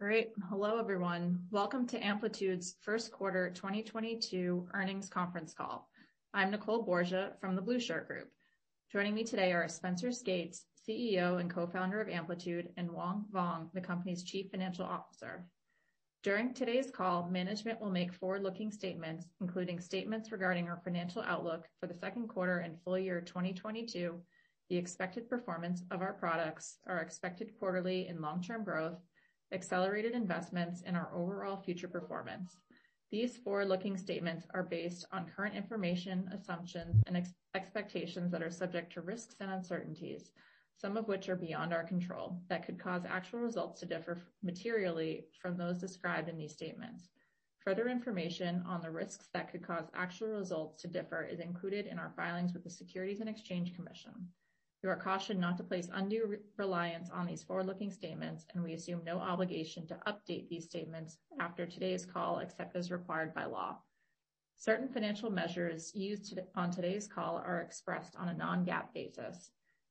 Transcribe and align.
Great. 0.00 0.30
Hello, 0.48 0.78
everyone. 0.78 1.40
Welcome 1.50 1.86
to 1.88 2.02
Amplitude's 2.02 2.76
first 2.80 3.12
quarter 3.12 3.50
2022 3.50 4.66
earnings 4.72 5.10
conference 5.10 5.52
call. 5.52 5.90
I'm 6.32 6.50
Nicole 6.50 6.86
Borsje 6.86 7.38
from 7.38 7.54
The 7.54 7.60
Blueshirt 7.60 8.06
Group. 8.06 8.30
Joining 8.90 9.14
me 9.14 9.24
today 9.24 9.52
are 9.52 9.68
Spenser 9.68 10.10
Skates, 10.10 10.64
CEO 10.88 11.38
and 11.38 11.50
Co-founder 11.50 12.00
of 12.00 12.08
Amplitude, 12.08 12.70
and 12.78 12.88
Hoang 12.88 13.26
Vuong, 13.30 13.70
the 13.74 13.82
company's 13.82 14.22
Chief 14.22 14.50
Financial 14.50 14.86
Officer. 14.86 15.44
During 16.22 16.54
today's 16.54 16.90
call, 16.90 17.28
management 17.28 17.78
will 17.78 17.90
make 17.90 18.14
forward-looking 18.14 18.72
statements, 18.72 19.26
including 19.42 19.80
statements 19.80 20.32
regarding 20.32 20.66
our 20.70 20.80
financial 20.82 21.20
outlook 21.20 21.66
for 21.78 21.88
the 21.88 21.98
second 21.98 22.28
quarter 22.28 22.60
and 22.60 22.80
full 22.84 22.98
year 22.98 23.20
2022, 23.20 24.18
the 24.70 24.76
expected 24.78 25.28
performance 25.28 25.82
of 25.90 26.00
our 26.00 26.14
products, 26.14 26.78
our 26.86 27.00
expected 27.00 27.50
quarterly 27.58 28.06
and 28.06 28.22
long-term 28.22 28.64
growth, 28.64 28.96
accelerated 29.52 30.12
investments, 30.12 30.82
and 30.86 30.96
our 30.96 31.10
overall 31.14 31.56
future 31.56 31.88
performance. 31.88 32.56
These 33.10 33.36
forward-looking 33.38 33.96
statements 33.96 34.46
are 34.54 34.62
based 34.62 35.04
on 35.12 35.30
current 35.34 35.56
information, 35.56 36.30
assumptions, 36.32 37.02
and 37.06 37.26
expectations 37.54 38.30
that 38.30 38.42
are 38.42 38.50
subject 38.50 38.92
to 38.92 39.00
risks 39.00 39.34
and 39.40 39.50
uncertainties, 39.50 40.30
some 40.76 40.96
of 40.96 41.08
which 41.08 41.28
are 41.28 41.36
beyond 41.36 41.74
our 41.74 41.84
control, 41.84 42.40
that 42.48 42.64
could 42.64 42.78
cause 42.78 43.02
actual 43.04 43.40
results 43.40 43.80
to 43.80 43.86
differ 43.86 44.22
materially 44.42 45.26
from 45.42 45.56
those 45.56 45.78
described 45.78 46.28
in 46.28 46.38
these 46.38 46.52
statements. 46.52 47.08
Further 47.58 47.88
information 47.88 48.62
on 48.66 48.80
the 48.80 48.90
risks 48.90 49.28
that 49.34 49.50
could 49.50 49.62
cause 49.62 49.90
actual 49.92 50.28
results 50.28 50.80
to 50.80 50.88
differ 50.88 51.24
is 51.24 51.40
included 51.40 51.86
in 51.86 51.98
our 51.98 52.12
filings 52.16 52.54
with 52.54 52.64
the 52.64 52.70
Securities 52.70 53.20
and 53.20 53.28
Exchange 53.28 53.74
Commission. 53.74 54.12
You 54.82 54.88
are 54.88 54.96
cautioned 54.96 55.40
not 55.40 55.58
to 55.58 55.62
place 55.62 55.90
undue 55.92 56.38
reliance 56.56 57.10
on 57.10 57.26
these 57.26 57.42
forward-looking 57.42 57.90
statements, 57.90 58.46
and 58.54 58.64
we 58.64 58.72
assume 58.72 59.04
no 59.04 59.18
obligation 59.18 59.86
to 59.88 60.00
update 60.06 60.48
these 60.48 60.64
statements 60.64 61.18
after 61.38 61.66
today's 61.66 62.06
call, 62.06 62.38
except 62.38 62.74
as 62.76 62.90
required 62.90 63.34
by 63.34 63.44
law. 63.44 63.76
Certain 64.56 64.88
financial 64.88 65.30
measures 65.30 65.94
used 65.94 66.38
on 66.54 66.70
today's 66.70 67.06
call 67.06 67.36
are 67.38 67.60
expressed 67.60 68.16
on 68.16 68.28
a 68.28 68.34
non-GAAP 68.34 68.92
basis. 68.94 69.50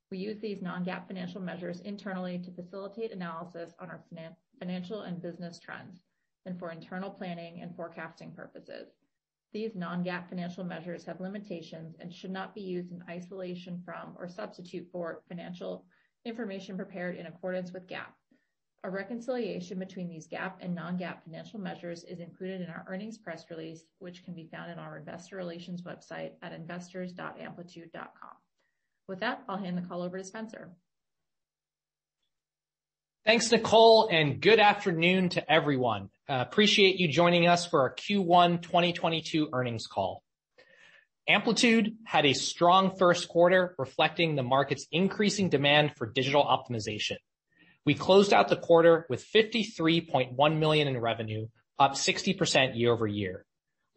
We 0.10 0.18
use 0.18 0.40
these 0.40 0.62
non-GAAP 0.62 1.08
financial 1.08 1.42
measures 1.42 1.82
internally 1.82 2.40
to 2.40 2.52
facilitate 2.52 3.12
analysis 3.12 3.76
on 3.80 3.90
our 3.90 4.04
financial 4.58 5.02
and 5.02 5.22
business 5.22 5.60
trends 5.60 6.02
and 6.48 6.58
for 6.58 6.72
internal 6.72 7.12
planning 7.12 7.62
and 7.62 7.76
forecasting 7.76 8.32
purposes. 8.32 8.90
These 9.52 9.76
non-GAAP 9.76 10.30
financial 10.30 10.64
measures 10.64 11.06
have 11.06 11.20
limitations 11.20 11.96
and 12.00 12.14
should 12.14 12.32
not 12.32 12.54
be 12.54 12.62
used 12.62 12.92
in 12.92 13.04
isolation 13.10 13.82
from 13.84 14.16
or 14.18 14.28
substitute 14.28 14.88
for 14.92 15.24
financial 15.28 15.86
information 16.24 16.76
prepared 16.76 17.16
in 17.16 17.26
accordance 17.26 17.72
with 17.72 17.88
GAAP. 17.88 18.14
A 18.84 18.90
reconciliation 18.90 19.80
between 19.80 20.08
these 20.08 20.28
GAAP 20.28 20.54
and 20.62 20.74
non-GAAP 20.76 21.24
financial 21.24 21.60
measures 21.60 22.04
is 22.04 22.20
included 22.20 22.62
in 22.62 22.70
our 22.70 22.86
earnings 22.88 23.18
press 23.18 23.50
release, 23.50 23.84
which 23.98 24.24
can 24.24 24.34
be 24.34 24.48
found 24.48 24.72
in 24.72 24.80
our 24.80 24.98
investor 24.98 25.36
relations 25.36 25.82
website 25.82 26.34
at 26.44 26.54
investors.amplitude.com. 26.54 28.38
With 29.08 29.20
that, 29.20 29.44
I'll 29.50 29.58
hand 29.58 29.78
the 29.78 29.82
call 29.82 30.02
over 30.02 30.18
to 30.18 30.24
Spenser. 30.24 30.70
Thanks, 33.26 33.52
Nicole, 33.52 34.08
and 34.10 34.42
good 34.42 34.60
afternoon 34.60 35.30
to 35.30 35.52
everyone. 35.52 36.10
Uh, 36.28 36.44
appreciate 36.48 37.00
you 37.00 37.10
joining 37.10 37.48
us 37.48 37.66
for 37.66 37.82
our 37.82 37.94
Q1 37.94 38.62
2022 38.62 39.50
earnings 39.52 39.88
call. 39.88 40.24
Amplitude 41.28 41.98
had 42.06 42.26
a 42.26 42.34
strong 42.34 42.96
first 42.98 43.28
quarter 43.28 43.76
reflecting 43.78 44.36
the 44.36 44.42
market's 44.42 44.88
increasing 44.92 45.50
demand 45.50 45.92
for 45.98 46.08
digital 46.08 46.44
optimization. 46.44 47.18
We 47.86 47.94
closed 47.94 48.34
out 48.34 48.48
the 48.48 48.56
quarter 48.56 49.06
with 49.10 49.28
53.1 49.28 50.58
million 50.58 50.88
in 50.88 50.98
revenue, 50.98 51.48
up 51.78 51.96
60% 51.96 52.78
year-over-year. 52.78 53.46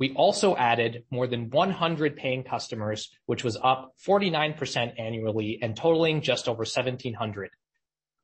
We 0.00 0.14
also 0.14 0.56
added 0.56 1.04
more 1.10 1.28
than 1.28 1.48
100 1.48 2.16
paying 2.16 2.42
customers, 2.42 3.08
which 3.26 3.44
was 3.44 3.56
up 3.62 3.94
49% 4.04 4.94
annually 4.98 5.60
and 5.62 5.76
totaling 5.76 6.22
just 6.22 6.48
over 6.48 6.62
1,700. 6.62 7.50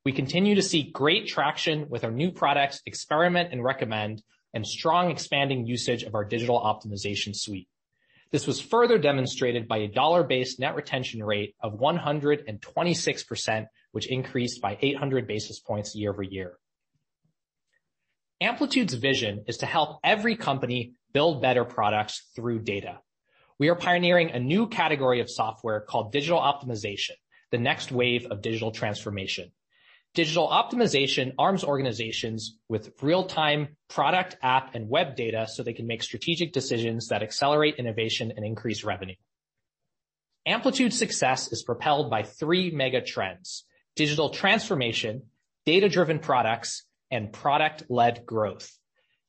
We 0.08 0.12
continue 0.12 0.54
to 0.54 0.62
see 0.62 0.84
great 0.90 1.26
traction 1.26 1.90
with 1.90 2.02
our 2.02 2.10
new 2.10 2.30
products, 2.32 2.80
Experiment 2.86 3.52
and 3.52 3.62
Recommend, 3.62 4.22
and 4.54 4.66
strong 4.66 5.10
expanding 5.10 5.66
usage 5.66 6.02
of 6.02 6.14
our 6.14 6.24
digital 6.24 6.58
optimization 6.58 7.36
suite. 7.36 7.68
This 8.30 8.46
was 8.46 8.58
further 8.58 8.96
demonstrated 8.96 9.68
by 9.68 9.80
a 9.80 9.86
dollar-based 9.86 10.60
net 10.60 10.76
retention 10.76 11.22
rate 11.22 11.54
of 11.60 11.78
126%, 11.78 13.66
which 13.92 14.06
increased 14.06 14.62
by 14.62 14.78
800 14.80 15.26
basis 15.26 15.60
points 15.60 15.94
year-over-year. 15.94 16.56
Amplitude's 18.40 18.94
vision 18.94 19.44
is 19.46 19.58
to 19.58 19.66
help 19.66 19.98
every 20.02 20.36
company 20.36 20.94
build 21.12 21.42
better 21.42 21.66
products 21.66 22.30
through 22.34 22.60
data. 22.60 23.00
We 23.58 23.68
are 23.68 23.76
pioneering 23.76 24.30
a 24.30 24.40
new 24.40 24.68
category 24.68 25.20
of 25.20 25.28
software 25.28 25.82
called 25.82 26.12
digital 26.12 26.40
optimization, 26.40 27.16
the 27.50 27.58
next 27.58 27.92
wave 27.92 28.24
of 28.30 28.40
digital 28.40 28.70
transformation. 28.70 29.52
Digital 30.14 30.48
optimization 30.48 31.32
arms 31.38 31.62
organizations 31.62 32.56
with 32.68 32.92
real-time 33.00 33.76
product, 33.88 34.36
app, 34.42 34.74
and 34.74 34.88
web 34.88 35.14
data 35.14 35.46
so 35.46 35.62
they 35.62 35.72
can 35.72 35.86
make 35.86 36.02
strategic 36.02 36.52
decisions 36.52 37.08
that 37.08 37.22
accelerate 37.22 37.76
innovation 37.76 38.32
and 38.34 38.44
increase 38.44 38.84
revenue. 38.84 39.14
Amplitude's 40.46 40.98
success 40.98 41.52
is 41.52 41.62
propelled 41.62 42.10
by 42.10 42.22
three 42.22 42.70
mega 42.70 43.02
trends, 43.02 43.64
digital 43.96 44.30
transformation, 44.30 45.24
data-driven 45.66 46.18
products, 46.18 46.84
and 47.10 47.32
product-led 47.32 48.24
growth. 48.24 48.72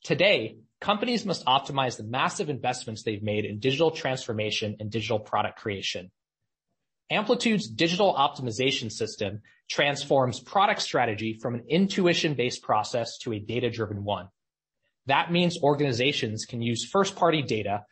Today, 0.04 0.58
companies 0.80 1.26
must 1.26 1.46
optimize 1.46 1.98
the 1.98 2.04
massive 2.04 2.50
investments 2.50 3.04
they've 3.04 3.22
made 3.22 3.46
in 3.46 3.60
digital 3.60 3.92
transformation 3.92 4.78
and 4.80 4.90
digital 4.90 5.20
product 5.20 5.60
creation. 5.60 6.10
Amplitude's 7.12 7.68
digital 7.68 8.14
optimization 8.14 8.92
system 8.92 9.42
transforms 9.68 10.40
product 10.40 10.81
strategy 10.81 11.34
from 11.34 11.56
an 11.56 11.64
intuition-based 11.68 12.62
process 12.62 13.18
to 13.20 13.34
a 13.34 13.40
data-driven 13.40 14.03
one. 14.03 14.28
That 15.08 15.31
means 15.31 15.58
organizations 15.62 16.46
can 16.46 16.62
use 16.62 16.86
first-party 16.86 17.42
data 17.44 17.86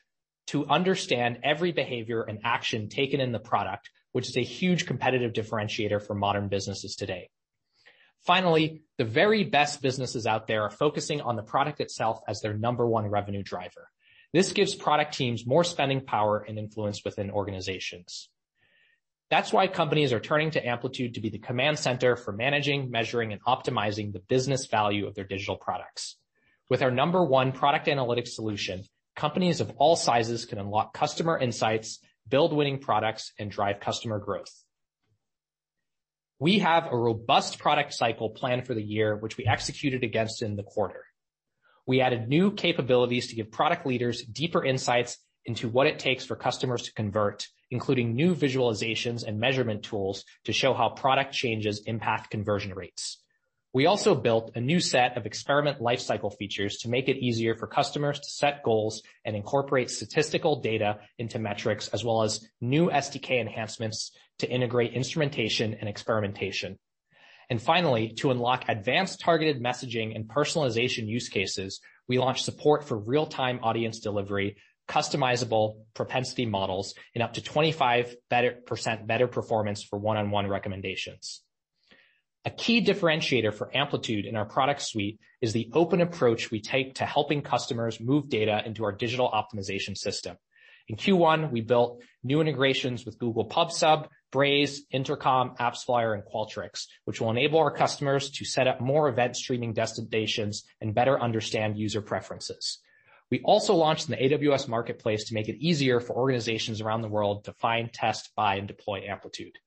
to 0.47 0.67
understand 0.67 1.39
every 1.44 1.72
behavior 1.72 2.22
and 2.22 2.39
action 2.44 2.89
taken 2.89 3.19
in 3.19 3.31
the 3.31 3.39
product, 3.39 3.89
which 4.11 4.29
is 4.29 4.38
a 4.38 4.41
huge 4.44 4.85
competitive 4.85 5.33
differentiator 5.33 6.06
for 6.06 6.13
modern 6.13 6.47
businesses 6.47 6.95
today. 6.95 7.29
Finally, 8.22 8.81
the 8.97 9.06
very 9.06 9.44
best 9.44 9.81
businesses 9.81 10.27
out 10.27 10.47
there 10.47 10.63
are 10.63 10.69
focusing 10.69 11.22
on 11.22 11.35
the 11.35 11.44
product 11.44 11.79
itself 11.79 12.19
as 12.27 12.41
their 12.41 12.53
number 12.53 12.85
one 12.85 13.07
revenue 13.07 13.44
driver. 13.44 13.89
This 14.33 14.51
gives 14.51 14.75
product 14.75 15.13
teams 15.16 15.45
more 15.45 15.63
spending 15.63 16.01
power 16.01 16.39
and 16.47 16.59
influence 16.59 17.03
within 17.03 17.31
organizations. 17.31 18.29
That's 19.29 19.51
why 19.51 19.67
companies 19.67 20.13
are 20.13 20.21
turning 20.21 20.51
to 20.51 20.65
Amplitude 20.65 21.15
to 21.15 21.21
be 21.21 21.29
the 21.29 21.39
command 21.39 21.77
center 21.77 22.15
for 22.15 22.31
managing, 22.31 22.89
measuring, 22.89 23.33
and 23.33 23.43
optimizing 23.43 24.13
the 24.13 24.19
business 24.19 24.67
value 24.67 25.05
of 25.05 25.15
their 25.15 25.25
digital 25.25 25.57
products. 25.57 26.15
With 26.69 26.81
our 26.81 26.91
number 26.91 27.23
one 27.23 27.51
product 27.51 27.88
analytics 27.88 28.29
solution, 28.29 28.83
companies 29.15 29.59
of 29.59 29.71
all 29.77 29.97
sizes 29.97 30.45
can 30.45 30.59
unlock 30.59 30.93
customer 30.93 31.38
insights, 31.38 31.99
build 32.27 32.53
winning 32.53 32.79
products, 32.79 33.33
and 33.38 33.51
drive 33.51 33.81
customer 33.81 34.19
growth. 34.19 34.53
We 36.39 36.59
have 36.59 36.88
a 36.91 36.97
robust 36.97 37.57
product 37.59 37.94
cycle 37.94 38.30
planned 38.30 38.68
for 38.68 38.75
the 38.75 38.83
year, 38.83 39.15
which 39.15 39.38
we 39.38 39.45
executed 39.45 40.03
against 40.03 40.41
in 40.41 40.56
the 40.56 40.63
quarter. 40.63 41.03
We 41.85 42.00
added 42.00 42.27
new 42.27 42.51
capabilities 42.51 43.27
to 43.27 43.35
give 43.35 43.51
product 43.51 43.85
leaders 43.85 44.23
deeper 44.23 44.63
insights 44.63 45.18
into 45.45 45.68
what 45.68 45.88
it 45.88 46.00
takes 46.00 46.25
for 46.25 46.35
customers 46.35 46.83
to 46.83 46.94
convert, 46.94 47.47
including 47.72 48.16
new 48.16 48.36
visualizations 48.36 49.24
and 49.24 49.40
measurement 49.40 49.84
tools 49.84 50.24
to 50.46 50.54
show 50.54 50.74
how 50.74 50.90
product 50.90 51.34
changes 51.34 51.81
impact 51.86 52.30
conversion 52.31 52.74
rates. 52.74 53.22
We 53.74 53.86
also 53.86 54.16
built 54.16 54.54
a 54.56 54.62
new 54.62 54.80
set 54.80 55.18
of 55.18 55.25
experiment 55.25 55.80
lifecycle 55.80 56.36
features 56.36 56.78
to 56.78 56.90
make 56.90 57.10
it 57.10 57.18
easier 57.18 57.54
for 57.54 57.68
customers 57.68 58.19
to 58.19 58.30
set 58.30 58.64
goals 58.64 59.04
and 59.25 59.36
incorporate 59.36 59.92
statistical 59.92 60.62
data 60.62 61.00
into 61.19 61.38
metrics, 61.38 61.88
as 61.90 62.04
well 62.04 62.24
as 62.24 62.48
new 62.62 62.90
SDK 62.90 63.40
enhancements 63.40 64.12
to 64.40 64.50
integrate 64.50 64.94
instrumentation 64.94 65.75
and 65.75 65.90
experimentation. 65.90 66.80
And 67.50 67.62
finally, 67.62 68.14
to 68.18 68.31
unlock 68.31 68.66
advanced 68.68 69.19
targeted 69.19 69.62
messaging 69.62 70.16
and 70.16 70.28
personalization 70.28 71.08
use 71.08 71.30
cases, 71.30 71.80
we 72.08 72.19
launched 72.19 72.46
support 72.46 72.86
for 72.86 72.98
real-time 72.98 73.60
audience 73.64 74.00
delivery, 74.00 74.58
customizable 74.88 75.78
propensity 75.94 76.45
models, 76.45 76.94
and 77.13 77.24
up 77.24 77.34
to 77.34 77.42
25% 77.42 78.16
better 79.07 79.28
performance 79.28 79.84
for 79.84 80.00
one-on-one 80.00 80.48
recommendations. 80.48 81.42
A 82.45 82.50
key 82.50 82.81
differentiator 82.81 83.54
for 83.54 83.75
Amplitude 83.75 84.25
in 84.25 84.38
our 84.38 84.45
product 84.45 84.81
suite 84.81 85.19
is 85.42 85.51
the 85.51 85.69
open 85.74 86.00
approach 86.00 86.50
we 86.50 86.62
take 86.62 86.95
to 86.95 87.06
helping 87.06 87.42
customers 87.42 88.00
move 88.00 88.30
data 88.30 88.62
into 88.66 88.86
our 88.86 88.94
digital 88.94 89.30
optimization 89.30 89.98
system. 89.98 90.38
In 90.88 90.95
Q1, 90.95 91.51
we 91.51 91.60
built 91.60 92.01
new 92.24 92.40
integrations 92.40 93.06
with 93.06 93.19
Google 93.19 93.44
Pub 93.44 93.74
Sub, 93.74 94.07
Braze, 94.31 94.83
Intercom, 94.92 95.56
AppsFlyer, 95.60 96.13
and 96.13 96.24
Qualtrics, 96.24 96.86
which 97.04 97.19
will 97.19 97.31
enable 97.31 97.60
our 97.60 97.72
customers 97.72 98.30
to 98.31 98.45
set 98.45 98.68
up 98.68 98.80
more 98.80 99.10
event 99.10 99.36
streaming 99.36 99.74
destinations 99.74 100.63
and 100.80 100.95
better 100.95 101.19
understand 101.19 101.78
user 101.78 102.01
preferences. 102.01 102.80
We 103.29 103.41
also 103.41 103.75
launched 103.75 104.07
the 104.07 104.15
AWS 104.15 104.68
Marketplace 104.69 105.25
to 105.25 105.33
make 105.33 105.50
it 105.50 105.57
easier 105.59 106.00
for 106.00 106.15
organizations 106.15 106.79
around 106.79 107.01
the 107.01 107.09
world 107.09 107.44
to 107.45 107.53
find, 107.53 107.91
test, 107.91 108.31
buy, 108.35 108.56
and 108.56 108.68
deploy 108.68 109.03
Amplitude. 109.07 109.57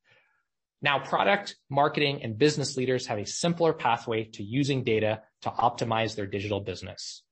Now, 0.82 0.98
product, 0.98 1.56
marketing, 1.68 2.22
and 2.22 2.38
business 2.38 2.76
leaders 2.78 3.06
have 3.06 3.18
a 3.18 3.26
simpler 3.26 3.74
pathway 3.74 4.24
to 4.32 4.42
using 4.42 4.82
data 4.82 5.22
to 5.42 5.50
optimize 5.50 6.16
their 6.16 6.26
digital 6.26 6.60
business. 6.60 7.22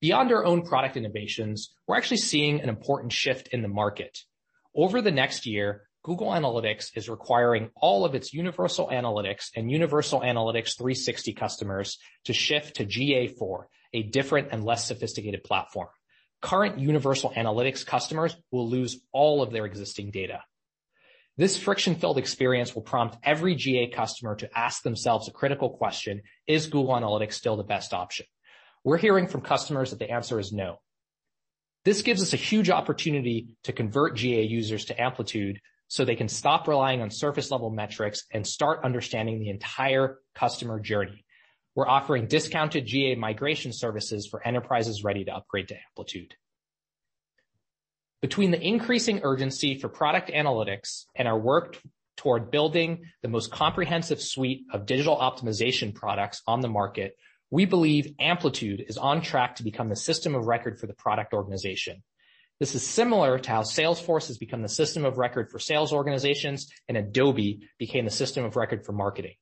Beyond 0.00 0.30
our 0.32 0.44
own 0.44 0.62
product 0.62 0.98
innovations, 0.98 1.74
we're 1.86 1.96
actually 1.96 2.18
seeing 2.18 2.60
an 2.60 2.68
important 2.68 3.12
shift 3.12 3.48
in 3.48 3.62
the 3.62 3.68
market. 3.68 4.18
Over 4.74 5.00
the 5.00 5.10
next 5.10 5.46
year, 5.46 5.88
Google 6.04 6.28
Analytics 6.28 6.90
is 6.94 7.08
requiring 7.08 7.70
all 7.74 8.04
of 8.04 8.14
its 8.14 8.32
Universal 8.32 8.88
Analytics 8.88 9.50
and 9.56 9.70
Universal 9.70 10.20
Analytics 10.20 10.76
360 10.76 11.32
customers 11.32 11.98
to 12.26 12.32
shift 12.32 12.76
to 12.76 12.84
GA4, 12.84 13.64
a 13.92 14.02
different 14.02 14.48
and 14.52 14.64
less 14.64 14.86
sophisticated 14.86 15.44
platform. 15.44 15.88
Current 16.40 16.78
Universal 16.78 17.32
Analytics 17.36 17.84
customers 17.84 18.36
will 18.50 18.68
lose 18.68 19.00
all 19.12 19.42
of 19.42 19.50
their 19.50 19.66
existing 19.66 20.10
data. 20.10 20.42
This 21.36 21.56
friction-filled 21.56 22.18
experience 22.18 22.74
will 22.74 22.82
prompt 22.82 23.16
every 23.22 23.54
GA 23.54 23.90
customer 23.90 24.34
to 24.36 24.58
ask 24.58 24.82
themselves 24.82 25.28
a 25.28 25.32
critical 25.32 25.70
question: 25.70 26.22
Is 26.46 26.66
Google 26.66 26.94
Analytics 26.94 27.34
still 27.34 27.56
the 27.56 27.64
best 27.64 27.94
option? 27.94 28.26
We're 28.84 28.98
hearing 28.98 29.28
from 29.28 29.40
customers 29.40 29.90
that 29.90 29.98
the 29.98 30.10
answer 30.10 30.38
is 30.38 30.52
no. 30.52 30.80
This 31.84 32.02
gives 32.02 32.22
us 32.22 32.32
a 32.32 32.36
huge 32.36 32.70
opportunity 32.70 33.48
to 33.64 33.72
convert 33.72 34.16
GA 34.16 34.42
users 34.42 34.86
to 34.86 35.00
Amplitude 35.00 35.60
so 35.86 36.04
they 36.04 36.16
can 36.16 36.28
stop 36.28 36.68
relying 36.68 37.00
on 37.00 37.10
surface-level 37.10 37.70
metrics 37.70 38.24
and 38.32 38.46
start 38.46 38.84
understanding 38.84 39.40
the 39.40 39.48
entire 39.48 40.18
customer 40.34 40.80
journey. 40.80 41.24
We're 41.78 41.86
offering 41.86 42.26
discounted 42.26 42.86
GA 42.86 43.14
migration 43.14 43.72
services 43.72 44.26
for 44.26 44.44
enterprises 44.44 45.04
ready 45.04 45.24
to 45.26 45.32
upgrade 45.32 45.68
to 45.68 45.76
Amplitude. 45.90 46.34
Between 48.20 48.50
the 48.50 48.60
increasing 48.60 49.20
urgency 49.22 49.78
for 49.78 49.88
product 49.88 50.28
analytics 50.28 51.04
and 51.14 51.28
our 51.28 51.38
work 51.38 51.80
toward 52.16 52.50
building 52.50 53.04
the 53.22 53.28
most 53.28 53.52
comprehensive 53.52 54.20
suite 54.20 54.62
of 54.72 54.86
digital 54.86 55.16
optimization 55.18 55.94
products 55.94 56.42
on 56.48 56.62
the 56.62 56.68
market, 56.68 57.16
we 57.48 57.64
believe 57.64 58.12
Amplitude 58.18 58.84
is 58.88 58.98
on 58.98 59.22
track 59.22 59.54
to 59.54 59.62
become 59.62 59.88
the 59.88 59.94
system 59.94 60.34
of 60.34 60.48
record 60.48 60.80
for 60.80 60.88
the 60.88 60.94
product 60.94 61.32
organization. 61.32 62.02
This 62.58 62.74
is 62.74 62.84
similar 62.84 63.38
to 63.38 63.50
how 63.50 63.62
Salesforce 63.62 64.26
has 64.26 64.38
become 64.38 64.62
the 64.62 64.68
system 64.68 65.04
of 65.04 65.16
record 65.16 65.48
for 65.48 65.60
sales 65.60 65.92
organizations 65.92 66.72
and 66.88 66.96
Adobe 66.96 67.60
became 67.78 68.04
the 68.04 68.10
system 68.10 68.44
of 68.44 68.56
record 68.56 68.84
for 68.84 68.90
marketing. 68.90 69.34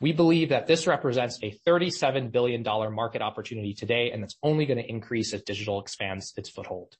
We 0.00 0.12
believe 0.12 0.50
that 0.50 0.66
this 0.66 0.86
represents 0.86 1.40
a 1.42 1.58
$37 1.66 2.30
billion 2.30 2.62
market 2.62 3.20
opportunity 3.20 3.74
today, 3.74 4.12
and 4.12 4.22
it's 4.22 4.36
only 4.42 4.64
gonna 4.64 4.82
increase 4.82 5.34
as 5.34 5.42
digital 5.42 5.80
expands 5.80 6.34
its 6.36 6.48
foothold. 6.48 6.96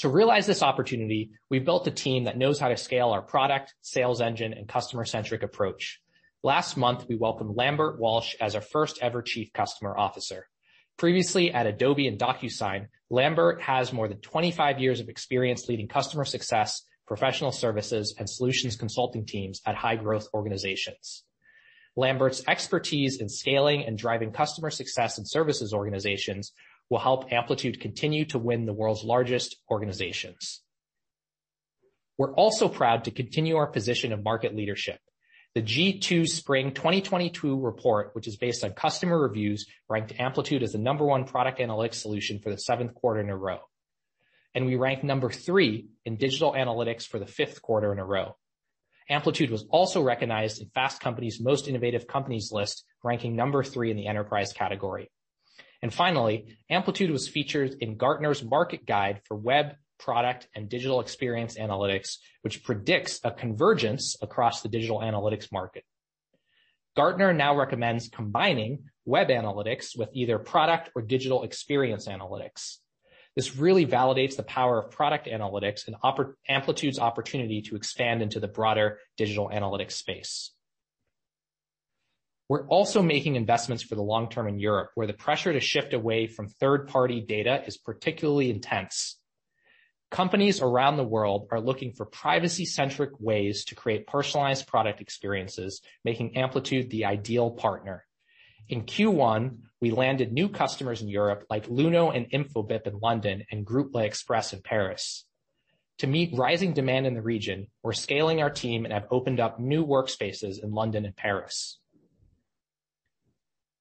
To 0.00 0.08
realize 0.08 0.46
this 0.46 0.62
opportunity, 0.62 1.30
we've 1.50 1.64
built 1.64 1.86
a 1.86 1.90
team 1.90 2.24
that 2.24 2.38
knows 2.38 2.58
how 2.58 2.68
to 2.68 2.76
scale 2.76 3.10
our 3.10 3.22
product, 3.22 3.74
sales 3.82 4.20
engine, 4.20 4.54
and 4.54 4.66
customer-centric 4.66 5.42
approach. 5.42 6.00
Last 6.42 6.76
month, 6.76 7.04
we 7.06 7.16
welcomed 7.16 7.54
Lambert 7.56 8.00
Walsh 8.00 8.34
as 8.40 8.54
our 8.54 8.62
first-ever 8.62 9.22
Chief 9.22 9.52
Customer 9.52 9.96
Officer. 9.96 10.48
Previously 10.96 11.52
at 11.52 11.66
Adobe 11.66 12.08
and 12.08 12.18
DocuSign, 12.18 12.86
Lambert 13.10 13.60
has 13.60 13.92
more 13.92 14.08
than 14.08 14.20
25 14.20 14.80
years 14.80 15.00
of 15.00 15.08
experience 15.08 15.68
leading 15.68 15.86
customer 15.86 16.24
success, 16.24 16.82
professional 17.10 17.50
services, 17.50 18.14
and 18.20 18.30
solutions 18.30 18.76
consulting 18.76 19.26
teams 19.26 19.60
at 19.66 19.74
high-growth 19.74 20.28
organizations. 20.32 21.24
Lambert's 21.96 22.44
expertise 22.46 23.20
in 23.20 23.28
scaling 23.28 23.84
and 23.84 23.98
driving 23.98 24.30
customer 24.30 24.70
success 24.70 25.18
and 25.18 25.28
services 25.28 25.74
organizations 25.74 26.52
will 26.88 27.00
help 27.00 27.32
Amplitude 27.32 27.80
continue 27.80 28.26
to 28.26 28.38
win 28.38 28.64
the 28.64 28.72
world's 28.72 29.02
largest 29.02 29.56
organizations. 29.68 30.62
We're 32.16 32.32
also 32.34 32.68
proud 32.68 33.02
to 33.04 33.10
continue 33.10 33.56
our 33.56 33.66
position 33.66 34.12
of 34.12 34.22
market 34.22 34.54
leadership. 34.54 35.00
The 35.56 35.62
G2 35.62 36.28
Spring 36.28 36.72
2022 36.74 37.58
report, 37.58 38.10
which 38.12 38.28
is 38.28 38.36
based 38.36 38.62
on 38.62 38.70
customer 38.74 39.20
reviews, 39.20 39.66
ranked 39.88 40.14
Amplitude 40.20 40.62
as 40.62 40.70
the 40.70 40.78
number 40.78 41.04
one 41.04 41.24
product 41.24 41.58
analytics 41.58 41.94
solution 41.94 42.38
for 42.38 42.50
the 42.50 42.56
seventh 42.56 42.94
quarter 42.94 43.20
in 43.20 43.30
a 43.30 43.36
row. 43.36 43.58
And 44.54 44.66
we 44.66 44.76
ranked 44.76 45.04
number 45.04 45.30
three 45.30 45.88
in 46.04 46.16
digital 46.16 46.52
analytics 46.52 47.06
for 47.06 47.18
the 47.18 47.26
fifth 47.26 47.62
quarter 47.62 47.92
in 47.92 47.98
a 47.98 48.04
row. 48.04 48.36
Amplitude 49.08 49.50
was 49.50 49.64
also 49.70 50.02
recognized 50.02 50.60
in 50.60 50.68
Fast 50.68 51.00
Company's 51.00 51.40
Most 51.40 51.68
Innovative 51.68 52.06
Companies 52.06 52.50
list, 52.52 52.84
ranking 53.02 53.34
number 53.34 53.64
three 53.64 53.90
in 53.90 53.96
the 53.96 54.06
enterprise 54.06 54.52
category. 54.52 55.10
And 55.82 55.92
finally, 55.92 56.56
Amplitude 56.68 57.10
was 57.10 57.28
featured 57.28 57.76
in 57.80 57.96
Gartner's 57.96 58.44
Market 58.44 58.86
Guide 58.86 59.20
for 59.26 59.36
Web, 59.36 59.74
Product, 59.98 60.48
and 60.54 60.68
Digital 60.68 61.00
Experience 61.00 61.58
Analytics, 61.58 62.16
which 62.42 62.62
predicts 62.62 63.20
a 63.24 63.30
convergence 63.30 64.16
across 64.22 64.62
the 64.62 64.68
digital 64.68 65.00
analytics 65.00 65.50
market. 65.50 65.84
Gartner 66.96 67.32
now 67.32 67.56
recommends 67.56 68.08
combining 68.08 68.84
web 69.04 69.28
analytics 69.28 69.96
with 69.96 70.10
either 70.12 70.38
product 70.38 70.90
or 70.94 71.02
digital 71.02 71.44
experience 71.44 72.06
analytics. 72.08 72.76
This 73.40 73.56
really 73.56 73.86
validates 73.86 74.36
the 74.36 74.42
power 74.42 74.78
of 74.78 74.90
product 74.90 75.26
analytics 75.26 75.86
and 75.86 75.96
Amplitude's 76.46 76.98
opportunity 76.98 77.62
to 77.62 77.74
expand 77.74 78.20
into 78.20 78.38
the 78.38 78.48
broader 78.48 78.98
digital 79.16 79.48
analytics 79.48 79.92
space. 79.92 80.52
We're 82.50 82.66
also 82.66 83.00
making 83.00 83.36
investments 83.36 83.82
for 83.82 83.94
the 83.94 84.02
long 84.02 84.28
term 84.28 84.46
in 84.46 84.58
Europe, 84.58 84.90
where 84.94 85.06
the 85.06 85.14
pressure 85.14 85.54
to 85.54 85.60
shift 85.60 85.94
away 85.94 86.26
from 86.26 86.48
third-party 86.48 87.22
data 87.22 87.62
is 87.66 87.78
particularly 87.78 88.50
intense. 88.50 89.18
Companies 90.10 90.60
around 90.60 90.98
the 90.98 91.02
world 91.02 91.48
are 91.50 91.62
looking 91.62 91.94
for 91.94 92.04
privacy-centric 92.04 93.18
ways 93.20 93.64
to 93.64 93.74
create 93.74 94.06
personalized 94.06 94.66
product 94.66 95.00
experiences, 95.00 95.80
making 96.04 96.36
Amplitude 96.36 96.90
the 96.90 97.06
ideal 97.06 97.50
partner. 97.50 98.04
In 98.70 98.84
Q1, 98.84 99.56
we 99.80 99.90
landed 99.90 100.32
new 100.32 100.48
customers 100.48 101.02
in 101.02 101.08
Europe 101.08 101.44
like 101.50 101.66
Luno 101.66 102.14
and 102.14 102.30
Infobip 102.30 102.86
in 102.86 103.00
London 103.00 103.42
and 103.50 103.66
Groupe 103.66 103.96
Express 103.96 104.52
in 104.52 104.62
Paris. 104.62 105.24
To 105.98 106.06
meet 106.06 106.38
rising 106.38 106.72
demand 106.72 107.04
in 107.04 107.14
the 107.14 107.20
region, 107.20 107.66
we're 107.82 107.92
scaling 107.92 108.40
our 108.40 108.48
team 108.48 108.84
and 108.84 108.94
have 108.94 109.08
opened 109.10 109.40
up 109.40 109.58
new 109.58 109.84
workspaces 109.84 110.62
in 110.62 110.70
London 110.70 111.04
and 111.04 111.16
Paris. 111.16 111.80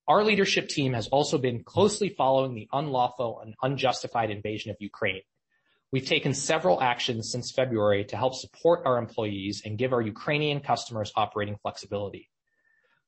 Our 0.07 0.23
leadership 0.23 0.69
team 0.69 0.93
has 0.93 1.07
also 1.09 1.37
been 1.37 1.63
closely 1.63 2.09
following 2.09 2.55
the 2.55 2.67
unlawful 2.73 3.41
and 3.41 3.53
unjustified 3.61 4.31
invasion 4.31 4.71
of 4.71 4.77
Ukraine. 4.79 5.21
We've 5.91 6.07
taken 6.07 6.33
several 6.33 6.81
actions 6.81 7.31
since 7.31 7.51
February 7.51 8.05
to 8.05 8.17
help 8.17 8.33
support 8.33 8.87
our 8.87 8.97
employees 8.97 9.61
and 9.63 9.77
give 9.77 9.93
our 9.93 10.01
Ukrainian 10.01 10.61
customers 10.61 11.13
operating 11.15 11.57
flexibility. 11.61 12.28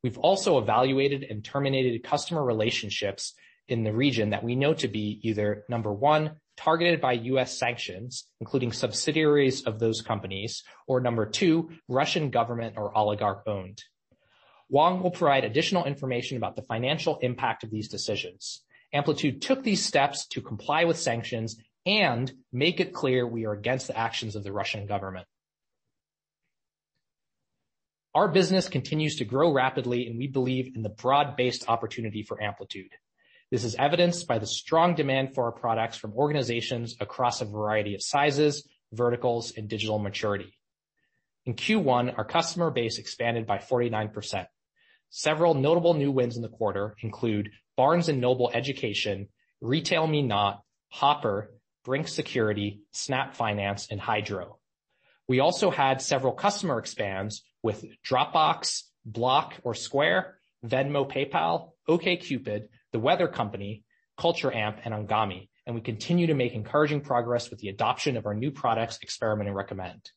We've 0.04 0.18
also 0.18 0.58
evaluated 0.58 1.24
and 1.24 1.44
terminated 1.44 2.04
customer 2.04 2.44
relationships 2.44 3.34
in 3.68 3.84
the 3.84 3.94
region 3.94 4.32
that 4.32 4.44
we 4.44 4.56
know 4.56 4.74
to 4.74 4.88
be 4.88 5.20
either, 5.24 5.64
number 5.70 5.94
one, 5.94 6.38
targeted 6.58 7.02
by 7.02 7.14
U.S. 7.14 7.58
sanctions, 7.58 8.26
including 8.40 8.72
subsidiaries 8.72 9.64
of 9.64 9.80
those 9.80 10.02
companies, 10.02 10.64
or 10.88 11.00
number 11.00 11.26
two, 11.26 11.72
Russian 11.88 12.32
government 12.32 12.76
or 12.78 12.96
oligarch-owned. 12.98 13.82
Hoang 14.72 15.02
will 15.04 15.12
provide 15.12 15.44
additional 15.44 15.86
information 15.86 16.38
about 16.38 16.56
the 16.56 16.62
financial 16.64 17.18
impact 17.20 17.64
of 17.64 17.72
these 17.72 17.90
decisions. 17.90 18.64
Amplitude 18.94 19.42
took 19.42 19.64
these 19.64 19.86
steps 19.86 20.28
to 20.28 20.42
comply 20.42 20.86
with 20.86 20.98
sanctions 20.98 21.58
and 21.86 22.32
make 22.52 22.80
it 22.80 22.94
clear 22.94 23.26
we 23.26 23.46
are 23.46 23.54
against 23.54 23.88
the 23.88 23.98
actions 23.98 24.36
of 24.36 24.44
the 24.44 24.52
Russian 24.52 24.86
government. 24.86 25.28
Our 28.14 28.28
business 28.28 28.68
continues 28.68 29.16
to 29.18 29.26
grow 29.26 29.54
rapidly, 29.54 30.08
and 30.08 30.18
we 30.18 30.28
believe 30.28 30.76
in 30.76 30.82
the 30.82 30.90
broad-based 30.90 31.70
opportunity 31.70 32.24
for 32.24 32.44
Amplitude. 32.44 32.92
This 33.52 33.64
is 33.64 33.76
evidenced 33.76 34.28
by 34.28 34.38
the 34.38 34.48
strong 34.48 34.96
demand 34.96 35.34
for 35.34 35.46
our 35.46 35.54
products 35.54 35.96
from 35.96 36.12
organizations 36.14 36.98
across 37.00 37.40
a 37.40 37.46
variety 37.46 37.96
of 37.96 38.04
sizes, 38.04 38.68
verticals, 38.92 39.54
and 39.56 39.70
digital 39.70 39.98
maturity. 39.98 40.58
In 41.46 41.56
Q1, 41.56 42.18
our 42.18 42.26
customer 42.26 42.70
base 42.70 42.98
expanded 42.98 43.48
by 43.48 43.60
49%. 43.60 44.46
Several 45.10 45.54
notable 45.54 45.94
new 45.94 46.12
wins 46.12 46.36
in 46.36 46.42
the 46.42 46.50
quarter 46.50 46.96
include 47.02 47.52
Barnes 47.78 48.10
& 48.10 48.14
Noble 48.14 48.52
Education, 48.54 49.30
RetailMeNot, 49.64 50.60
Hopper, 50.90 51.52
Brink 51.86 52.10
Security, 52.10 52.82
Snap 52.92 53.36
Finance, 53.36 53.88
and 53.90 54.02
Hydrow. 54.02 54.58
We 55.30 55.40
also 55.40 55.72
had 55.72 56.02
several 56.02 56.34
customer 56.34 56.78
expands 56.78 57.44
with 57.64 57.86
Dropbox, 58.08 58.84
Block 59.06 59.56
or 59.64 59.74
Square, 59.74 60.38
Venmo, 60.66 61.10
PayPal, 61.10 61.72
OkCupid, 61.88 62.68
The 62.92 63.00
Weather 63.00 63.28
Company, 63.28 63.84
Culture 64.18 64.54
Amp, 64.54 64.80
and 64.86 64.94
Anghami, 64.94 65.50
and 65.66 65.76
we 65.76 65.82
continue 65.82 66.28
to 66.28 66.34
make 66.34 66.54
encouraging 66.54 67.02
progress 67.02 67.50
with 67.50 67.60
the 67.60 67.70
adoption 67.70 68.18
of 68.18 68.26
our 68.26 68.34
new 68.34 68.52
products, 68.52 69.00
Experiment 69.02 69.48
and 69.48 69.56
Recommend. 69.56 70.12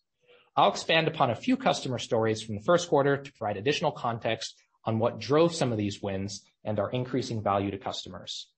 I'll 0.57 0.71
expand 0.71 1.09
upon 1.09 1.31
a 1.31 1.35
few 1.37 1.57
customer 1.57 1.99
stories 1.99 2.43
from 2.43 2.55
the 2.55 2.63
first 2.63 2.89
quarter 2.89 3.17
to 3.17 3.33
provide 3.33 3.57
additional 3.57 3.91
context 3.91 4.55
on 4.85 4.99
what 4.99 5.19
drove 5.19 5.55
some 5.55 5.73
of 5.73 5.79
these 5.79 6.03
wins 6.03 6.45
and 6.65 6.79
our 6.79 6.91
increasing 6.91 7.43
value 7.43 7.71
to 7.71 7.79
customers. 7.79 8.49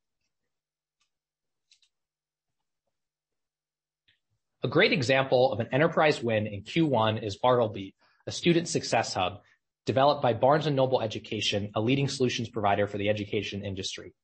A 4.62 4.68
great 4.68 4.92
example 4.92 5.52
of 5.52 5.60
an 5.60 5.68
enterprise 5.72 6.22
win 6.22 6.46
in 6.46 6.62
Q1 6.62 7.24
is 7.24 7.36
Bartleby, 7.36 7.94
a 8.26 8.32
student 8.32 8.68
success 8.68 9.14
hub 9.14 9.40
developed 9.84 10.22
by 10.22 10.32
Barnes 10.32 10.66
& 10.66 10.70
Noble 10.70 11.00
Education, 11.00 11.70
a 11.74 11.80
leading 11.80 12.08
solutions 12.08 12.48
provider 12.48 12.86
for 12.86 12.98
the 12.98 13.08
education 13.08 13.64
industry. 13.64 14.14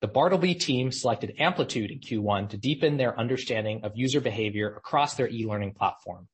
The 0.00 0.08
Bartleby 0.08 0.54
team 0.54 0.90
selected 0.90 1.34
Amplitude 1.38 1.90
in 1.90 2.00
Q1 2.00 2.48
to 2.50 2.56
deepen 2.56 2.96
their 2.96 3.18
understanding 3.18 3.82
of 3.84 3.92
user 3.94 4.22
behavior 4.22 4.74
across 4.74 5.14
their 5.14 5.28
e-learning 5.28 5.74
platform. 5.74 6.28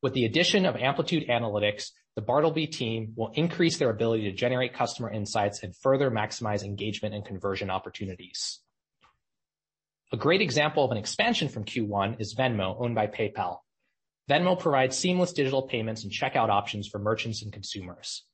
With 0.00 0.12
the 0.12 0.24
addition 0.24 0.64
of 0.64 0.76
Amplitude 0.76 1.26
Analytics, 1.28 1.90
the 2.14 2.22
Bartleby 2.22 2.68
team 2.68 3.12
will 3.16 3.32
increase 3.34 3.78
their 3.78 3.90
ability 3.90 4.30
to 4.30 4.32
generate 4.32 4.74
customer 4.74 5.10
insights 5.10 5.64
and 5.64 5.74
further 5.74 6.12
maximize 6.12 6.62
engagement 6.62 7.16
and 7.16 7.24
conversion 7.24 7.70
opportunities. 7.70 8.60
A 10.12 10.16
great 10.16 10.40
example 10.40 10.84
of 10.84 10.92
an 10.92 10.96
expansion 10.98 11.48
from 11.48 11.64
Q1 11.64 12.20
is 12.20 12.36
Venmo, 12.36 12.76
owned 12.78 12.94
by 12.94 13.08
PayPal. 13.08 13.63
Venmo 14.30 14.58
provides 14.58 14.96
seamless 14.96 15.32
digital 15.32 15.62
payments 15.62 16.02
and 16.02 16.12
checkout 16.12 16.48
options 16.48 16.88
for 16.88 16.98
merchants 16.98 17.42
and 17.42 17.52
consumers. 17.52 18.24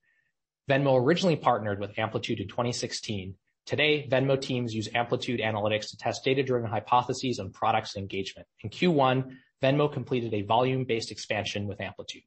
Venmo 0.69 1.01
originally 1.01 1.37
partnered 1.37 1.81
with 1.81 1.99
Amplitude 1.99 2.39
in 2.39 2.47
2016. 2.47 3.35
Today, 3.67 4.07
Venmo 4.09 4.41
teams 4.41 4.73
use 4.73 4.89
Amplitude 4.95 5.41
Analytics 5.41 5.91
to 5.91 5.97
test 5.97 6.25
data-driven 6.25 6.71
hypotheses 6.71 7.41
on 7.41 7.51
products 7.51 7.97
and 7.97 8.03
engagement. 8.03 8.47
In 8.63 8.71
Q1, 8.71 9.37
Venmo 9.63 9.93
completed 9.93 10.33
a 10.33 10.43
volume-based 10.43 11.11
expansion 11.11 11.67
with 11.67 11.81
Amplitude. 11.81 12.23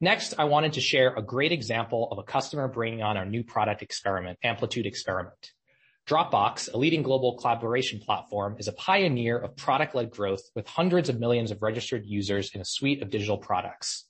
Next, 0.00 0.34
I 0.38 0.44
wanted 0.44 0.74
to 0.74 0.80
share 0.80 1.14
a 1.14 1.22
great 1.22 1.52
example 1.52 2.08
of 2.12 2.18
a 2.18 2.22
customer 2.22 2.68
bringing 2.68 3.02
on 3.02 3.16
our 3.16 3.26
new 3.26 3.42
product 3.42 3.82
Experiment, 3.82 4.38
Amplitude 4.44 4.86
Experiment. 4.86 5.52
Dropbox, 6.06 6.72
a 6.72 6.76
leading 6.76 7.02
global 7.02 7.36
collaboration 7.36 7.98
platform, 7.98 8.56
is 8.60 8.68
a 8.68 8.72
pioneer 8.72 9.36
of 9.36 9.56
product-led 9.56 10.10
growth 10.10 10.42
with 10.54 10.68
hundreds 10.68 11.08
of 11.08 11.18
millions 11.18 11.50
of 11.50 11.62
registered 11.62 12.06
users 12.06 12.54
in 12.54 12.60
a 12.60 12.64
suite 12.64 13.02
of 13.02 13.10
digital 13.10 13.38
products. 13.38 14.04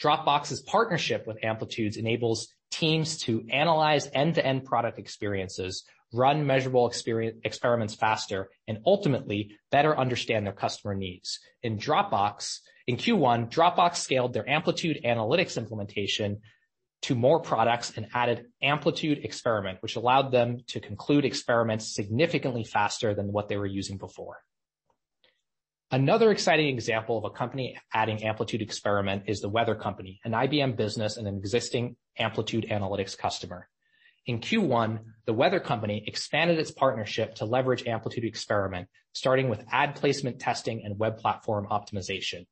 Dropbox's 0.00 0.60
partnership 0.60 1.26
with 1.26 1.42
Amplitude 1.42 1.96
enables 1.96 2.48
teams 2.70 3.18
to 3.22 3.44
analyze 3.50 4.08
end-to-end 4.12 4.64
product 4.64 5.00
experiences, 5.00 5.84
run 6.12 6.46
measurable 6.46 6.88
experiments 6.88 7.94
faster, 7.96 8.48
and 8.68 8.78
ultimately 8.86 9.50
better 9.72 9.98
understand 9.98 10.46
their 10.46 10.52
customer 10.52 10.94
needs. 10.94 11.40
In 11.64 11.76
Dropbox, 11.76 12.60
in 12.86 12.96
Q1, 12.98 13.50
Dropbox 13.50 13.96
scaled 13.96 14.32
their 14.32 14.48
Amplitude 14.48 15.00
Analytics 15.04 15.56
implementation 15.56 16.40
to 17.02 17.14
more 17.14 17.40
products 17.40 17.92
and 17.96 18.06
added 18.14 18.46
Amplitude 18.62 19.24
Experiment, 19.24 19.78
which 19.80 19.96
allowed 19.96 20.32
them 20.32 20.58
to 20.68 20.80
conclude 20.80 21.24
experiments 21.24 21.94
significantly 21.94 22.64
faster 22.64 23.14
than 23.14 23.32
what 23.32 23.48
they 23.48 23.56
were 23.56 23.66
using 23.66 23.98
before. 23.98 24.38
Another 25.92 26.32
exciting 26.32 26.66
example 26.66 27.16
of 27.16 27.24
a 27.24 27.30
company 27.30 27.78
adding 27.94 28.24
Amplitude 28.24 28.60
Experiment 28.60 29.24
is 29.26 29.40
The 29.40 29.48
Weather 29.48 29.76
Company, 29.76 30.20
an 30.24 30.32
IBM 30.32 30.76
business 30.76 31.16
and 31.16 31.28
an 31.28 31.36
existing 31.36 31.94
Amplitude 32.18 32.66
Analytics 32.68 33.16
customer. 33.16 33.68
In 34.26 34.40
Q1, 34.40 34.98
The 35.26 35.32
Weather 35.32 35.60
Company 35.60 36.02
expanded 36.08 36.58
its 36.58 36.72
partnership 36.72 37.36
to 37.36 37.44
leverage 37.44 37.86
Amplitude 37.86 38.24
Experiment, 38.24 38.88
starting 39.14 39.48
with 39.48 39.64
ad 39.70 39.94
placement 39.94 40.40
testing 40.40 40.82
and 40.84 40.98
web 40.98 41.18
platform 41.18 41.68
optimization. 41.70 42.46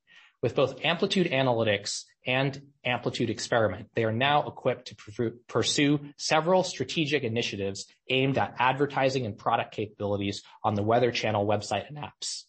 With 0.45 0.55
both 0.55 0.85
Amplitude 0.85 1.29
Analytics 1.31 2.05
and 2.27 2.61
Amplitude 2.85 3.31
Experiment, 3.31 3.89
they 3.95 4.05
are 4.05 4.13
now 4.13 4.47
equipped 4.47 4.89
to 4.89 5.33
pursue 5.49 6.01
several 6.19 6.63
strategic 6.63 7.23
initiatives 7.23 7.87
aimed 8.11 8.37
at 8.37 8.55
advertising 8.59 9.25
and 9.25 9.39
product 9.39 9.75
capabilities 9.75 10.43
on 10.63 10.75
The 10.75 10.83
Weather 10.83 11.13
Channel 11.13 11.47
website 11.47 11.89
and 11.89 11.97
apps. 11.97 12.43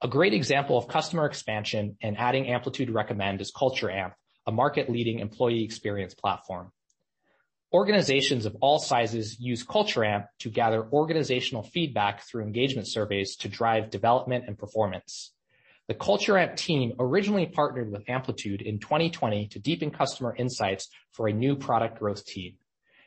A 0.00 0.06
great 0.06 0.34
example 0.34 0.78
of 0.78 0.86
customer 0.86 1.26
expansion 1.26 1.96
and 2.00 2.16
adding 2.16 2.46
Amplitude 2.46 2.90
Recommend 2.90 3.40
is 3.40 3.50
Culture 3.50 3.90
Amp, 3.90 4.14
a 4.46 4.52
market-leading 4.52 5.18
employee 5.18 5.64
experience 5.64 6.14
platform. 6.14 6.70
Organizations 7.72 8.46
of 8.46 8.56
all 8.60 8.78
sizes 8.78 9.40
use 9.40 9.64
Culture 9.64 10.04
Amp 10.04 10.26
to 10.38 10.50
gather 10.50 10.86
organizational 10.92 11.64
feedback 11.64 12.22
through 12.22 12.44
engagement 12.44 12.86
surveys 12.86 13.34
to 13.38 13.48
drive 13.48 13.90
development 13.90 14.44
and 14.46 14.56
performance. 14.56 15.32
The 15.88 15.94
Culture 15.94 16.36
Amp 16.36 16.56
team 16.56 16.94
originally 16.98 17.46
partnered 17.46 17.92
with 17.92 18.08
Amplitude 18.08 18.60
in 18.60 18.80
2020 18.80 19.46
to 19.48 19.60
deepen 19.60 19.92
customer 19.92 20.34
insights 20.34 20.88
for 21.12 21.28
a 21.28 21.32
new 21.32 21.54
product 21.54 22.00
growth 22.00 22.24
team. 22.24 22.54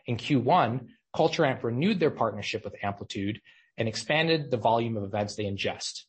In 0.06 0.16
Q1, 0.16 0.88
Culture 1.14 1.46
Amp 1.46 1.64
renewed 1.64 2.00
their 2.00 2.12
partnership 2.12 2.64
with 2.64 2.76
Amplitude 2.82 3.42
and 3.78 3.88
expanded 3.88 4.50
the 4.50 4.58
volume 4.58 4.96
of 4.96 5.04
events 5.04 5.36
they 5.36 5.44
ingest. 5.44 6.04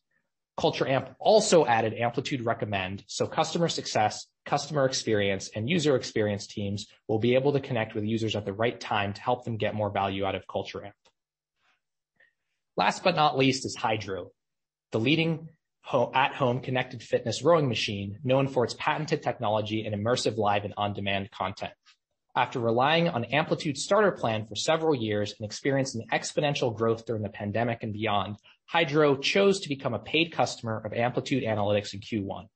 Culture 0.55 0.87
Amp 0.87 1.13
also 1.19 1.65
added 1.65 1.93
Amplitude 1.93 2.45
Recommend, 2.45 3.03
so 3.05 3.27
customer 3.27 3.67
success, 3.67 4.27
customer 4.45 4.85
experience, 4.85 5.49
and 5.53 5.69
user 5.69 5.97
experience 5.97 6.47
teams 6.47 6.87
will 7.07 7.19
be 7.19 7.35
able 7.35 7.51
to 7.53 7.59
connect 7.59 7.95
with 7.95 8.05
users 8.05 8.35
at 8.35 8.45
the 8.45 8.53
right 8.53 8.79
time 8.79 9.11
to 9.11 9.21
help 9.21 9.43
them 9.43 9.57
get 9.57 9.75
more 9.75 9.89
value 9.89 10.23
out 10.23 10.35
of 10.35 10.47
Culture 10.47 10.85
Amp. 10.85 10.95
Last 12.77 13.03
but 13.03 13.15
not 13.15 13.37
least 13.37 13.65
is 13.65 13.75
Hydrow, 13.75 14.31
the 14.91 14.99
leading 14.99 15.49
at-home 16.13 16.61
connected 16.61 17.01
fitness 17.01 17.43
rowing 17.43 17.67
machine 17.67 18.19
known 18.23 18.47
for 18.47 18.63
its 18.63 18.75
patented 18.75 19.21
technology 19.21 19.85
and 19.85 19.95
immersive 19.95 20.37
live 20.37 20.63
and 20.63 20.73
on-demand 20.77 21.31
content. 21.31 21.73
After 22.35 22.59
relying 22.59 23.09
on 23.09 23.25
Amplitude 23.25 23.77
Starter 23.77 24.11
Plan 24.11 24.45
for 24.45 24.55
several 24.55 24.95
years 24.95 25.33
and 25.37 25.45
experiencing 25.45 26.07
exponential 26.13 26.73
growth 26.73 27.05
during 27.05 27.23
the 27.23 27.29
pandemic 27.29 27.83
and 27.83 27.91
beyond, 27.91 28.37
Hydrow 28.67 29.17
chose 29.17 29.59
to 29.59 29.69
become 29.69 29.93
a 29.93 29.99
paid 29.99 30.31
customer 30.31 30.81
of 30.85 30.93
Amplitude 30.93 31.43
Analytics 31.43 31.93
in 31.93 31.99
Q1. 31.99 32.47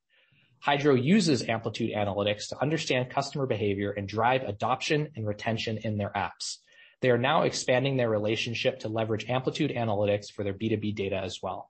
Hydrow 0.61 0.95
uses 0.95 1.43
Amplitude 1.43 1.93
Analytics 1.93 2.47
to 2.49 2.61
understand 2.61 3.09
customer 3.09 3.45
behavior 3.45 3.91
and 3.91 4.07
drive 4.07 4.43
adoption 4.43 5.09
and 5.15 5.27
retention 5.27 5.77
in 5.83 5.97
their 5.97 6.11
apps. 6.15 6.59
They 7.01 7.09
are 7.09 7.17
now 7.17 7.41
expanding 7.43 7.97
their 7.97 8.09
relationship 8.09 8.79
to 8.79 8.87
leverage 8.87 9.29
Amplitude 9.29 9.71
Analytics 9.71 10.31
for 10.31 10.45
their 10.45 10.53
B2B 10.53 10.95
data 10.95 11.17
as 11.17 11.41
well. 11.43 11.69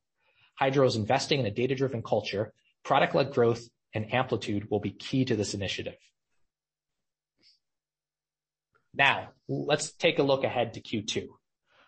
Hydrow 0.56 0.86
is 0.86 0.96
investing 0.96 1.40
in 1.40 1.46
a 1.46 1.52
data-driven 1.52 2.02
culture. 2.02 2.54
Product-led 2.84 3.34
growth 3.34 3.68
and 3.94 4.14
Amplitude 4.14 4.70
will 4.70 4.80
be 4.80 4.92
key 4.92 5.26
to 5.26 5.36
this 5.36 5.54
initiative. 5.54 5.96
Now, 8.94 9.30
let's 9.48 9.92
take 9.92 10.20
a 10.20 10.24
look 10.24 10.44
ahead 10.44 10.74
to 10.74 10.82
Q2. 10.82 11.28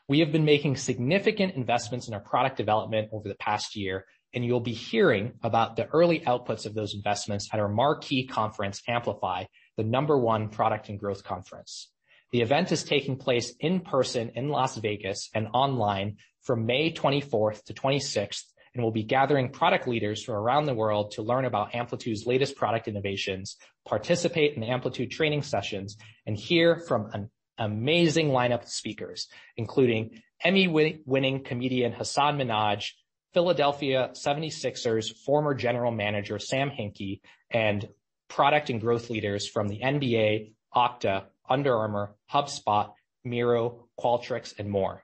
We 0.09 0.19
have 0.19 0.31
been 0.31 0.45
making 0.45 0.77
significant 0.77 1.55
investments 1.55 2.07
in 2.07 2.13
our 2.13 2.19
product 2.19 2.57
development 2.57 3.09
over 3.11 3.27
the 3.27 3.35
past 3.35 3.75
year, 3.75 4.05
and 4.33 4.45
you'll 4.45 4.59
be 4.59 4.73
hearing 4.73 5.33
about 5.43 5.75
the 5.75 5.87
early 5.87 6.19
outputs 6.21 6.65
of 6.65 6.73
those 6.73 6.93
investments 6.93 7.49
at 7.53 7.59
our 7.59 7.69
marquee 7.69 8.25
conference, 8.25 8.81
Amplify, 8.87 9.45
the 9.77 9.83
number 9.83 10.17
one 10.17 10.49
product 10.49 10.89
and 10.89 10.99
growth 10.99 11.23
conference. 11.23 11.89
The 12.31 12.41
event 12.41 12.71
is 12.71 12.83
taking 12.83 13.17
place 13.17 13.53
in 13.59 13.79
person 13.81 14.31
in 14.35 14.49
Las 14.49 14.75
Vegas 14.77 15.29
and 15.33 15.47
online 15.53 16.17
from 16.41 16.65
May 16.65 16.91
24th 16.91 17.63
to 17.65 17.73
26th, 17.73 18.43
and 18.77 18.83
we'll 18.83 18.91
be 18.91 19.01
gathering 19.01 19.49
product 19.49 19.87
leaders 19.87 20.23
from 20.23 20.35
around 20.35 20.65
the 20.65 20.73
world 20.73 21.09
to 21.09 21.23
learn 21.23 21.45
about 21.45 21.73
Amplitude's 21.73 22.27
latest 22.27 22.55
product 22.55 22.87
innovations, 22.87 23.57
participate 23.87 24.55
in 24.55 24.61
Amplitude 24.61 25.09
training 25.09 25.41
sessions, 25.41 25.97
and 26.27 26.37
hear 26.37 26.83
from 26.87 27.09
an 27.11 27.31
amazing 27.57 28.29
lineup 28.29 28.61
of 28.61 28.69
speakers, 28.69 29.29
including 29.57 30.21
Emmy-winning 30.43 31.43
comedian 31.43 31.91
Hasan 31.91 32.37
Minhaj, 32.37 32.91
Philadelphia 33.33 34.11
76ers 34.13 35.17
former 35.25 35.55
general 35.55 35.91
manager 35.91 36.37
Sam 36.37 36.69
Hinkie, 36.69 37.21
and 37.49 37.89
product 38.27 38.69
and 38.69 38.79
growth 38.79 39.09
leaders 39.09 39.47
from 39.47 39.69
the 39.69 39.79
NBA, 39.79 40.53
Okta, 40.75 41.23
Under 41.49 41.75
Armour, 41.75 42.15
HubSpot, 42.31 42.91
Miro, 43.25 43.87
Qualtrics, 43.99 44.53
and 44.59 44.69
more. 44.69 45.03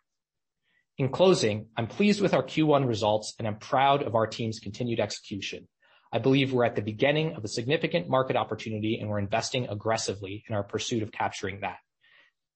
In 0.97 1.09
closing, 1.09 1.67
I'm 1.75 1.87
pleased 1.87 2.21
with 2.21 2.33
our 2.35 2.43
Q1 2.43 2.87
results, 2.87 3.33
and 3.39 3.47
I'm 3.47 3.57
proud 3.57 4.03
of 4.03 4.13
our 4.13 4.27
team's 4.27 4.59
continued 4.59 4.99
execution. 4.99 5.67
I 6.11 6.19
believe 6.19 6.53
we're 6.53 6.65
at 6.65 6.75
the 6.75 6.83
beginning 6.83 7.35
of 7.35 7.43
a 7.43 7.47
significant 7.47 8.07
market 8.07 8.35
opportunity, 8.35 8.99
and 8.99 9.09
we're 9.09 9.17
investing 9.17 9.67
aggressively 9.69 10.43
in 10.47 10.53
our 10.53 10.63
pursuit 10.63 11.01
of 11.01 11.11
capturing 11.11 11.61
that. 11.61 11.77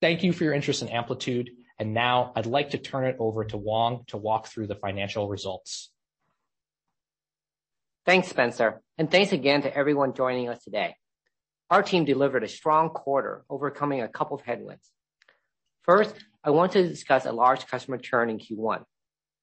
Thank 0.02 0.22
you 0.22 0.32
for 0.34 0.44
your 0.44 0.54
interest 0.54 0.84
in 0.84 0.90
Amplitude. 0.90 1.50
And 1.80 1.94
now 1.94 2.32
I'd 2.36 2.46
like 2.46 2.72
to 2.72 2.78
turn 2.78 3.06
it 3.06 3.16
over 3.20 3.46
to 3.46 3.58
Hoang 3.58 4.04
to 4.08 4.18
walk 4.18 4.48
through 4.48 4.68
the 4.68 4.76
financial 4.76 5.28
results. 5.28 5.92
Thanks, 8.06 8.32
Spenser, 8.32 8.82
and 8.98 9.10
thanks 9.12 9.32
again 9.32 9.64
to 9.64 9.76
everyone 9.76 10.14
joining 10.14 10.48
us 10.50 10.64
today. 10.64 10.96
Our 11.70 11.84
team 11.84 12.06
delivered 12.06 12.44
a 12.44 12.48
strong 12.48 12.90
quarter, 12.90 13.44
overcoming 13.50 14.02
a 14.02 14.08
couple 14.08 14.38
of 14.38 14.44
headwinds. 14.44 14.90
First, 15.84 16.16
I 16.44 16.52
want 16.52 16.72
to 16.74 16.88
discuss 16.88 17.26
a 17.26 17.32
large 17.32 17.68
customer 17.68 17.98
churn 17.98 18.30
in 18.30 18.40
Q1. 18.40 18.84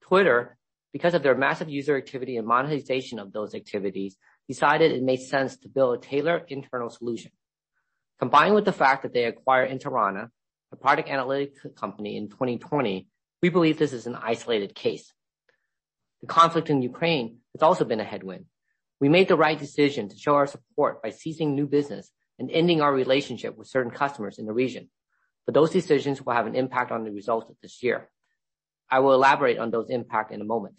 Twitter, 0.02 0.56
because 0.92 1.14
of 1.14 1.22
their 1.22 1.34
massive 1.34 1.68
user 1.68 1.96
activity 1.96 2.36
and 2.36 2.46
monetization 2.46 3.18
of 3.18 3.32
those 3.32 3.54
activities, 3.54 4.16
decided 4.48 4.92
it 4.92 5.02
made 5.02 5.20
sense 5.20 5.56
to 5.58 5.68
build 5.68 5.98
a 5.98 6.00
tailored 6.00 6.44
internal 6.48 6.90
solution. 6.90 7.32
Combined 8.18 8.54
with 8.54 8.64
the 8.64 8.72
fact 8.72 9.02
that 9.02 9.12
they 9.12 9.24
acquired 9.24 9.70
Interana, 9.70 10.28
a 10.72 10.76
product 10.76 11.08
analytics 11.08 11.74
company, 11.76 12.16
in 12.16 12.28
2020, 12.28 13.08
we 13.42 13.48
believe 13.48 13.78
this 13.78 13.92
is 13.92 14.06
an 14.06 14.14
isolated 14.14 14.74
case. 14.74 15.12
The 16.20 16.28
conflict 16.28 16.70
in 16.70 16.80
Ukraine 16.80 17.38
has 17.54 17.62
also 17.62 17.84
been 17.84 18.00
a 18.00 18.04
headwind. 18.04 18.46
We 19.00 19.08
made 19.08 19.28
the 19.28 19.36
right 19.36 19.58
decision 19.58 20.08
to 20.08 20.16
show 20.16 20.34
our 20.36 20.46
support 20.46 21.02
by 21.02 21.10
ceasing 21.10 21.54
new 21.54 21.66
business 21.66 22.10
and 22.38 22.50
ending 22.50 22.80
our 22.80 22.92
relationship 22.92 23.56
with 23.56 23.68
certain 23.68 23.90
customers 23.90 24.38
in 24.38 24.46
the 24.46 24.52
region. 24.52 24.88
But 25.46 25.54
those 25.54 25.70
decisions 25.70 26.22
will 26.22 26.32
have 26.32 26.46
an 26.46 26.54
impact 26.54 26.90
on 26.90 27.04
the 27.04 27.10
results 27.10 27.50
of 27.50 27.56
this 27.60 27.82
year. 27.82 28.08
I 28.90 29.00
will 29.00 29.14
elaborate 29.14 29.58
on 29.58 29.70
those 29.70 29.90
impact 29.90 30.32
in 30.32 30.40
a 30.40 30.44
moment. 30.44 30.76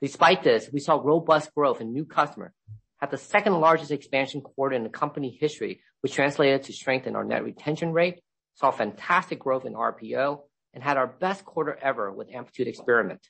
Despite 0.00 0.42
this, 0.42 0.70
we 0.72 0.80
saw 0.80 1.00
robust 1.02 1.54
growth 1.54 1.80
in 1.80 1.92
new 1.92 2.04
customer, 2.04 2.52
had 2.98 3.10
the 3.10 3.16
second-largest 3.16 3.90
expansion 3.90 4.40
quarter 4.40 4.76
in 4.76 4.82
the 4.82 4.88
company 4.88 5.36
history, 5.40 5.80
which 6.00 6.14
translated 6.14 6.64
to 6.64 6.72
strength 6.72 7.06
in 7.06 7.16
our 7.16 7.24
net 7.24 7.44
retention 7.44 7.92
rate, 7.92 8.20
saw 8.54 8.70
fantastic 8.70 9.38
growth 9.38 9.64
in 9.64 9.74
RPO, 9.74 10.40
and 10.74 10.82
had 10.82 10.96
our 10.96 11.06
best 11.06 11.44
quarter 11.44 11.76
ever 11.80 12.12
with 12.12 12.32
Amplitude 12.32 12.68
Experiment. 12.68 13.20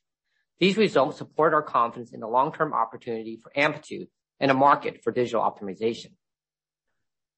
These 0.58 0.76
results 0.76 1.18
support 1.18 1.54
our 1.54 1.62
confidence 1.62 2.12
in 2.12 2.20
the 2.20 2.26
long-term 2.26 2.72
opportunity 2.72 3.38
for 3.42 3.52
Amplitude 3.56 4.08
and 4.40 4.50
a 4.50 4.54
market 4.54 5.02
for 5.02 5.12
digital 5.12 5.42
optimization. 5.42 6.12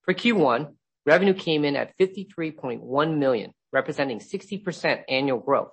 For 0.03 0.15
Q1, 0.15 0.75
revenue 1.11 1.35
came 1.35 1.65
in 1.65 1.75
at 1.75 1.99
$53.1 1.99 3.19
million, 3.19 3.51
representing 3.73 4.21
60% 4.21 5.03
annual 5.09 5.41
growth. 5.41 5.73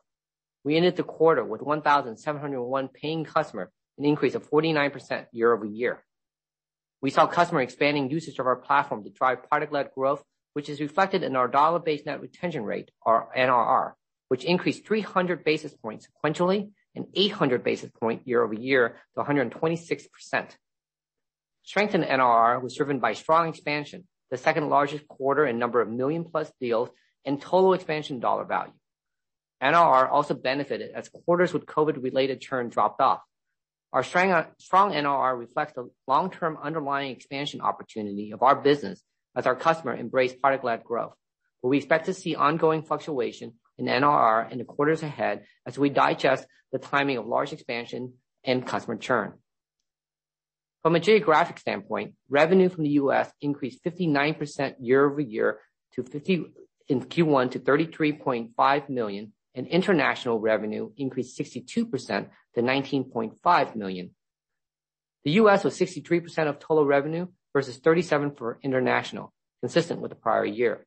We 0.63 0.75
ended 0.75 0.95
the 0.95 1.03
quarter 1.03 1.45
with 1.45 1.61
1,701 1.61 2.87
paying 2.87 3.23
customer, 3.23 3.69
an 3.99 4.05
increase 4.05 4.33
of 4.33 4.49
49% 4.49 5.27
year-over-year. 5.31 6.03
We 7.03 7.11
saw 7.11 7.27
customer 7.27 7.61
expanding 7.61 8.09
usage 8.09 8.39
of 8.39 8.47
our 8.47 8.55
platform 8.55 9.03
to 9.03 9.11
drive 9.11 9.47
product-led 9.47 9.91
growth, 9.93 10.23
which 10.53 10.69
is 10.69 10.81
reflected 10.81 11.21
in 11.21 11.35
our 11.35 11.47
dollar-based 11.47 12.07
net 12.07 12.19
retention 12.19 12.63
rate, 12.63 12.89
or 13.05 13.29
NRR, 13.37 13.91
which 14.29 14.43
increased 14.43 14.87
300 14.87 15.43
basis 15.43 15.75
points 15.75 16.07
sequentially 16.07 16.71
and 16.95 17.05
800 17.13 17.63
basis 17.63 17.91
points 17.91 18.25
year-over-year 18.25 18.95
to 19.15 19.23
126%. 19.23 20.07
Strength 21.61 21.93
in 21.93 22.01
NRR 22.01 22.59
was 22.59 22.75
driven 22.75 22.97
by 22.99 23.13
strong 23.13 23.49
expansion, 23.49 24.07
the 24.31 24.37
second-largest 24.37 25.07
quarter 25.07 25.45
in 25.45 25.59
number 25.59 25.81
of 25.81 25.89
million-plus 25.89 26.51
deals 26.59 26.89
and 27.25 27.41
total 27.41 27.73
expansion 27.73 28.19
dollar 28.19 28.45
value. 28.45 28.73
NRR 29.61 30.11
also 30.11 30.33
benefited 30.33 30.91
as 30.93 31.09
quarters 31.09 31.53
with 31.53 31.65
COVID-related 31.65 32.41
churn 32.41 32.69
dropped 32.69 33.01
off. 33.01 33.21
Our 33.93 34.03
strong 34.03 34.45
NRR 34.91 35.39
reflects 35.39 35.73
the 35.73 35.89
long-term 36.07 36.57
underlying 36.61 37.11
expansion 37.11 37.61
opportunity 37.61 38.31
of 38.31 38.43
our 38.43 38.55
business 38.55 39.01
as 39.35 39.47
our 39.47 39.55
customer 39.55 39.95
embrace 39.95 40.33
product-led 40.33 40.83
growth. 40.83 41.13
But 41.63 41.69
we 41.69 41.77
expect 41.77 42.05
to 42.05 42.13
see 42.13 42.35
ongoing 42.35 42.83
fluctuation 42.83 43.53
in 43.77 43.85
NRR 43.85 44.51
in 44.51 44.57
the 44.57 44.65
quarters 44.65 45.03
ahead 45.03 45.45
as 45.65 45.77
we 45.77 45.89
digest 45.89 46.45
the 46.71 46.79
timing 46.79 47.17
of 47.17 47.25
large 47.25 47.53
expansion 47.53 48.13
and 48.43 48.65
customer 48.65 48.97
churn. 48.97 49.33
From 50.83 50.95
a 50.95 50.99
geographic 50.99 51.59
standpoint, 51.59 52.13
revenue 52.29 52.69
from 52.69 52.83
the 52.83 52.91
U.S. 52.91 53.29
increased 53.41 53.83
59% 53.83 54.75
year-over-year 54.79 55.59
in 55.97 57.01
Q1 57.01 57.51
to 57.51 57.59
33.5 57.59 58.89
million, 58.89 59.33
and 59.55 59.67
international 59.67 60.39
revenue 60.39 60.91
increased 60.97 61.37
62% 61.37 62.29
to 62.55 62.61
19.5 62.61 63.75
million. 63.75 64.11
The 65.23 65.31
U.S. 65.31 65.63
was 65.63 65.77
63% 65.77 66.47
of 66.47 66.59
total 66.59 66.85
revenue 66.85 67.27
versus 67.53 67.79
37% 67.79 68.37
for 68.37 68.59
international, 68.63 69.33
consistent 69.61 69.99
with 69.99 70.09
the 70.09 70.15
prior 70.15 70.45
year. 70.45 70.85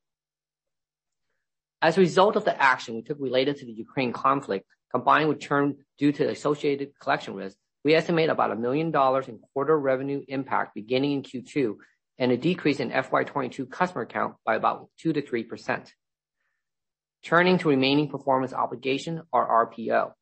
As 1.83 1.99
a 1.99 2.01
result 2.01 2.37
of 2.37 2.45
the 2.45 2.63
action 2.63 2.95
we 2.95 3.03
took 3.03 3.19
related 3.21 3.57
to 3.57 3.67
the 3.67 3.73
Ukraine 3.73 4.13
conflict, 4.13 4.67
combined 4.93 5.29
with 5.29 5.41
churn 5.41 5.79
due 5.99 6.13
to 6.13 6.29
associated 6.29 6.93
collection 7.01 7.35
risk, 7.35 7.57
we 7.85 7.95
estimate 7.95 8.29
about 8.29 8.51
$1 8.51 8.61
million 8.61 8.89
in 8.89 9.39
quarter 9.53 9.79
revenue 9.79 10.23
impact 10.29 10.75
beginning 10.75 11.13
in 11.13 11.23
Q2 11.23 11.77
and 12.19 12.33
a 12.33 12.37
decrease 12.37 12.81
in 12.81 12.91
FY 12.91 13.25
2022 13.25 13.67
customer 13.67 14.05
count 14.05 14.35
by 14.45 14.55
about 14.55 14.91
2%-3%. 15.05 15.91
Turning 17.25 17.59
to 17.59 17.69
remaining 17.69 18.09
performance 18.09 18.53
obligation, 18.53 19.23
or 19.33 19.67
RPO. 19.67 20.13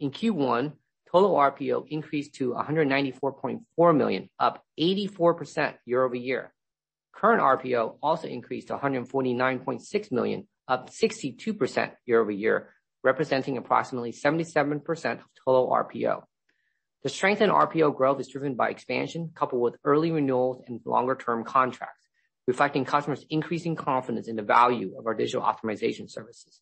In 0.00 0.10
Q1, 0.10 0.72
total 1.10 1.34
RPO 1.34 1.86
increased 1.88 2.34
to 2.36 2.52
194.4 2.52 3.96
million, 3.96 4.28
up 4.38 4.62
84% 4.78 5.74
year-over-year. 5.84 6.52
Current 7.14 7.40
RPO 7.40 7.96
also 8.02 8.28
increased 8.28 8.68
to 8.68 8.76
149.6 8.76 10.12
million, 10.12 10.46
up 10.68 10.90
62% 10.90 11.92
year-over-year, 12.04 12.68
representing 13.02 13.56
approximately 13.56 14.12
77% 14.12 15.12
of 15.12 15.20
total 15.44 15.70
RPO. 15.70 16.22
The 17.06 17.10
strength 17.10 17.40
in 17.40 17.50
RPO 17.50 17.94
growth 17.94 18.18
is 18.18 18.26
driven 18.26 18.56
by 18.56 18.70
expansion 18.70 19.30
coupled 19.32 19.62
with 19.62 19.76
early 19.84 20.10
renewals 20.10 20.60
and 20.66 20.80
longer-term 20.84 21.44
contracts, 21.44 22.04
reflecting 22.48 22.84
customers' 22.84 23.24
increasing 23.30 23.76
confidence 23.76 24.26
in 24.26 24.34
the 24.34 24.42
value 24.42 24.98
of 24.98 25.06
our 25.06 25.14
digital 25.14 25.42
optimization 25.42 26.10
services. 26.10 26.60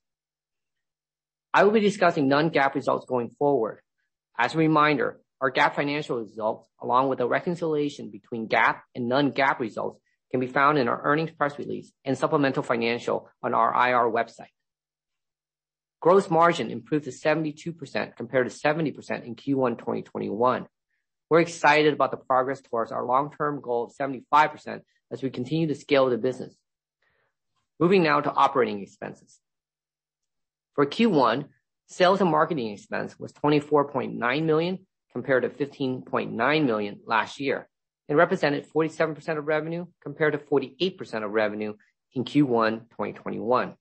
I 1.54 1.64
will 1.64 1.70
be 1.70 1.80
discussing 1.80 2.28
non-GAAP 2.28 2.74
results 2.74 3.06
going 3.06 3.30
forward. 3.38 3.80
As 4.38 4.54
a 4.54 4.58
reminder, 4.58 5.18
our 5.40 5.50
GAAP 5.50 5.76
financial 5.76 6.20
results, 6.20 6.68
along 6.78 7.08
with 7.08 7.20
the 7.20 7.26
reconciliation 7.26 8.10
between 8.10 8.46
GAAP 8.46 8.80
and 8.94 9.08
non-GAAP 9.08 9.60
results, 9.60 9.98
can 10.30 10.40
be 10.40 10.46
found 10.46 10.76
in 10.76 10.88
our 10.88 11.00
earnings 11.04 11.30
press 11.30 11.58
release 11.58 11.90
and 12.04 12.18
supplemental 12.18 12.62
financial 12.62 13.30
on 13.42 13.54
our 13.54 13.72
IR 13.72 14.12
website. 14.12 14.52
Gross 16.04 16.28
margin 16.28 16.70
improved 16.70 17.06
to 17.06 17.10
72% 17.10 18.14
compared 18.14 18.50
to 18.50 18.54
70% 18.54 19.24
in 19.24 19.34
Q1 19.36 19.78
2021. 19.78 20.66
We're 21.30 21.40
excited 21.40 21.94
about 21.94 22.10
the 22.10 22.18
progress 22.18 22.60
towards 22.60 22.92
our 22.92 23.02
long-term 23.02 23.62
goal 23.62 23.84
of 23.84 23.96
75% 23.96 24.82
as 25.10 25.22
we 25.22 25.30
continue 25.30 25.66
to 25.68 25.74
scale 25.74 26.10
the 26.10 26.18
business. 26.18 26.54
Moving 27.80 28.02
now 28.02 28.20
to 28.20 28.30
operating 28.30 28.82
expenses. 28.82 29.40
For 30.74 30.84
Q1, 30.84 31.46
sales 31.86 32.20
and 32.20 32.30
marketing 32.30 32.72
expense 32.72 33.18
was 33.18 33.32
24.9 33.32 34.44
million 34.44 34.86
compared 35.10 35.44
to 35.44 35.48
15.9 35.48 36.66
million 36.66 37.00
last 37.06 37.40
year. 37.40 37.66
and 38.10 38.18
represented 38.18 38.68
47% 38.76 39.38
of 39.38 39.46
revenue 39.46 39.86
compared 40.02 40.34
to 40.34 40.38
48% 40.38 41.24
of 41.24 41.30
revenue 41.30 41.72
in 42.12 42.24
Q1 42.26 42.90
2021. 42.90 43.74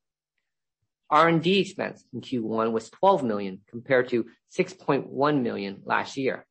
R&D 1.14 1.60
expense 1.60 2.04
in 2.12 2.22
Q1 2.22 2.72
was 2.72 2.90
12 2.90 3.24
million 3.24 3.60
compared 3.70 4.10
to 4.10 4.26
6.1 4.58 5.44
million 5.44 5.84
last 5.86 6.18
year. 6.18 6.44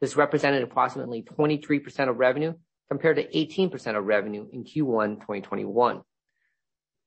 This 0.00 0.14
represented 0.14 0.62
approximately 0.62 1.22
23% 1.22 2.08
of 2.08 2.16
revenue 2.16 2.54
compared 2.88 3.16
to 3.16 3.26
18% 3.26 3.98
of 3.98 4.04
revenue 4.04 4.46
in 4.52 4.62
Q1 4.62 5.16
2021. 5.16 6.02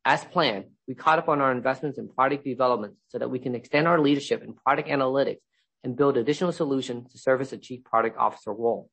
As 0.03 0.25
planned, 0.25 0.65
we 0.85 0.95
caught 0.95 1.17
up 1.17 1.29
on 1.29 1.39
our 1.39 1.53
investments 1.53 1.97
in 1.97 2.09
product 2.09 2.43
development 2.43 2.95
so 3.07 3.19
that 3.19 3.29
we 3.29 3.39
can 3.39 3.55
extend 3.55 3.87
our 3.87 4.01
leadership 4.01 4.43
in 4.43 4.53
product 4.53 4.89
analytics 4.89 5.39
and 5.85 5.95
build 5.95 6.17
additional 6.17 6.51
solutions 6.51 7.13
to 7.13 7.17
service 7.17 7.51
the 7.51 7.57
chief 7.57 7.85
product 7.85 8.17
officer 8.17 8.51
role. 8.51 8.89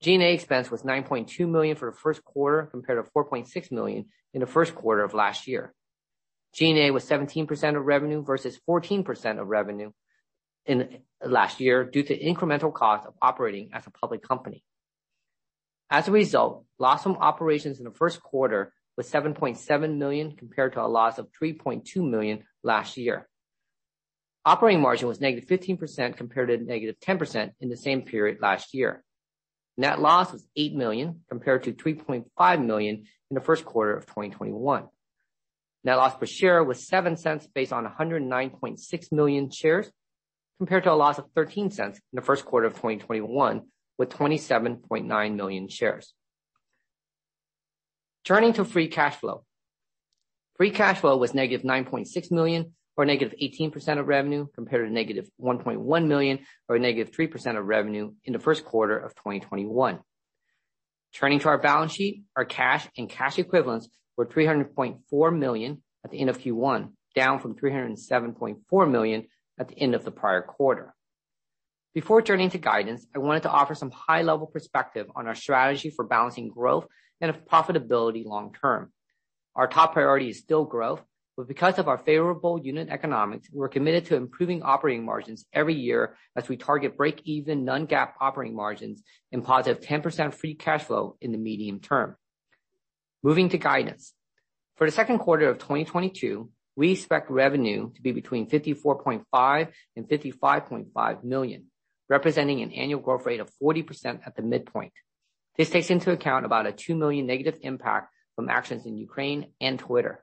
G&A 0.00 0.32
expense 0.32 0.70
was 0.70 0.82
9.2 0.82 1.46
million 1.46 1.76
for 1.76 1.90
the 1.90 1.96
first 1.98 2.24
quarter 2.24 2.68
compared 2.70 3.04
to 3.04 3.10
4.6 3.10 3.70
million 3.70 4.06
in 4.32 4.40
the 4.40 4.46
first 4.46 4.74
quarter 4.74 5.04
of 5.04 5.12
last 5.12 5.46
year. 5.46 5.74
G&A 6.56 6.90
was 6.90 7.04
17% 7.04 7.76
of 7.76 7.84
revenue 7.84 8.22
versus 8.22 8.58
14% 8.68 9.40
of 9.40 9.46
revenue 9.46 9.90
in 10.64 10.98
last 11.22 11.60
year 11.60 11.84
due 11.84 12.02
to 12.02 12.18
incremental 12.18 12.72
cost 12.72 13.06
of 13.06 13.12
operating 13.20 13.70
as 13.74 13.86
a 13.86 13.90
public 13.90 14.22
company. 14.22 14.64
As 15.90 16.08
a 16.08 16.12
result, 16.12 16.64
loss 16.78 17.02
from 17.02 17.16
operations 17.16 17.78
in 17.78 17.84
the 17.84 17.92
first 17.92 18.22
quarter 18.22 18.72
was 18.96 19.10
7.7 19.10 19.98
million 19.98 20.34
compared 20.34 20.72
to 20.72 20.82
a 20.82 20.88
loss 20.88 21.18
of 21.18 21.28
3.2 21.40 22.08
million 22.08 22.44
last 22.62 22.96
year. 22.96 23.28
Operating 24.46 24.80
margin 24.80 25.08
was 25.08 25.18
-15% 25.18 26.16
compared 26.16 26.48
to 26.48 26.58
-10% 26.58 27.52
in 27.60 27.68
the 27.68 27.76
same 27.76 28.02
period 28.02 28.40
last 28.40 28.72
year. 28.72 29.04
Net 29.76 30.00
loss 30.00 30.32
was 30.32 30.48
8 30.56 30.74
million 30.74 31.22
compared 31.28 31.64
to 31.64 31.74
3.5 31.74 32.64
million 32.64 33.04
in 33.30 33.34
the 33.34 33.42
first 33.42 33.66
quarter 33.66 33.94
of 33.94 34.06
2021. 34.06 34.88
Net 35.86 35.98
loss 35.98 36.16
per 36.16 36.26
share 36.26 36.64
was 36.64 36.84
$0.07 36.84 37.46
based 37.54 37.72
on 37.72 37.86
109.6 37.86 39.12
million 39.12 39.50
shares, 39.50 39.88
compared 40.58 40.82
to 40.82 40.90
a 40.90 40.94
loss 40.94 41.18
of 41.18 41.32
$0.13 41.32 41.78
in 41.78 41.94
the 42.12 42.22
first 42.22 42.44
quarter 42.44 42.66
of 42.66 42.72
2021 42.72 43.62
with 43.96 44.08
27.9 44.08 45.36
million 45.36 45.68
shares. 45.68 46.12
Turning 48.24 48.52
to 48.54 48.64
free 48.64 48.88
cash 48.88 49.14
flow. 49.14 49.44
Free 50.56 50.72
cash 50.72 50.98
flow 50.98 51.16
was 51.18 51.30
-$9.6 51.30 52.32
million 52.32 52.74
or 52.96 53.04
-18% 53.04 54.00
of 54.00 54.08
revenue, 54.08 54.48
compared 54.56 54.92
to 54.92 55.22
-$1.1 55.40 56.06
million 56.08 56.40
or 56.68 56.78
-3% 56.78 57.58
of 57.58 57.64
revenue 57.64 58.12
in 58.24 58.32
the 58.32 58.40
first 58.40 58.64
quarter 58.64 58.98
of 58.98 59.14
2021. 59.14 60.00
Turning 61.14 61.38
to 61.38 61.48
our 61.48 61.58
balance 61.58 61.92
sheet, 61.92 62.24
our 62.34 62.44
cash 62.44 62.88
and 62.98 63.08
cash 63.08 63.38
equivalents 63.38 63.88
were 64.16 64.26
300.4 64.26 65.38
million 65.38 65.82
at 66.04 66.10
the 66.10 66.20
end 66.20 66.30
of 66.30 66.38
Q1, 66.38 66.90
down 67.14 67.40
from 67.40 67.54
307.4 67.54 68.90
million 68.90 69.26
at 69.58 69.68
the 69.68 69.78
end 69.78 69.94
of 69.94 70.04
the 70.04 70.10
prior 70.10 70.42
quarter. 70.42 70.94
Before 71.94 72.20
turning 72.20 72.50
to 72.50 72.58
guidance, 72.58 73.06
I 73.14 73.18
wanted 73.20 73.44
to 73.44 73.50
offer 73.50 73.74
some 73.74 73.90
high-level 73.90 74.48
perspective 74.48 75.06
on 75.16 75.26
our 75.26 75.34
strategy 75.34 75.90
for 75.90 76.04
balancing 76.04 76.48
growth 76.48 76.86
and 77.20 77.34
profitability 77.50 78.24
long 78.24 78.54
term. 78.60 78.92
Our 79.54 79.66
top 79.66 79.94
priority 79.94 80.28
is 80.28 80.38
still 80.38 80.66
growth, 80.66 81.02
but 81.36 81.48
because 81.48 81.78
of 81.78 81.88
our 81.88 81.96
favorable 81.96 82.60
unit 82.62 82.88
economics, 82.90 83.48
we're 83.50 83.68
committed 83.68 84.06
to 84.06 84.16
improving 84.16 84.62
operating 84.62 85.04
margins 85.04 85.46
every 85.52 85.74
year 85.74 86.16
as 86.34 86.48
we 86.48 86.58
target 86.58 86.96
break-even 86.96 87.64
non-GAAP 87.64 88.12
operating 88.20 88.54
margins 88.54 89.02
and 89.32 89.42
positive 89.42 89.82
10% 89.82 90.34
free 90.34 90.54
cash 90.54 90.84
flow 90.84 91.16
in 91.22 91.32
the 91.32 91.38
medium 91.38 91.80
term. 91.80 92.16
Moving 93.26 93.48
to 93.48 93.58
guidance. 93.58 94.14
For 94.76 94.86
the 94.86 94.92
second 94.92 95.18
quarter 95.18 95.48
of 95.48 95.58
2022, 95.58 96.48
we 96.76 96.92
expect 96.92 97.28
revenue 97.28 97.90
to 97.92 98.00
be 98.00 98.12
between 98.12 98.48
$54.5 98.48 99.24
million 99.32 99.72
and 99.96 100.08
$55.5 100.08 101.24
million, 101.24 101.64
representing 102.08 102.62
an 102.62 102.70
annual 102.70 103.00
growth 103.00 103.26
rate 103.26 103.40
of 103.40 103.50
40% 103.60 104.20
at 104.24 104.36
the 104.36 104.42
midpoint. 104.42 104.92
This 105.56 105.70
takes 105.70 105.90
into 105.90 106.12
account 106.12 106.46
about 106.46 106.68
a 106.68 106.72
2 106.72 106.94
million 106.94 107.26
negative 107.26 107.58
impact 107.62 108.14
from 108.36 108.48
actions 108.48 108.86
in 108.86 108.96
Ukraine 108.96 109.48
and 109.60 109.76
Twitter. 109.76 110.22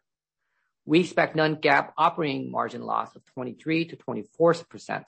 We 0.86 1.02
expect 1.02 1.36
non-GAAP 1.36 1.92
operating 1.98 2.50
margin 2.52 2.84
loss 2.84 3.13
of 3.18 3.24
23%-24%. 3.38 5.04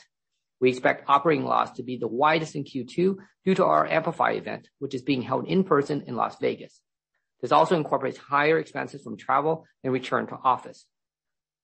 We 0.59 0.69
expect 0.69 1.05
operating 1.07 1.45
loss 1.45 1.71
to 1.77 1.83
be 1.83 1.95
the 1.95 2.09
widest 2.09 2.55
in 2.55 2.65
Q2 2.65 3.15
due 3.45 3.55
to 3.55 3.63
our 3.63 3.87
Amplify 3.87 4.31
event, 4.31 4.67
which 4.79 4.93
is 4.93 5.01
being 5.01 5.21
held 5.21 5.47
in 5.47 5.63
person 5.63 6.03
in 6.07 6.17
Las 6.17 6.37
Vegas. 6.41 6.81
This 7.45 7.51
also 7.51 7.75
incorporates 7.75 8.17
higher 8.17 8.57
expenses 8.57 9.03
from 9.03 9.17
travel 9.17 9.67
and 9.83 9.93
return 9.93 10.25
to 10.25 10.35
office. 10.43 10.87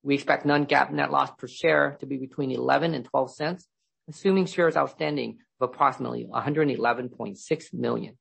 We 0.03 0.13
expect 0.13 0.45
non-GAAP 0.45 0.91
net 0.91 1.09
loss 1.09 1.31
per 1.39 1.47
share 1.47 1.97
to 2.01 2.05
be 2.05 2.17
between 2.17 2.51
$0.11 2.51 2.93
and 2.93 3.11
$0.12, 3.11 3.63
assuming 4.07 4.45
shares 4.45 4.77
outstanding 4.77 5.39
of 5.59 5.69
approximately 5.71 6.27
111.6 6.31 7.73
million. 7.73 8.15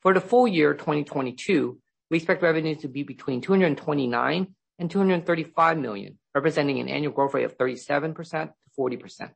For 0.00 0.14
the 0.14 0.20
full 0.22 0.48
year 0.48 0.72
2022, 0.72 1.78
we 2.10 2.16
expect 2.16 2.40
revenues 2.40 2.80
to 2.80 2.88
be 2.88 3.02
between 3.02 3.42
$229 3.42 4.08
million 4.08 4.54
and 4.78 4.90
$235 4.90 5.78
million, 5.78 6.18
representing 6.34 6.80
an 6.80 6.88
annual 6.88 7.12
growth 7.12 7.34
rate 7.34 7.44
of 7.44 7.58
37%-40%. 7.58 9.30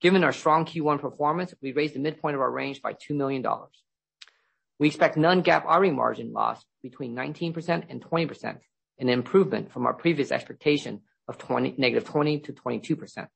Given 0.00 0.24
our 0.24 0.32
strong 0.32 0.64
Q1 0.64 0.98
performance, 0.98 1.52
we 1.60 1.72
raised 1.72 1.94
the 1.94 2.00
midpoint 2.00 2.36
of 2.36 2.40
our 2.40 2.50
range 2.50 2.80
by 2.80 2.94
$2 2.94 3.14
million. 3.14 3.44
We 4.78 4.88
expect 4.88 5.16
non-GAAP 5.16 5.64
operating 5.64 5.96
margin 5.96 6.32
loss 6.32 6.62
between 6.82 7.14
19% 7.14 7.86
and 7.88 8.02
20%, 8.02 8.58
an 8.98 9.08
improvement 9.08 9.72
from 9.72 9.86
our 9.86 9.94
previous 9.94 10.30
expectation 10.30 11.02
of 11.28 11.38
-20% 11.38 12.44
to 12.44 12.52
22%. 12.52 13.28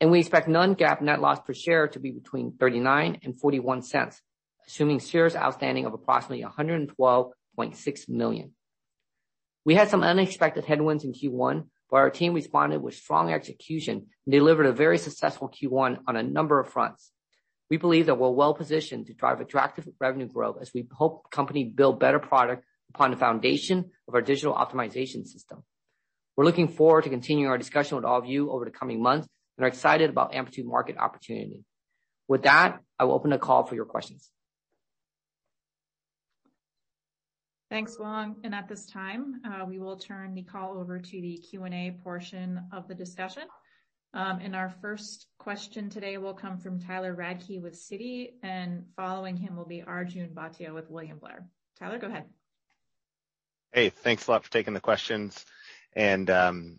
And 0.00 0.10
we 0.10 0.20
expect 0.20 0.48
non-GAAP 0.48 1.02
net 1.02 1.20
loss 1.20 1.40
per 1.40 1.52
share 1.52 1.88
to 1.88 1.98
be 1.98 2.10
between 2.10 2.52
$0.39 2.52 3.18
and 3.24 3.34
$0.41, 3.34 4.20
assuming 4.66 4.98
shares 5.00 5.36
outstanding 5.36 5.84
of 5.84 5.92
approximately 5.92 6.44
112.6 6.44 8.08
million. 8.08 8.54
We 9.64 9.74
had 9.74 9.90
some 9.90 10.02
unexpected 10.02 10.64
headwinds 10.64 11.04
in 11.04 11.12
Q1, 11.12 11.68
but 11.90 11.96
our 11.96 12.10
team 12.10 12.32
responded 12.32 12.80
with 12.80 12.94
strong 12.94 13.30
execution 13.30 14.06
and 14.24 14.32
delivered 14.32 14.66
a 14.66 14.72
very 14.72 14.96
successful 14.96 15.50
Q1 15.50 15.98
on 16.06 16.16
a 16.16 16.22
number 16.22 16.60
of 16.60 16.70
fronts. 16.70 17.12
We 17.70 17.76
believe 17.76 18.06
that 18.06 18.18
we're 18.18 18.30
well-positioned 18.30 19.06
to 19.06 19.14
drive 19.14 19.40
attractive 19.40 19.88
revenue 20.00 20.26
growth 20.26 20.58
as 20.60 20.72
we 20.74 20.88
help 20.98 21.22
the 21.30 21.36
company 21.36 21.64
build 21.64 22.00
better 22.00 22.18
product 22.18 22.64
upon 22.92 23.12
the 23.12 23.16
foundation 23.16 23.90
of 24.08 24.14
our 24.14 24.20
digital 24.20 24.54
optimization 24.54 25.24
system. 25.24 25.62
We're 26.36 26.44
looking 26.44 26.68
forward 26.68 27.04
to 27.04 27.10
continuing 27.10 27.48
our 27.48 27.58
discussion 27.58 27.96
with 27.96 28.04
all 28.04 28.18
of 28.18 28.26
you 28.26 28.50
over 28.50 28.64
the 28.64 28.70
coming 28.72 29.00
months 29.00 29.28
and 29.56 29.64
are 29.64 29.68
excited 29.68 30.10
about 30.10 30.34
Amplitude 30.34 30.66
market 30.66 30.96
opportunity. 30.98 31.64
With 32.26 32.42
that, 32.42 32.80
I 32.98 33.04
will 33.04 33.14
open 33.14 33.30
the 33.30 33.38
call 33.38 33.64
for 33.64 33.74
your 33.76 33.84
questions. 33.84 34.30
Thanks, 37.70 37.96
Hoang. 37.96 38.34
At 38.52 38.68
this 38.68 38.86
time, 38.86 39.40
uh, 39.44 39.64
we 39.64 39.78
will 39.78 39.96
turn 39.96 40.34
the 40.34 40.42
call 40.42 40.76
over 40.76 40.98
to 40.98 41.20
the 41.20 41.36
Q&A 41.36 41.96
portion 42.02 42.60
of 42.72 42.88
the 42.88 42.96
discussion. 42.96 43.44
Um, 44.12 44.40
our 44.54 44.74
first 44.80 45.26
question 45.38 45.88
today 45.88 46.18
will 46.18 46.34
come 46.34 46.58
from 46.58 46.80
Tyler 46.80 47.14
Radke 47.14 47.62
with 47.62 47.74
Citi, 47.74 48.32
and 48.42 48.86
following 48.96 49.36
him 49.36 49.56
will 49.56 49.66
be 49.66 49.82
Arjun 49.82 50.30
Bhatia 50.34 50.74
with 50.74 50.90
William 50.90 51.18
Blair. 51.18 51.46
Tyler, 51.78 51.98
go 51.98 52.08
ahead. 52.08 52.24
Hey, 53.72 53.90
thanks 53.90 54.26
a 54.26 54.32
lot 54.32 54.42
for 54.42 54.50
taking 54.50 54.74
the 54.74 54.80
questions, 54.80 55.44
and 55.94 56.28
um, 56.28 56.78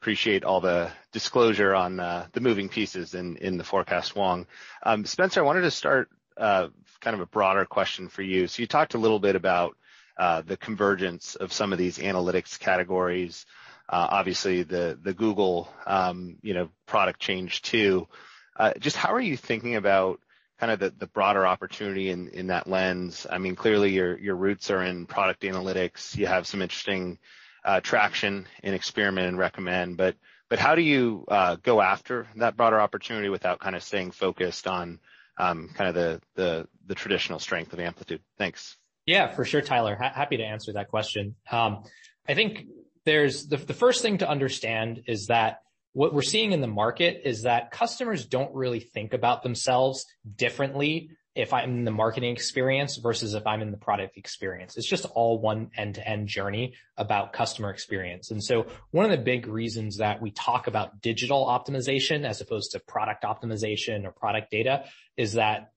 appreciate 0.00 0.44
all 0.44 0.62
the 0.62 0.90
disclosure 1.12 1.74
on 1.74 2.00
uh, 2.00 2.26
the 2.32 2.40
moving 2.40 2.70
pieces 2.70 3.14
in 3.14 3.58
the 3.58 3.64
forecast, 3.64 4.12
Hoang. 4.12 4.46
Um, 4.82 5.04
Spenser, 5.04 5.38
I 5.38 5.42
wanted 5.42 5.62
to 5.62 5.70
start 5.70 6.08
uh, 6.38 6.68
kind 7.00 7.14
of 7.14 7.20
a 7.20 7.26
broader 7.26 7.66
question 7.66 8.08
for 8.08 8.22
you. 8.22 8.46
So 8.46 8.62
you 8.62 8.66
talked 8.66 8.94
a 8.94 8.98
little 8.98 9.18
bit 9.18 9.36
about 9.36 9.76
uh, 10.18 10.40
the 10.40 10.56
convergence 10.56 11.34
of 11.34 11.52
some 11.52 11.72
of 11.72 11.78
these 11.78 11.98
analytics 11.98 12.58
categories, 12.58 13.44
Uh, 13.88 14.08
obviously 14.10 14.62
the 14.62 14.98
the 15.00 15.14
Google 15.14 15.68
um, 15.86 16.36
you 16.42 16.54
know 16.54 16.68
product 16.86 17.20
change 17.20 17.62
too. 17.62 18.08
Uh, 18.56 18.72
just 18.78 18.96
how 18.96 19.12
are 19.12 19.20
you 19.20 19.36
thinking 19.36 19.76
about 19.76 20.20
kind 20.58 20.72
of 20.72 20.78
the 20.78 20.90
the 20.90 21.06
broader 21.06 21.46
opportunity 21.46 22.10
in 22.10 22.48
that 22.48 22.66
lens? 22.66 23.26
I 23.30 23.38
mean, 23.38 23.54
clearly 23.54 23.92
your 23.92 24.18
your 24.18 24.36
roots 24.36 24.70
are 24.70 24.82
in 24.82 25.06
product 25.06 25.42
analytics. 25.42 26.16
You 26.16 26.26
have 26.26 26.46
some 26.46 26.62
interesting 26.62 27.18
uh, 27.64 27.80
traction 27.80 28.46
in 28.62 28.74
Experiment 28.74 29.28
and 29.28 29.38
Recommend, 29.38 29.96
but 29.96 30.16
but 30.48 30.58
how 30.58 30.74
do 30.74 30.82
you 30.82 31.24
go 31.62 31.80
after 31.80 32.26
that 32.36 32.56
broader 32.56 32.80
opportunity 32.80 33.28
without 33.28 33.60
kind 33.60 33.76
of 33.76 33.82
staying 33.82 34.12
focused 34.12 34.66
on 34.66 35.00
um, 35.38 35.70
kind 35.74 35.88
of 35.88 35.94
the 35.94 36.20
the 36.34 36.68
the 36.86 36.94
traditional 36.94 37.38
strength 37.38 37.72
of 37.72 37.80
Amplitude? 37.80 38.22
Thanks. 38.38 38.76
Yeah, 39.06 39.32
for 39.32 39.44
sure, 39.44 39.62
Tyler. 39.62 39.94
Happy 39.94 40.36
to 40.36 40.42
answer 40.42 40.72
that 40.72 40.88
question. 40.88 41.36
Um, 41.50 41.84
I 42.28 42.34
think 42.34 42.66
the 43.06 43.76
first 43.76 44.02
thing 44.02 44.18
to 44.18 44.28
understand 44.28 45.04
is 45.06 45.28
that 45.28 45.60
what 45.92 46.12
we're 46.12 46.22
seeing 46.22 46.52
in 46.52 46.60
the 46.60 46.66
market 46.66 47.22
is 47.24 47.42
that 47.42 47.70
customers 47.70 48.26
don't 48.26 48.54
really 48.54 48.80
think 48.80 49.14
about 49.14 49.42
themselves 49.42 50.04
differently 50.36 51.10
if 51.34 51.52
I'm 51.52 51.70
in 51.70 51.84
the 51.84 51.90
marketing 51.90 52.32
experience 52.32 52.96
versus 52.96 53.34
if 53.34 53.46
I'm 53.46 53.62
in 53.62 53.70
the 53.70 53.76
product 53.76 54.16
experience. 54.16 54.76
It's 54.76 54.88
just 54.88 55.04
all 55.04 55.38
one 55.38 55.70
end-to-end 55.76 56.28
journey 56.28 56.74
about 56.96 57.32
customer 57.32 57.70
experience. 57.70 58.30
And 58.30 58.42
so 58.42 58.66
one 58.90 59.04
of 59.04 59.10
the 59.10 59.22
big 59.22 59.46
reasons 59.46 59.98
that 59.98 60.20
we 60.20 60.30
talk 60.30 60.66
about 60.66 61.00
digital 61.00 61.46
optimization 61.46 62.26
as 62.26 62.40
opposed 62.40 62.72
to 62.72 62.80
product 62.80 63.24
optimization 63.24 64.04
or 64.04 64.12
product 64.12 64.50
data 64.50 64.84
is 65.16 65.34
that 65.34 65.72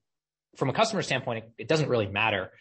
from 0.56 0.70
a 0.70 0.74
customer 0.74 1.02
standpoint, 1.02 1.46
it 1.58 1.68
doesn't 1.68 1.90
really 1.90 2.08
matter. 2.08 2.52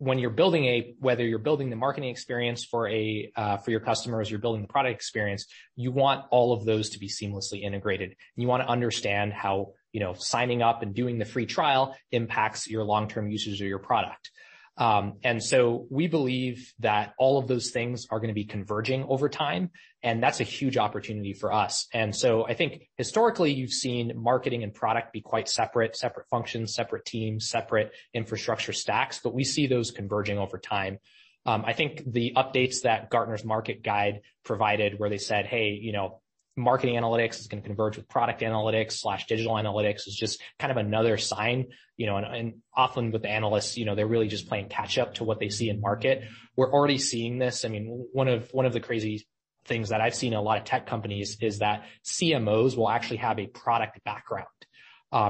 When 0.00 0.18
you're 0.18 0.30
building 0.30 0.64
a 0.64 0.94
whether 0.98 1.24
you're 1.26 1.38
building 1.38 1.68
the 1.68 1.76
marketing 1.76 2.08
experience 2.08 2.64
for 2.64 2.88
a 2.88 3.30
uh, 3.36 3.56
for 3.58 3.70
your 3.70 3.80
customers, 3.80 4.30
you're 4.30 4.40
building 4.40 4.62
the 4.62 4.68
product 4.68 4.94
experience, 4.94 5.44
you 5.76 5.92
want 5.92 6.24
all 6.30 6.54
of 6.54 6.64
those 6.64 6.88
to 6.90 6.98
be 6.98 7.08
seamlessly 7.08 7.60
integrated. 7.62 8.16
You 8.34 8.48
wanna 8.48 8.64
understand 8.64 9.34
how, 9.34 9.74
you 9.92 10.00
know, 10.00 10.14
signing 10.14 10.62
up 10.62 10.82
and 10.82 10.94
doing 10.94 11.18
the 11.18 11.26
free 11.26 11.44
trial 11.44 11.94
impacts 12.12 12.66
your 12.66 12.82
long-term 12.82 13.30
users 13.30 13.60
of 13.60 13.66
your 13.66 13.78
product. 13.78 14.30
Um, 14.78 15.18
and 15.22 15.42
so 15.42 15.86
we 15.90 16.06
believe 16.06 16.72
that 16.78 17.12
all 17.18 17.36
of 17.36 17.46
those 17.46 17.70
things 17.70 18.06
are 18.10 18.20
gonna 18.20 18.32
be 18.32 18.46
converging 18.46 19.04
over 19.04 19.28
time, 19.28 19.70
and 20.02 20.22
that's 20.22 20.40
a 20.40 20.44
huge 20.44 20.76
opportunity 20.76 21.34
for 21.34 21.52
us. 21.52 21.86
And 21.92 22.14
so 22.14 22.46
I 22.46 22.54
think 22.54 22.88
historically 22.96 23.52
you've 23.52 23.72
seen 23.72 24.12
marketing 24.16 24.62
and 24.62 24.72
product 24.72 25.12
be 25.12 25.20
quite 25.20 25.48
separate 25.48 25.96
separate 25.96 26.28
functions, 26.28 26.74
separate 26.74 27.04
teams, 27.04 27.48
separate 27.48 27.92
infrastructure 28.14 28.72
stacks, 28.72 29.20
but 29.22 29.34
we 29.34 29.44
see 29.44 29.66
those 29.66 29.90
converging 29.90 30.38
over 30.38 30.58
time. 30.58 30.98
Um, 31.46 31.64
I 31.66 31.72
think 31.72 32.02
the 32.06 32.32
updates 32.36 32.82
that 32.82 33.10
Gartner's 33.10 33.44
Market 33.44 33.82
Guide 33.82 34.20
provided, 34.44 34.98
where 34.98 35.10
they 35.10 35.18
said, 35.18 35.46
"Hey, 35.46 35.70
you 35.70 35.92
know, 35.92 36.20
marketing 36.56 36.96
analytics 36.96 37.40
is 37.40 37.46
gonna 37.46 37.62
converge 37.62 37.96
with 37.96 38.08
product 38.08 38.42
analytics 38.42 38.92
slash 38.92 39.26
digital 39.26 39.54
analytics," 39.54 40.06
is 40.06 40.16
just 40.16 40.42
kind 40.58 40.70
of 40.70 40.76
another 40.76 41.16
sign, 41.16 41.68
you 41.96 42.06
know. 42.06 42.16
And 42.16 42.60
often 42.74 43.10
with 43.10 43.24
analysts, 43.24 43.78
you 43.78 43.86
know, 43.86 43.94
they're 43.94 44.06
really 44.06 44.28
just 44.28 44.48
playing 44.48 44.68
catch 44.68 44.98
up 44.98 45.14
to 45.14 45.24
what 45.24 45.40
they 45.40 45.48
see 45.48 45.70
in 45.70 45.80
market. 45.80 46.24
We're 46.56 46.72
already 46.72 46.98
seeing 46.98 47.38
this. 47.38 47.64
I 47.64 47.68
mean, 47.68 48.06
one 48.12 48.28
of, 48.28 48.52
one 48.52 48.66
of 48.66 48.74
the 48.74 48.80
crazy 48.80 49.26
things 49.70 49.88
that 49.88 50.00
I've 50.04 50.14
seen 50.22 50.32
in 50.34 50.38
a 50.38 50.42
lot 50.42 50.58
of 50.58 50.64
tech 50.64 50.84
companies 50.86 51.38
is 51.40 51.60
that 51.60 51.76
CMOs 52.04 52.76
will 52.76 52.90
actually 52.96 53.20
have 53.28 53.38
a 53.38 53.46
product 53.46 53.94
background. 54.04 54.46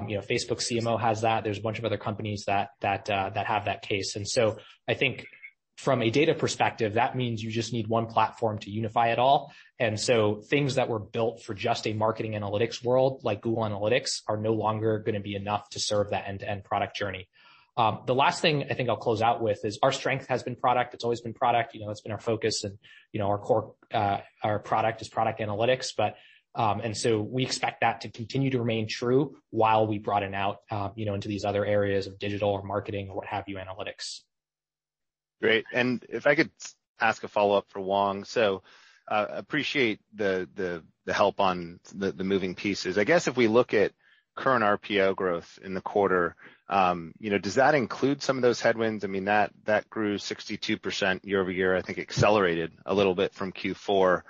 You 0.09 0.17
know, 0.17 0.25
Facebook 0.33 0.61
CMO 0.67 0.95
has 1.01 1.19
that. 1.21 1.45
There's 1.45 1.61
a 1.63 1.67
bunch 1.69 1.79
of 1.79 1.85
other 1.85 2.01
companies 2.09 2.45
that 2.47 2.67
that 2.81 3.09
uh, 3.09 3.31
that 3.37 3.47
have 3.47 3.67
that 3.67 3.81
case. 3.83 4.17
And 4.17 4.27
so 4.37 4.43
I 4.93 4.95
think 4.95 5.27
From 5.81 6.03
a 6.03 6.11
data 6.11 6.35
perspective, 6.35 6.95
that 6.95 7.17
means 7.17 7.43
you 7.43 7.51
just 7.51 7.73
need 7.73 7.87
one 7.87 8.05
platform 8.05 8.59
to 8.59 8.71
unify 8.71 9.13
it 9.13 9.19
all. 9.19 9.51
And 9.79 9.99
so 9.99 10.43
things 10.51 10.75
that 10.75 10.91
were 10.91 10.99
built 10.99 11.43
for 11.43 11.55
just 11.55 11.87
a 11.87 11.95
marketing 11.95 12.33
analytics 12.33 12.85
world, 12.85 13.23
like 13.25 13.41
Google 13.41 13.63
Analytics, 13.63 14.21
are 14.29 14.37
no 14.37 14.53
longer 14.53 14.99
gonna 14.99 15.21
be 15.21 15.35
enough 15.35 15.71
to 15.71 15.81
serve 15.81 16.11
that 16.11 16.29
end-to-end 16.29 16.65
product 16.65 16.97
journey. 16.97 17.29
Um, 17.77 18.01
the 18.07 18.15
last 18.15 18.43
thing 18.43 18.65
I 18.71 18.75
think 18.75 18.89
I'll 18.89 18.97
close 18.97 19.23
out 19.23 19.41
with 19.41 19.65
is 19.65 19.79
our 19.83 19.93
strength 19.93 20.27
has 20.29 20.43
been 20.43 20.57
product. 20.57 20.95
It's 20.95 21.05
always 21.05 21.21
been 21.21 21.35
product. 21.35 21.75
You 21.75 21.85
know, 21.85 21.91
it's 21.91 22.01
been 22.01 22.13
our 22.13 22.21
focus 22.21 22.65
and, 22.65 22.79
you 23.13 23.21
know, 23.21 23.29
our 23.29 23.39
core, 23.39 23.75
uh, 23.93 24.19
our 24.43 24.59
product 24.59 25.01
is 25.03 25.09
product 25.09 25.41
analytics. 25.41 25.93
But 25.97 26.17
um 26.57 26.81
and 26.81 26.97
so 26.97 27.21
we 27.21 27.45
expect 27.45 27.83
that 27.83 28.01
to 28.01 28.11
continue 28.11 28.51
to 28.51 28.59
remain 28.59 28.89
true 28.89 29.37
while 29.51 29.87
we 29.87 29.99
broaden 29.99 30.35
out, 30.35 30.59
um, 30.71 30.91
you 30.97 31.07
know, 31.07 31.15
into 31.15 31.29
these 31.29 31.45
other 31.45 31.65
areas 31.65 32.09
of 32.09 32.19
digital 32.19 32.51
or 32.51 32.65
marketing 32.65 33.09
or 33.09 33.15
what 33.15 33.27
have 33.27 33.45
you, 33.47 33.57
analytics. 33.57 34.23
Great. 35.41 35.65
And 35.73 36.05
if 36.09 36.27
I 36.27 36.35
could 36.35 36.51
ask 37.01 37.23
a 37.25 37.29
follow-up 37.29 37.67
for 37.69 37.81
Hoang. 37.81 38.25
Uh, 39.09 39.27
appreciate 39.31 39.99
the 40.15 40.49
the 40.55 40.85
the 41.05 41.13
help 41.13 41.41
on 41.41 41.81
the 41.93 42.23
moving 42.23 42.55
pieces. 42.55 42.97
I 42.97 43.03
guess 43.03 43.27
if 43.27 43.37
we 43.37 43.49
look 43.49 43.75
at 43.75 43.93
current 44.37 44.63
RPO 44.63 45.17
growth 45.17 45.59
in 45.65 45.75
the 45.75 45.81
quarter, 45.81 46.37
you 46.71 47.31
know, 47.31 47.39
does 47.39 47.57
that 47.57 47.75
include 47.75 48.23
some 48.23 48.37
of 48.37 48.43
those 48.43 48.61
headwinds? 48.61 49.05
I 49.05 49.09
mean, 49.09 49.25
that 49.25 49.53
that 49.65 49.91
grew 49.91 50.17
62% 50.19 51.25
year-over-year, 51.25 51.77
I 51.77 51.83
think 51.83 51.99
accelerated 51.99 52.73
a 52.87 52.95
little 52.95 53.15
bit 53.15 53.35
from 53.35 53.53
Q4. 53.53 54.23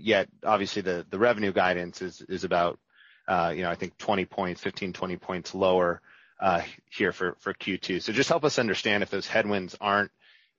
Yet 0.00 0.28
obviously 0.44 0.82
the 0.82 1.04
the 1.10 1.18
revenue 1.18 1.52
guidance 1.52 2.00
is 2.02 2.22
is 2.22 2.44
about, 2.44 2.78
uh 3.26 3.52
you 3.54 3.62
know, 3.62 3.70
I 3.70 3.74
think 3.74 3.98
20 3.98 4.24
points, 4.24 4.60
15, 4.62 4.92
20 4.92 5.16
points 5.16 5.54
lower 5.54 6.00
uh 6.40 6.62
here 6.90 7.12
for 7.12 7.36
for 7.40 7.52
Q2. 7.52 8.12
Just 8.12 8.28
help 8.30 8.44
us 8.44 8.58
understand 8.58 9.02
if 9.02 9.10
those 9.10 9.26
headwinds 9.26 9.76
aren't 9.80 10.10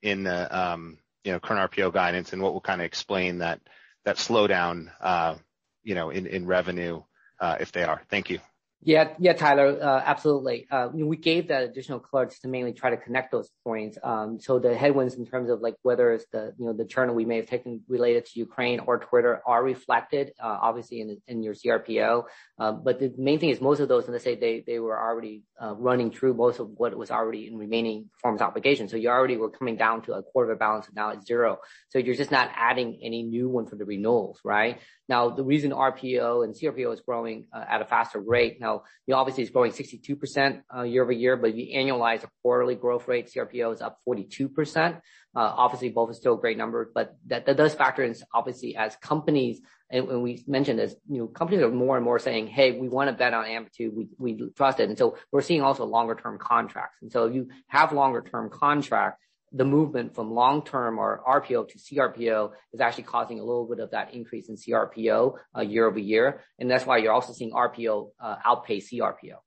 in 0.04 0.24
the, 0.24 0.58
um 0.58 1.00
you 1.24 1.32
know, 1.32 1.40
current 1.40 1.72
RPO 1.72 1.92
guidance 1.94 2.34
and 2.34 2.42
what 2.42 2.54
will 2.54 2.62
kinda 2.62 2.84
explain 2.86 3.40
that 3.40 3.60
that 4.06 4.18
slowdown, 4.18 4.92
uh 5.02 5.36
you 5.84 5.96
know, 5.96 6.12
in 6.12 6.46
revenue, 6.46 7.02
uh 7.40 7.58
if 7.60 7.72
they 7.72 7.84
are. 7.84 8.04
Thank 8.10 8.30
you. 8.30 8.40
Yeah. 8.82 9.10
Yeah, 9.20 9.34
Tyler, 9.34 9.78
uh, 9.82 10.02
absolutely. 10.06 10.66
Uh, 10.72 10.88
we 10.94 11.18
gave 11.18 11.50
that 11.50 11.64
additional 11.64 12.00
color 12.00 12.28
just 12.28 12.44
to 12.44 12.48
mainly 12.48 12.72
try 12.72 12.92
to 12.92 12.98
connect 12.98 13.30
those 13.30 13.50
points. 13.66 13.98
Um 14.02 14.40
so 14.40 14.58
the 14.58 14.74
headwinds 14.76 15.16
in 15.16 15.26
terms 15.26 15.50
of 15.50 15.60
like 15.60 15.76
whether 15.82 16.14
it's 16.14 16.26
the, 16.32 16.54
you 16.58 16.66
know, 16.66 16.72
the 16.74 16.86
churn 16.86 17.14
we 17.14 17.26
may 17.26 17.38
have 17.38 17.48
taken 17.48 17.82
related 17.90 18.26
to 18.28 18.40
Ukraine 18.40 18.80
or 18.80 19.00
Twitter 19.00 19.42
are 19.46 19.62
reflected, 19.62 20.32
uh, 20.42 20.58
obviously 20.62 21.20
in 21.28 21.44
your 21.44 21.54
CRPO. 21.56 22.24
But 22.58 23.00
the 23.00 23.14
main 23.18 23.40
thing 23.40 23.50
is 23.50 23.60
most 23.60 23.82
of 23.82 23.90
those, 23.90 24.08
let's 24.08 24.24
say 24.24 24.36
they 24.36 24.64
they 24.66 24.80
were 24.80 24.98
already 24.98 25.44
running 25.60 26.10
through 26.12 26.36
most 26.36 26.60
of 26.62 26.70
what 26.78 26.96
was 26.98 27.12
already 27.12 27.48
in 27.48 27.58
remaining 27.58 28.10
performance 28.14 28.42
obligations. 28.42 28.92
So 28.92 28.98
you 28.98 29.10
already 29.10 29.36
were 29.36 29.50
coming 29.50 29.76
down 29.76 30.04
to 30.04 30.14
a 30.14 30.24
quarter 30.24 30.52
of 30.52 30.56
a 30.56 30.60
balance, 30.60 30.88
and 30.88 30.96
now 30.96 31.10
it's 31.10 31.26
zero. 31.28 31.58
You're 31.94 32.16
just 32.16 32.32
not 32.32 32.50
adding 32.56 33.00
any 33.04 33.24
new 33.24 33.50
one 33.50 33.66
for 33.68 33.76
the 33.76 33.86
renewals, 33.86 34.40
right? 34.46 34.80
Now, 35.10 35.32
the 35.32 35.44
reason 35.44 35.72
RPO 35.72 36.44
and 36.44 36.54
CRPO 36.54 36.94
is 36.94 37.02
growing 37.02 37.48
uh, 37.52 37.66
at 37.68 37.82
a 37.82 37.86
faster 37.86 38.20
rate, 38.20 38.62
now, 38.62 38.84
you 39.08 39.14
know, 39.14 39.18
obviously 39.18 39.42
it's 39.42 39.52
growing 39.52 39.72
62% 39.72 40.62
uh, 40.74 40.84
year-over-year, 40.84 41.36
but 41.36 41.50
if 41.50 41.56
you 41.56 41.76
annualize 41.76 42.24
a 42.24 42.30
quarterly 42.44 42.76
growth 42.76 43.08
rate, 43.08 43.32
CRPO 43.36 43.74
is 43.74 43.82
up 43.82 43.98
42%. 44.08 44.96
Uh, 44.96 45.00
obviously 45.36 45.90
both 45.90 46.12
are 46.12 46.14
still 46.14 46.36
great 46.36 46.58
numbers, 46.58 46.90
but 46.94 47.16
that 47.26 47.46
does 47.58 47.74
factor 47.74 48.04
in 48.04 48.16
obviously 48.36 48.76
as 48.76 48.96
companies, 48.98 49.62
and 49.92 50.22
we 50.22 50.44
mentioned 50.48 50.78
this, 50.78 50.94
you 51.10 51.18
know, 51.18 51.28
companies 51.28 51.64
are 51.64 51.72
more 51.72 51.96
and 51.96 52.06
more 52.06 52.20
saying, 52.20 52.46
"Hey, 52.46 52.80
we 52.80 52.90
wanna 52.90 53.14
bet 53.14 53.34
on 53.34 53.46
Amplitude. 53.46 53.94
We 54.20 54.52
trust 54.56 54.80
it." 54.80 54.90
And 54.90 54.98
so 54.98 55.18
we're 55.32 55.42
seeing 55.42 55.62
also 55.62 55.86
longer 55.86 56.14
term 56.14 56.38
contracts. 56.38 56.98
And 57.02 57.12
so 57.12 57.26
if 57.26 57.34
you 57.34 57.50
have 57.68 57.92
longer 57.94 58.22
term 58.22 58.50
contract, 58.52 59.20
the 59.52 59.66
movement 59.66 60.16
from 60.16 60.32
long-term 60.32 61.00
or 61.00 61.22
RPO 61.28 61.70
to 61.70 61.78
CRPO 61.78 62.52
is 62.74 62.82
actually 62.82 63.04
causing 63.04 63.40
a 63.40 63.44
little 63.44 63.68
bit 63.68 63.80
of 63.80 63.92
that 63.92 64.14
increase 64.14 64.50
in 64.50 64.56
CRPO 64.56 65.38
uh, 65.58 65.62
year-over-year. 65.62 66.42
And 66.60 66.70
that's 66.70 66.86
why 66.86 66.98
you're 66.98 67.14
also 67.14 67.34
seeing 67.34 67.52
RPO 67.52 68.12
uh, 68.20 68.36
outpace 68.46 68.92
CRPO. 68.92 69.38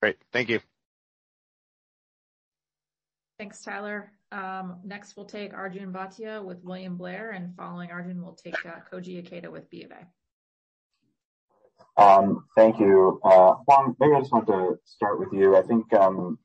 Great. 0.00 0.16
Thank 0.32 0.48
you. 0.48 0.60
Thanks, 3.38 3.62
Tyler. 3.62 4.12
Um, 4.30 4.80
next 4.84 5.16
we'll 5.16 5.26
take 5.26 5.54
Arjun 5.54 5.92
Bhatia 5.92 6.44
with 6.44 6.62
William 6.62 6.96
Blair, 6.96 7.30
and 7.30 7.56
following 7.56 7.90
Arjun, 7.90 8.20
we'll 8.20 8.34
take 8.34 8.54
uh, 8.66 8.80
Koji 8.92 9.24
Ikeda 9.24 9.50
with 9.50 9.70
BofA. 9.70 10.06
Um, 11.96 12.44
thank 12.56 12.78
you. 12.78 13.20
Hoang, 13.24 13.96
maybe 13.98 14.14
I 14.14 14.20
just 14.20 14.32
want 14.32 14.46
to 14.48 14.78
start 14.84 15.18
with 15.18 15.32
you. 15.32 15.56
I 15.56 15.62
think 15.62 15.92
um, 15.94 16.38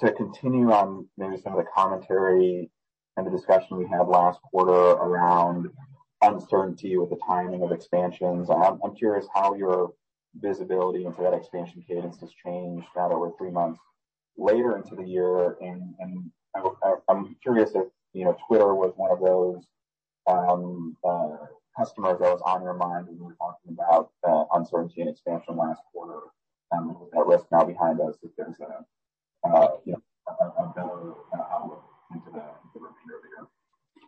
to 0.00 0.12
continue 0.12 0.70
on 0.70 1.06
maybe 1.16 1.36
some 1.40 1.52
of 1.52 1.58
the 1.58 1.70
commentary 1.74 2.70
and 3.16 3.26
the 3.26 3.30
discussion 3.30 3.76
we 3.76 3.86
had 3.86 4.06
last 4.06 4.40
quarter 4.42 4.72
around 4.72 5.68
uncertainty 6.22 6.96
with 6.96 7.10
the 7.10 7.18
timing 7.26 7.62
of 7.62 7.72
expansions. 7.72 8.48
I'm 8.50 8.94
curious 8.96 9.26
how 9.34 9.54
your 9.54 9.92
visibility 10.40 11.04
into 11.04 11.22
that 11.22 11.34
expansion 11.34 11.82
cadence 11.86 12.20
has 12.20 12.30
changed 12.44 12.86
now 12.96 13.08
that 13.08 13.18
we're 13.18 13.36
three 13.36 13.50
months 13.50 13.80
later 14.36 14.76
into 14.76 14.94
the 14.94 15.04
year. 15.04 15.56
And 15.60 15.94
I'm 17.08 17.36
curious 17.42 17.70
if, 17.74 17.86
you 18.12 18.24
know, 18.24 18.36
Twitter 18.46 18.74
was 18.74 18.92
one 18.96 19.10
of 19.10 19.20
those 19.20 19.64
um, 20.26 20.96
uh, 21.04 21.46
customers 21.76 22.18
that 22.20 22.32
was 22.32 22.42
on 22.44 22.62
your 22.62 22.74
mind 22.74 23.06
when 23.06 23.16
you 23.16 23.24
were 23.24 23.36
talking 23.36 23.72
about 23.72 24.10
uh, 24.28 24.44
uncertainty 24.54 25.00
and 25.00 25.10
expansion 25.10 25.56
last 25.56 25.80
quarter, 25.92 26.20
um, 26.72 27.00
with 27.00 27.10
that 27.12 27.26
risk 27.26 27.46
now 27.50 27.64
behind 27.64 28.00
us, 28.00 28.16
if 28.22 28.30
there's 28.36 28.60
a, 28.60 28.84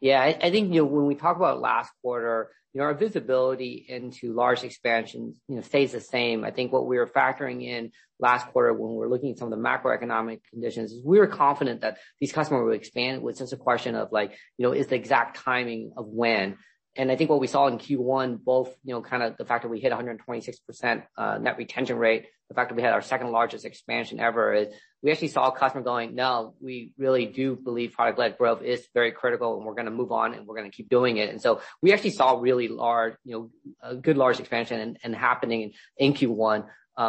Yeah. 0.02 0.20
I 0.22 0.50
think, 0.50 0.72
you 0.72 0.82
know, 0.82 0.86
when 0.86 1.06
we 1.06 1.14
talk 1.14 1.36
about 1.36 1.60
last 1.60 1.92
quarter, 2.02 2.50
you 2.72 2.78
know, 2.78 2.86
our 2.86 2.94
visibility 2.94 3.84
into 3.88 4.32
large 4.32 4.62
expansions, 4.62 5.40
you 5.48 5.56
know, 5.56 5.62
stays 5.62 5.92
the 5.92 6.00
same. 6.00 6.44
I 6.44 6.52
think 6.52 6.72
what 6.72 6.86
we 6.86 6.98
were 6.98 7.06
factoring 7.06 7.64
in 7.64 7.90
last 8.18 8.46
quarter 8.48 8.72
when 8.72 8.92
we 8.92 8.96
were 8.96 9.08
looking 9.08 9.32
at 9.32 9.38
some 9.38 9.52
of 9.52 9.58
the 9.58 9.64
macroeconomic 9.64 10.40
conditions 10.50 10.92
is 10.92 11.04
we 11.04 11.18
were 11.18 11.26
confident 11.26 11.80
that 11.80 11.98
these 12.20 12.32
customers 12.32 12.64
would 12.64 12.76
expand. 12.76 13.16
It 13.16 13.22
was 13.22 13.38
just 13.38 13.52
a 13.52 13.56
question 13.56 13.94
of 13.94 14.08
like, 14.12 14.32
you 14.56 14.66
know, 14.66 14.72
is 14.72 14.86
the 14.86 14.94
exact 14.94 15.38
timing 15.38 15.92
of 15.96 16.06
when. 16.06 16.56
And 16.96 17.10
I 17.10 17.16
think 17.16 17.30
what 17.30 17.40
we 17.40 17.46
saw 17.46 17.66
in 17.66 17.78
Q1, 17.78 18.42
both, 18.42 18.74
you 18.84 18.94
know, 18.94 19.02
kind 19.02 19.22
of 19.22 19.36
the 19.36 19.44
fact 19.44 19.62
that 19.62 19.68
we 19.68 19.80
hit 19.80 19.92
126% 19.92 21.02
uh, 21.16 21.38
net 21.38 21.56
retention 21.56 21.96
rate, 21.96 22.26
the 22.50 22.54
fact 22.54 22.68
that 22.68 22.74
we 22.74 22.82
had 22.82 22.92
our 22.92 23.00
second-largest 23.00 23.64
expansion 23.64 24.18
ever, 24.18 24.52
is 24.52 24.74
we 25.02 25.12
actually 25.12 25.28
saw 25.28 25.48
a 25.48 25.52
customer 25.56 25.84
going, 25.84 26.16
"No, 26.16 26.54
we 26.60 26.92
really 26.98 27.24
do 27.24 27.54
believe 27.54 27.92
product-led 27.92 28.36
growth 28.36 28.62
is 28.62 28.86
very 28.92 29.12
critical, 29.12 29.56
and 29.56 29.64
we're 29.64 29.74
gonna 29.74 29.92
move 29.92 30.10
on, 30.10 30.34
and 30.34 30.46
we're 30.46 30.56
gonna 30.56 30.70
keep 30.70 30.88
doing 30.88 31.16
it." 31.18 31.30
And 31.30 31.40
so 31.40 31.60
we 31.80 31.92
actually 31.92 32.10
saw 32.10 32.38
really 32.40 32.66
large, 32.66 33.14
you 33.24 33.32
know, 33.32 33.50
a 33.80 33.94
good 33.94 34.16
large 34.16 34.40
expansion 34.40 34.96
and 35.02 35.14
happening 35.14 35.74
in 35.96 36.12
Q1, 36.12 36.66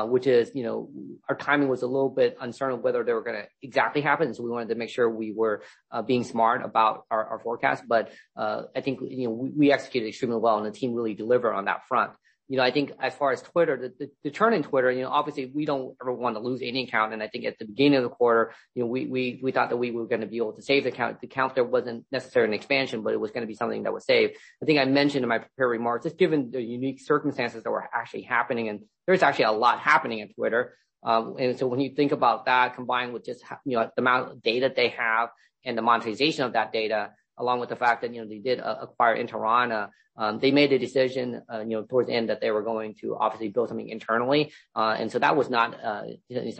which 0.09 0.27
is, 0.27 0.51
you 0.53 0.63
know, 0.63 0.89
our 1.27 1.35
timing 1.35 1.69
was 1.69 1.81
a 1.81 1.87
little 1.87 2.09
bit 2.09 2.37
uncertain 2.39 2.83
whether 2.83 3.03
they 3.03 3.11
were 3.11 3.23
gonna 3.23 3.47
exactly 3.63 4.01
happen, 4.01 4.35
so 4.35 4.43
we 4.43 4.51
wanted 4.51 4.69
to 4.69 4.75
make 4.75 4.89
sure 4.89 5.09
we 5.09 5.31
were 5.31 5.63
being 6.05 6.23
smart 6.23 6.63
about 6.63 7.05
our 7.09 7.39
forecast. 7.43 7.83
But 7.87 8.11
uh 8.35 8.65
I 8.75 8.81
think, 8.81 8.99
you 9.01 9.27
know, 9.27 9.33
we 9.57 9.71
executed 9.71 10.07
extremely 10.09 10.37
well, 10.37 10.57
and 10.59 10.67
the 10.67 10.71
team 10.79 10.93
really 10.93 11.15
delivered 11.15 11.55
on 11.55 11.65
that 11.65 11.87
front. 11.87 12.13
You 12.51 12.57
know, 12.57 12.63
I 12.63 12.71
think 12.71 12.91
as 12.99 13.13
far 13.15 13.31
as 13.31 13.41
Twitter, 13.41 13.93
the 13.97 14.09
the 14.25 14.29
churn 14.29 14.51
in 14.51 14.61
Twitter, 14.61 14.91
you 14.91 15.03
know, 15.03 15.09
obviously 15.09 15.45
we 15.45 15.63
don't 15.63 15.95
ever 16.01 16.11
wanna 16.11 16.39
lose 16.39 16.59
any 16.61 16.83
account, 16.83 17.13
and 17.13 17.23
I 17.23 17.29
think 17.29 17.45
at 17.45 17.57
the 17.57 17.63
beginning 17.63 17.99
of 17.99 18.03
the 18.03 18.09
quarter, 18.09 18.53
you 18.75 18.83
know, 18.83 18.87
we 18.87 19.05
we, 19.05 19.39
we 19.41 19.53
thought 19.53 19.69
that 19.69 19.77
we 19.77 19.91
were 19.91 20.05
gonna 20.05 20.25
be 20.25 20.35
able 20.35 20.51
to 20.51 20.61
save 20.61 20.83
the 20.83 20.89
account. 20.89 21.21
The 21.21 21.27
account 21.27 21.55
there 21.55 21.63
wasn't 21.63 22.05
necessarily 22.11 22.49
an 22.49 22.53
expansion, 22.53 23.03
but 23.03 23.13
it 23.13 23.21
was 23.21 23.31
gonna 23.31 23.45
be 23.45 23.55
something 23.55 23.83
that 23.83 23.93
was 23.93 24.03
saved. 24.03 24.35
I 24.61 24.65
think 24.65 24.79
I 24.79 24.83
mentioned 24.83 25.23
in 25.23 25.29
my 25.29 25.37
prepared 25.37 25.71
remarks, 25.71 26.03
just 26.03 26.17
given 26.17 26.51
the 26.51 26.61
unique 26.61 26.99
circumstances 26.99 27.63
that 27.63 27.71
were 27.71 27.87
actually 27.93 28.23
happening, 28.23 28.67
and 28.67 28.81
there's 29.07 29.23
actually 29.23 29.45
a 29.45 29.53
lot 29.53 29.79
happening 29.79 30.19
at 30.19 30.35
Twitter. 30.35 30.75
Um, 31.03 31.37
and 31.39 31.57
so 31.57 31.67
when 31.67 31.79
you 31.79 31.95
think 31.95 32.11
about 32.11 32.47
that 32.47 32.75
combined 32.75 33.13
with 33.13 33.23
just 33.23 33.45
you 33.63 33.77
know, 33.77 33.89
the 33.95 34.01
amount 34.01 34.29
of 34.29 34.41
data 34.41 34.69
they 34.75 34.89
have 34.89 35.29
and 35.63 35.77
the 35.77 35.81
monetization 35.81 36.43
of 36.43 36.51
that 36.51 36.73
data, 36.73 37.11
along 37.41 37.59
with 37.61 37.69
the 37.73 37.75
fact 37.85 38.01
that, 38.01 38.13
you 38.13 38.21
know, 38.21 38.27
they 38.33 38.37
did 38.49 38.57
uh, 38.59 38.77
acquire 38.85 39.15
Interana, 39.23 39.89
um, 40.21 40.39
they 40.43 40.51
made 40.51 40.71
a 40.71 40.79
decision, 40.87 41.41
uh, 41.51 41.61
you 41.67 41.73
know, 41.75 41.83
towards 41.83 42.07
the 42.07 42.15
end 42.19 42.29
that 42.29 42.39
they 42.41 42.51
were 42.51 42.65
going 42.71 42.91
to 43.01 43.07
obviously 43.23 43.49
build 43.55 43.67
something 43.69 43.89
internally. 43.97 44.43
Uh 44.79 44.93
and 44.99 45.07
so 45.11 45.17
that 45.25 45.35
was 45.39 45.49
not 45.57 45.69
uh, 45.89 46.03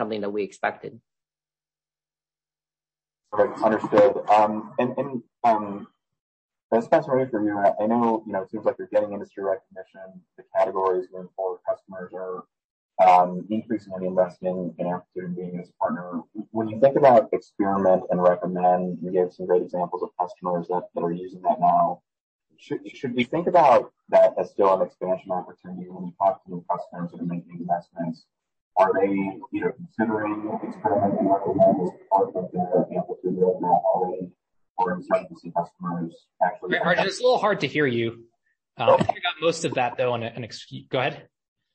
something 0.00 0.20
that 0.22 0.32
we 0.36 0.42
expected. 0.42 0.92
Okay. 3.32 3.62
Understood. 3.68 4.12
Um, 4.36 4.74
um, 5.44 5.86
Spenser, 6.86 7.14
maybe 7.16 7.30
for 7.30 7.42
you. 7.44 7.54
I 7.58 7.86
know, 7.86 8.22
you 8.26 8.32
know, 8.32 8.42
it 8.42 8.50
seems 8.50 8.64
like 8.64 8.76
you're 8.78 8.88
getting 8.96 9.12
industry 9.12 9.42
recognition. 9.44 10.06
The 10.38 10.44
categories 10.56 11.06
going 11.12 11.28
forward, 11.36 11.60
customers 11.68 12.10
are 12.14 12.44
increasingly 13.50 14.06
investing 14.06 14.74
in 14.78 14.86
Amplitude 14.86 15.24
and 15.24 15.36
being 15.36 15.58
as 15.60 15.68
a 15.68 15.72
partner. 15.74 16.22
When 16.50 16.68
you 16.68 16.80
think 16.80 16.96
about 16.96 17.28
Experiment 17.32 18.04
and 18.10 18.22
Recommend, 18.22 18.98
you 19.02 19.10
gave 19.10 19.32
some 19.32 19.46
great 19.46 19.62
examples 19.62 20.02
of 20.02 20.10
customers 20.20 20.68
that 20.68 20.84
are 20.96 21.12
using 21.12 21.42
that 21.42 21.60
now. 21.60 22.02
Should 22.58 23.14
we 23.14 23.24
think 23.24 23.48
about 23.48 23.92
that 24.10 24.34
as 24.38 24.50
still 24.50 24.74
an 24.74 24.86
expansion 24.86 25.32
opportunity 25.32 25.88
when 25.88 26.06
you 26.06 26.14
talk 26.18 26.44
to 26.44 26.50
new 26.50 26.64
customers 26.70 27.10
that 27.10 27.20
are 27.20 27.26
making 27.26 27.58
investments 27.58 28.24
are 28.76 28.92
they, 28.98 29.08
you 29.10 29.42
know, 29.52 29.72
considering 29.72 30.58
Experiment 30.62 31.18
and 31.18 31.30
Recommend 31.30 31.82
as 31.82 31.90
part 32.10 32.28
of 32.34 32.50
their 32.52 32.86
Amplitude 32.96 33.36
roadmap 33.36 33.82
already, 33.84 34.30
or 34.78 34.92
are 34.92 34.96
you 34.96 35.02
starting 35.02 35.28
to 35.28 35.36
see 35.40 35.52
customers 35.56 36.14
actually? 36.42 36.78
Arjun, 36.78 37.06
it's 37.06 37.20
a 37.20 37.22
little 37.22 37.38
hard 37.38 37.60
to 37.60 37.66
hear 37.66 37.86
you. 37.86 38.24
Um, 38.78 38.90
I 38.90 38.96
think 38.96 39.10
I 39.10 39.12
got 39.12 39.42
most 39.42 39.64
of 39.64 39.74
that 39.74 39.96
though. 39.98 40.12
On 40.12 40.22
an 40.22 40.44
excuse, 40.44 40.86
go 40.88 41.00
ahead. 41.00 41.28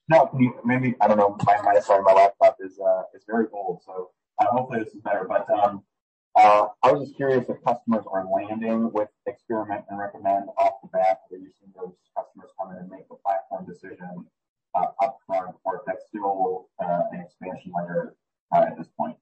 No, 0.09 0.29
you, 0.39 0.53
maybe 0.63 0.95
I 1.01 1.07
don't 1.07 1.17
know. 1.17 1.35
My 1.45 1.57
my 1.63 1.79
sorry, 1.79 2.03
my 2.03 2.13
laptop 2.13 2.57
is 2.61 2.79
uh 2.79 3.03
is 3.13 3.23
very 3.27 3.45
old, 3.51 3.81
so 3.85 4.11
uh, 4.39 4.45
hopefully 4.47 4.83
this 4.83 4.93
is 4.93 5.01
better. 5.01 5.27
But 5.27 5.49
um, 5.49 5.83
uh, 6.35 6.67
I 6.83 6.91
was 6.91 7.07
just 7.07 7.17
curious 7.17 7.49
if 7.49 7.57
customers 7.65 8.05
are 8.09 8.25
landing 8.25 8.91
with 8.93 9.09
Experiment 9.25 9.85
and 9.89 9.99
Recommend 9.99 10.49
off 10.57 10.73
the 10.81 10.89
bat, 10.93 11.21
or 11.31 11.37
you 11.37 11.49
seeing 11.59 11.73
those 11.75 11.93
customers 12.15 12.51
come 12.59 12.71
in 12.71 12.77
and 12.77 12.89
make 12.89 13.09
the 13.09 13.15
platform 13.15 13.65
decision 13.65 14.25
uh, 14.75 14.85
upfront, 15.01 15.55
or 15.65 15.77
if 15.77 15.81
that's 15.85 16.05
still 16.07 16.69
uh, 16.81 17.01
an 17.11 17.21
expansion 17.21 17.73
layer 17.75 18.15
uh, 18.55 18.59
at 18.59 18.77
this 18.77 18.87
point. 18.97 19.17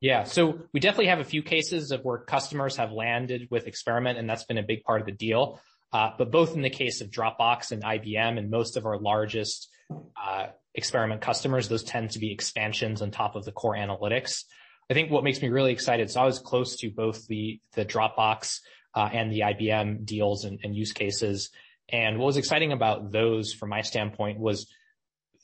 Yeah. 0.00 0.24
So 0.24 0.60
we 0.72 0.80
definitely 0.80 1.08
have 1.08 1.20
a 1.20 1.24
few 1.24 1.42
cases 1.42 1.90
of 1.90 2.02
where 2.02 2.18
customers 2.18 2.76
have 2.76 2.92
landed 2.92 3.48
with 3.50 3.66
Experiment, 3.66 4.18
and 4.18 4.28
that's 4.30 4.44
been 4.44 4.58
a 4.58 4.62
big 4.62 4.84
part 4.84 5.00
of 5.00 5.06
the 5.06 5.12
deal. 5.12 5.60
Uh, 5.92 6.12
but 6.16 6.30
both 6.30 6.54
in 6.54 6.62
the 6.62 6.70
case 6.70 7.00
of 7.00 7.10
Dropbox 7.10 7.72
and 7.72 7.82
IBM 7.82 8.38
and 8.38 8.48
most 8.48 8.76
of 8.76 8.86
our 8.86 8.96
largest 8.96 9.68
Uh, 9.90 10.46
experiment 10.74 11.20
customers, 11.20 11.68
those 11.68 11.82
tend 11.82 12.10
to 12.12 12.18
be 12.18 12.32
expansions 12.32 13.02
on 13.02 13.10
top 13.10 13.34
of 13.34 13.44
the 13.44 13.52
core 13.52 13.74
analytics. 13.74 14.44
I 14.90 14.94
think 14.94 15.10
what 15.10 15.24
makes 15.24 15.40
me 15.40 15.48
really 15.48 15.72
excited, 15.72 16.10
so 16.10 16.20
I 16.20 16.24
was 16.24 16.38
close 16.38 16.76
to 16.76 16.90
both 16.90 17.26
the 17.26 17.60
the 17.74 17.84
Dropbox 17.84 18.60
uh, 18.94 19.08
and 19.12 19.30
the 19.32 19.40
IBM 19.40 20.04
deals 20.04 20.44
and 20.44 20.74
use 20.74 20.92
cases. 20.92 21.50
And 21.88 22.18
what 22.18 22.26
was 22.26 22.36
exciting 22.36 22.72
about 22.72 23.10
those 23.10 23.52
from 23.52 23.68
my 23.68 23.82
standpoint 23.82 24.38
was 24.38 24.66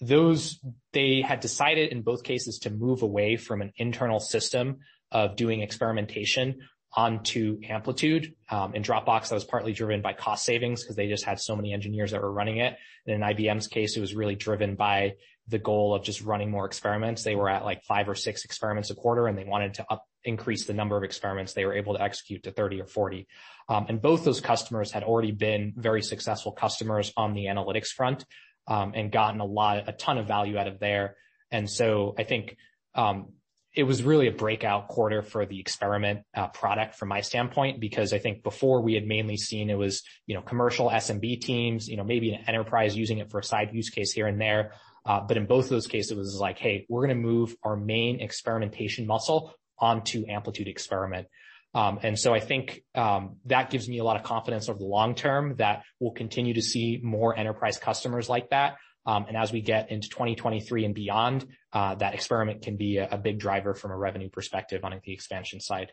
those 0.01 0.61
they 0.93 1.23
had 1.23 1.41
decided 1.41 1.91
in 1.91 2.03
both 2.03 2.23
cases 2.23 2.59
to 2.61 2.71
move 2.71 3.03
away 3.03 3.37
from 3.37 3.63
an 3.63 3.73
internal 3.77 4.21
system 4.21 4.79
of 5.11 5.37
doing 5.37 5.63
experimentation 5.63 6.61
onto 6.97 7.61
Amplitude. 7.69 8.35
Um, 8.49 8.75
in 8.75 8.83
Dropbox, 8.83 9.29
that 9.29 9.35
was 9.35 9.45
partly 9.45 9.75
driven 9.75 10.01
by 10.01 10.15
cost 10.15 10.45
savings 10.47 10.83
because 10.83 10.97
they 10.97 11.09
just 11.09 11.25
had 11.25 11.39
so 11.39 11.55
many 11.55 11.75
engineers 11.75 12.13
that 12.13 12.23
were 12.23 12.33
running 12.33 12.57
it. 12.57 12.79
In 13.05 13.21
IBM's 13.21 13.69
case, 13.69 13.97
it 13.97 14.01
was 14.01 14.15
really 14.15 14.35
driven 14.35 14.77
by 14.77 15.17
the 15.49 15.59
goal 15.59 15.95
of 15.95 16.03
just 16.03 16.23
running 16.23 16.51
more 16.51 16.65
experiments. 16.65 17.23
They 17.23 17.35
were 17.35 17.51
at 17.51 17.65
like 17.65 17.85
five 17.85 18.09
or 18.09 18.15
six 18.15 18.45
experiments 18.45 18.91
a 18.91 18.95
quarter, 18.95 19.27
and 19.27 19.37
they 19.37 19.45
wanted 19.45 19.75
to 19.75 19.87
increase 20.25 20.65
the 20.65 20.73
number 20.73 20.97
of 20.97 21.05
experiments 21.05 21.53
they 21.53 21.67
were 21.67 21.75
able 21.75 21.95
to 21.95 22.03
execute 22.03 22.43
to 22.45 22.51
30 22.51 22.81
or 22.81 22.87
40. 22.87 23.29
Um, 23.69 23.87
and 23.89 24.01
both 24.01 24.25
those 24.25 24.41
customers 24.41 24.91
had 24.91 25.05
already 25.05 25.33
been 25.33 25.75
very 25.77 26.03
successful 26.03 26.53
customers 26.53 27.13
on 27.17 27.35
the 27.35 27.45
analytics 27.45 27.89
front 27.89 28.25
um, 28.67 28.93
and 28.95 29.13
gotten 29.13 29.41
a 29.41 29.45
lot, 29.45 29.89
a 29.89 29.93
ton 29.93 30.17
of 30.17 30.27
value 30.27 30.57
out 30.57 30.67
of 30.67 30.81
there. 30.81 31.17
And 31.51 31.71
so 31.71 32.15
I 32.19 32.25
think 32.25 32.57
um, 32.95 33.35
it 33.77 33.83
was 33.83 34.03
really 34.03 34.27
a 34.27 34.33
breakout 34.33 34.89
quarter 34.89 35.21
for 35.21 35.45
the 35.45 35.61
experiment 35.61 36.21
uh, 36.35 36.49
product 36.49 36.95
from 36.95 37.09
my 37.09 37.21
standpoint, 37.21 37.79
because 37.79 38.15
I 38.15 38.19
think 38.19 38.43
before 38.43 38.81
we 38.81 38.95
had 38.95 39.07
mainly 39.07 39.37
seen 39.37 39.69
it 39.69 39.77
was, 39.77 40.03
you 40.27 40.35
know, 40.35 40.41
commercial 40.41 40.89
SMB 40.89 41.43
teams, 41.43 41.87
you 41.87 41.99
know, 41.99 42.05
maybe 42.05 42.33
an 42.33 42.43
enterprise 42.49 42.97
using 42.97 43.19
it 43.19 43.31
for 43.31 43.41
a 43.41 43.45
side 43.45 43.75
use 43.75 43.91
case 43.91 44.13
here 44.13 44.27
and 44.27 44.41
there. 44.41 44.73
Uh, 45.05 45.21
but 45.21 45.37
in 45.37 45.45
both 45.45 45.67
of 45.67 45.71
those 45.71 45.87
cases, 45.87 46.11
it 46.11 46.17
was 46.17 46.39
like, 46.41 46.59
"Hey, 46.59 46.87
we're 46.89 47.03
gonna 47.03 47.21
move 47.21 47.55
our 47.63 47.77
main 47.77 48.21
experimentation 48.21 49.07
muscle 49.07 49.55
onto 49.79 50.25
Amplitude 50.27 50.69
Experiment." 50.69 51.29
Um, 51.75 52.01
and 52.03 52.19
so 52.19 52.33
I 52.33 52.41
think 52.41 52.83
um, 52.95 53.37
that 53.45 53.69
gives 53.69 53.87
me 53.87 53.99
a 53.99 54.05
lot 54.05 54.17
of 54.17 54.23
confidence 54.23 54.71
over 54.71 54.79
the 54.79 54.87
long 54.87 55.15
term 55.15 55.57
that 55.57 55.83
we'll 56.01 56.13
continue 56.13 56.55
to 56.55 56.63
see 56.63 56.99
more 57.03 57.37
enterprise 57.39 57.77
customers 57.77 58.31
like 58.31 58.49
that. 58.51 58.77
Um, 59.07 59.27
and 59.29 59.37
as 59.37 59.53
we 59.53 59.61
get 59.61 59.91
into 59.91 60.09
2023 60.09 60.85
and 60.85 60.95
beyond, 60.95 61.47
uh, 61.73 61.95
that 61.97 62.15
experiment 62.15 62.63
can 62.63 62.77
be 62.77 62.99
a 62.99 63.17
big 63.17 63.39
driver 63.39 63.75
from 63.75 63.93
a 63.93 63.97
revenue 63.97 64.29
perspective 64.29 64.85
on 64.85 64.99
the 65.05 65.13
expansion 65.13 65.61
side. 65.61 65.93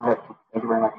All 0.00 0.10
right. 0.10 0.18
Thank 0.52 0.62
you 0.62 0.68
very 0.68 0.80
much. 0.80 0.92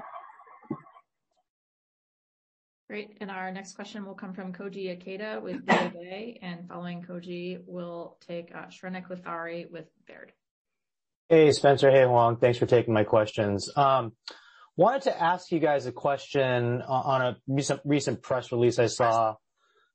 Great. 2.91 3.17
And 3.21 3.32
our 3.32 3.52
next 3.52 3.74
question 3.74 4.06
will 4.06 4.15
come 4.15 4.34
from 4.34 4.52
Koji 4.52 4.97
Ikeda 4.97 5.41
with 5.41 5.65
BofA, 5.65 6.39
and 6.41 6.67
following 6.67 7.02
Koji, 7.02 7.62
we'll 7.65 8.17
take 8.28 8.52
uh, 8.54 8.65
Shrenik 8.65 9.08
Kothari 9.08 9.71
with 9.71 9.86
Baird. 10.08 10.34
Hey, 11.30 11.52
Spenser. 11.52 11.89
Hey, 11.89 12.04
Hoang. 12.04 12.36
Thanks 12.36 12.58
for 12.58 12.65
taking 12.65 12.93
my 12.93 13.06
questions. 13.06 13.71
Um, 13.78 14.12
wanted 14.76 15.04
to 15.04 15.24
ask 15.24 15.54
you 15.54 15.60
guys 15.60 15.86
a 15.86 15.93
question 15.93 16.82
on 16.82 17.21
a 17.21 17.38
recent 17.47 18.21
press 18.21 18.52
release 18.52 18.78
I 18.78 18.88
saw. 18.88 19.36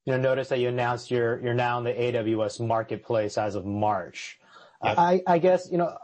You 0.07 0.13
know, 0.13 0.19
notice 0.19 0.47
that 0.47 0.59
you 0.59 0.69
announced 0.69 1.11
you're 1.11 1.37
you're 1.41 1.53
now 1.53 1.79
in 1.79 1.83
the 1.83 1.91
AWS 1.91 2.65
Marketplace 2.65 3.37
as 3.37 3.55
of 3.55 3.65
March. 3.65 4.39
I 5.27 5.37
guess, 5.37 5.67
you 5.69 5.77
know, 5.77 5.97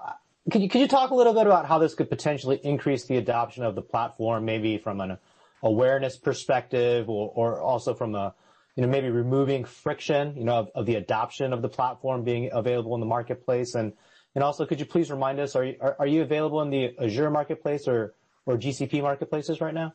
could 0.51 0.61
you 0.75 0.87
talk 0.89 1.11
a 1.11 1.15
little 1.15 1.33
bit 1.33 1.47
about 1.47 1.67
how 1.67 1.79
this 1.79 1.95
could 1.95 2.09
potentially 2.09 2.59
increase 2.65 3.05
the 3.05 3.15
adoption 3.15 3.63
of 3.63 3.75
the 3.75 3.81
platform, 3.81 4.43
maybe 4.43 4.77
from 4.77 4.99
an 4.99 5.19
awareness 5.61 6.17
perspective 6.17 7.09
or 7.09 7.61
also 7.61 7.93
from 7.93 8.13
a, 8.13 8.35
you 8.75 8.81
know, 8.81 8.89
maybe 8.89 9.09
removing 9.09 9.63
friction, 9.63 10.35
you 10.35 10.43
know, 10.43 10.67
of 10.75 10.85
the 10.85 10.95
adoption 10.95 11.53
of 11.53 11.61
the 11.61 11.69
platform 11.69 12.25
being 12.25 12.49
available 12.51 12.95
in 12.95 12.99
the 12.99 13.05
marketplace? 13.05 13.73
And 13.73 13.93
and 14.35 14.43
also, 14.43 14.65
could 14.65 14.81
you 14.81 14.85
please 14.85 15.11
remind 15.11 15.39
us, 15.39 15.55
are 15.55 15.95
are 15.97 16.07
you 16.07 16.23
available 16.23 16.61
in 16.61 16.71
the 16.71 16.93
Azure 16.99 17.29
Marketplace 17.29 17.87
or, 17.87 18.15
or 18.45 18.57
GCP 18.57 19.01
marketplaces 19.01 19.61
right 19.61 19.73
now? 19.73 19.93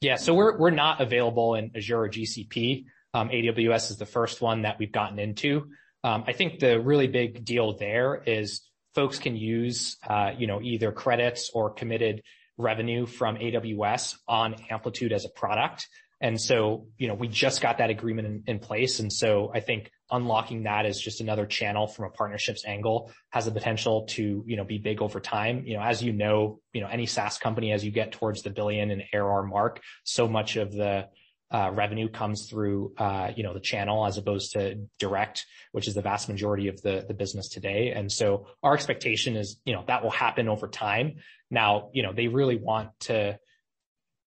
Yeah. 0.00 0.16
So 0.16 0.34
we're 0.34 0.70
not 0.70 1.00
available 1.00 1.54
in 1.54 1.70
Azure 1.74 2.02
or 2.02 2.08
GCP. 2.08 2.84
Um, 3.14 3.30
AWS 3.30 3.90
is 3.90 3.96
the 3.96 4.06
first 4.06 4.42
one 4.42 4.62
that 4.62 4.78
we've 4.78 4.92
gotten 4.92 5.18
into. 5.18 5.70
Um, 6.04 6.24
I 6.26 6.32
think 6.32 6.60
the 6.60 6.78
really 6.78 7.08
big 7.08 7.44
deal 7.44 7.76
there 7.76 8.22
is 8.26 8.62
folks 8.94 9.18
can 9.18 9.36
use, 9.36 9.96
uh, 10.06 10.32
you 10.36 10.46
know, 10.46 10.60
either 10.60 10.92
credits 10.92 11.50
or 11.52 11.70
committed 11.70 12.22
revenue 12.58 13.06
from 13.06 13.36
AWS 13.36 14.16
on 14.28 14.56
Amplitude 14.70 15.12
as 15.12 15.24
a 15.24 15.28
product. 15.28 15.88
And 16.20 16.40
so, 16.40 16.86
you 16.96 17.08
know, 17.08 17.14
we 17.14 17.28
just 17.28 17.60
got 17.60 17.78
that 17.78 17.90
agreement 17.90 18.44
in 18.46 18.58
place. 18.58 19.00
And 19.00 19.12
so 19.12 19.50
I 19.54 19.60
think 19.60 19.90
unlocking 20.10 20.62
that 20.62 20.86
as 20.86 20.98
just 20.98 21.20
another 21.20 21.44
channel 21.46 21.86
from 21.86 22.06
a 22.06 22.10
partnerships 22.10 22.64
angle 22.64 23.12
has 23.30 23.44
the 23.44 23.50
potential 23.50 24.06
to, 24.06 24.42
you 24.46 24.56
know, 24.56 24.64
be 24.64 24.78
big 24.78 25.02
over 25.02 25.20
time. 25.20 25.64
You 25.66 25.76
know, 25.76 25.82
as 25.82 26.02
you 26.02 26.12
know, 26.12 26.60
you 26.72 26.80
know, 26.80 26.86
any 26.86 27.06
SaaS 27.06 27.38
company, 27.38 27.72
as 27.72 27.84
you 27.84 27.90
get 27.90 28.12
towards 28.12 28.42
the 28.42 28.50
billion 28.50 28.90
and 28.90 29.02
ARR 29.12 29.42
mark, 29.42 29.82
so 30.04 30.26
much 30.26 30.56
of 30.56 30.72
the 30.72 31.08
uh, 31.50 31.70
revenue 31.72 32.08
comes 32.08 32.48
through, 32.48 32.92
uh, 32.98 33.30
you 33.36 33.42
know, 33.42 33.54
the 33.54 33.60
channel 33.60 34.06
as 34.06 34.16
opposed 34.16 34.52
to 34.52 34.76
direct, 34.98 35.44
which 35.72 35.86
is 35.86 35.94
the 35.94 36.02
vast 36.02 36.28
majority 36.28 36.68
of 36.68 36.80
the 36.82 37.14
business 37.16 37.48
today. 37.48 37.92
And 37.94 38.10
so 38.10 38.46
our 38.62 38.74
expectation 38.74 39.36
is, 39.36 39.60
you 39.64 39.74
know, 39.74 39.84
that 39.86 40.02
will 40.02 40.10
happen 40.10 40.48
over 40.48 40.66
time. 40.66 41.16
Now, 41.50 41.90
you 41.92 42.02
know, 42.02 42.12
they 42.12 42.28
really 42.28 42.56
want 42.56 42.90
to, 43.00 43.38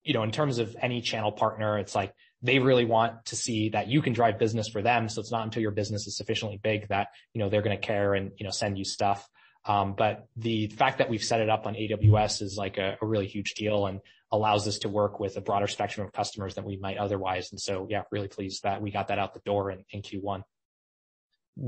you 0.03 0.13
know, 0.13 0.23
in 0.23 0.31
terms 0.31 0.59
of 0.59 0.75
any 0.81 1.01
channel 1.01 1.31
partner, 1.31 1.77
it's 1.77 1.95
like, 1.95 2.13
they 2.41 2.59
really 2.59 2.85
want 2.85 3.25
to 3.25 3.35
see 3.35 3.69
that 3.69 3.89
you 3.89 4.01
can 4.01 4.13
drive 4.13 4.39
business 4.39 4.69
for 4.69 4.81
them. 4.81 5.09
So 5.09 5.19
it's 5.19 5.31
not 5.31 5.43
until 5.43 5.61
your 5.61 5.71
business 5.71 6.07
is 6.07 6.15
sufficiently 6.15 6.59
big 6.61 6.87
that, 6.87 7.09
you 7.33 7.39
know, 7.39 7.49
they're 7.49 7.61
going 7.61 7.77
to 7.77 7.85
care 7.85 8.13
and, 8.13 8.31
you 8.37 8.45
know, 8.45 8.51
send 8.51 8.77
you 8.77 8.85
stuff. 8.85 9.27
Um, 9.65 9.93
but 9.97 10.27
the 10.37 10.67
fact 10.67 10.99
that 10.99 11.09
we've 11.09 11.23
set 11.23 11.41
it 11.41 11.49
up 11.49 11.67
on 11.67 11.73
AWS 11.73 12.41
is 12.41 12.55
like 12.57 12.77
a, 12.77 12.97
a, 13.01 13.05
really 13.05 13.27
huge 13.27 13.55
deal 13.55 13.87
and 13.87 13.99
allows 14.31 14.67
us 14.69 14.79
to 14.79 14.89
work 14.89 15.19
with 15.19 15.35
a 15.35 15.41
broader 15.41 15.67
spectrum 15.67 16.07
of 16.07 16.13
customers 16.13 16.55
than 16.55 16.63
we 16.63 16.77
might 16.77 16.97
otherwise. 16.97 17.51
And 17.51 17.59
so, 17.59 17.85
yeah, 17.89 18.03
really 18.09 18.29
pleased 18.29 18.63
that 18.63 18.81
we 18.81 18.89
got 18.89 19.09
that 19.09 19.19
out 19.19 19.33
the 19.33 19.41
door 19.41 19.69
in, 19.69 19.83
in 19.91 20.01
Q1. 20.01 20.43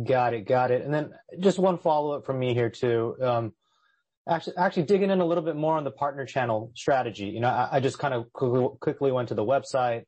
Got 0.06 0.34
it. 0.34 0.48
Got 0.48 0.72
it. 0.72 0.86
And 0.86 0.94
then 0.94 1.12
just 1.39 1.60
one 1.60 1.78
follow-up 1.78 2.26
from 2.26 2.39
me 2.39 2.54
here 2.54 2.70
too. 2.70 3.17
Um, 3.22 3.54
actually, 4.30 4.58
actually 4.58 4.84
digging 4.84 5.10
in 5.10 5.22
a 5.22 5.26
little 5.26 5.44
bit 5.44 5.56
more 5.56 5.78
on 5.78 5.84
the 5.84 5.92
partner 5.92 6.26
channel 6.26 6.72
strategy. 6.76 7.26
You 7.26 7.40
know, 7.40 7.67
I, 7.72 7.80
just 7.80 8.00
kind 8.00 8.13
of 8.13 8.32
quickly, 8.34 9.12
went 9.12 9.30
to 9.30 9.36
the 9.36 9.46
website, 9.46 10.04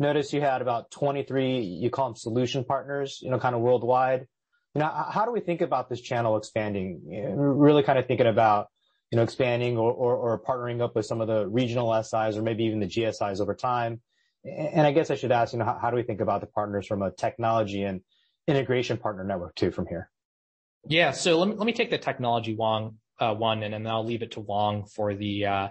Notice 0.00 0.32
you 0.32 0.40
had 0.40 0.62
about 0.62 0.92
23, 0.92 1.60
you 1.60 1.90
call 1.90 2.06
them 2.06 2.16
solution 2.16 2.64
partners, 2.64 3.18
you 3.20 3.30
know, 3.30 3.38
kind 3.38 3.56
of 3.56 3.62
worldwide. 3.62 4.26
You 4.74 4.80
know, 4.80 4.88
how 4.88 5.24
do 5.24 5.32
we 5.32 5.40
think 5.40 5.60
about 5.60 5.88
this 5.88 6.00
channel 6.00 6.36
expanding? 6.36 7.02
really 7.36 7.82
kind 7.82 7.98
of 7.98 8.06
thinking 8.06 8.28
about, 8.28 8.68
you 9.10 9.16
know, 9.16 9.24
expanding 9.24 9.76
or, 9.76 10.40
partnering 10.46 10.80
up 10.80 10.94
with 10.94 11.04
some 11.04 11.20
of 11.20 11.26
the 11.26 11.48
regional 11.48 12.00
SIs 12.00 12.36
or 12.36 12.42
maybe 12.42 12.64
even 12.64 12.78
the 12.78 12.86
GSIs 12.86 13.40
over 13.40 13.54
time. 13.54 14.00
And 14.44 14.86
I 14.86 14.92
guess 14.92 15.10
I 15.10 15.16
should 15.16 15.32
ask, 15.32 15.52
you 15.52 15.58
know, 15.58 15.64
how, 15.64 15.90
do 15.90 15.96
we 15.96 16.04
think 16.04 16.20
about 16.20 16.42
the 16.42 16.46
partners 16.46 16.86
from 16.86 17.02
a 17.02 17.10
technology 17.10 17.82
and 17.82 18.02
integration 18.46 18.98
partner 18.98 19.24
network 19.24 19.56
too 19.56 19.72
from 19.72 19.86
here? 19.88 20.10
Yeah. 20.86 21.10
So 21.10 21.38
let 21.38 21.48
me, 21.48 21.54
let 21.56 21.66
me 21.66 21.72
take 21.72 21.90
the 21.90 21.98
technology 21.98 22.56
uh, 22.56 22.90
one, 23.34 23.62
and 23.62 23.72
then 23.74 23.86
I'll 23.86 24.04
leave 24.04 24.22
it 24.22 24.32
to 24.32 24.42
Hoang 24.42 24.84
for 24.84 25.14
the, 25.14 25.46
uh, 25.46 25.68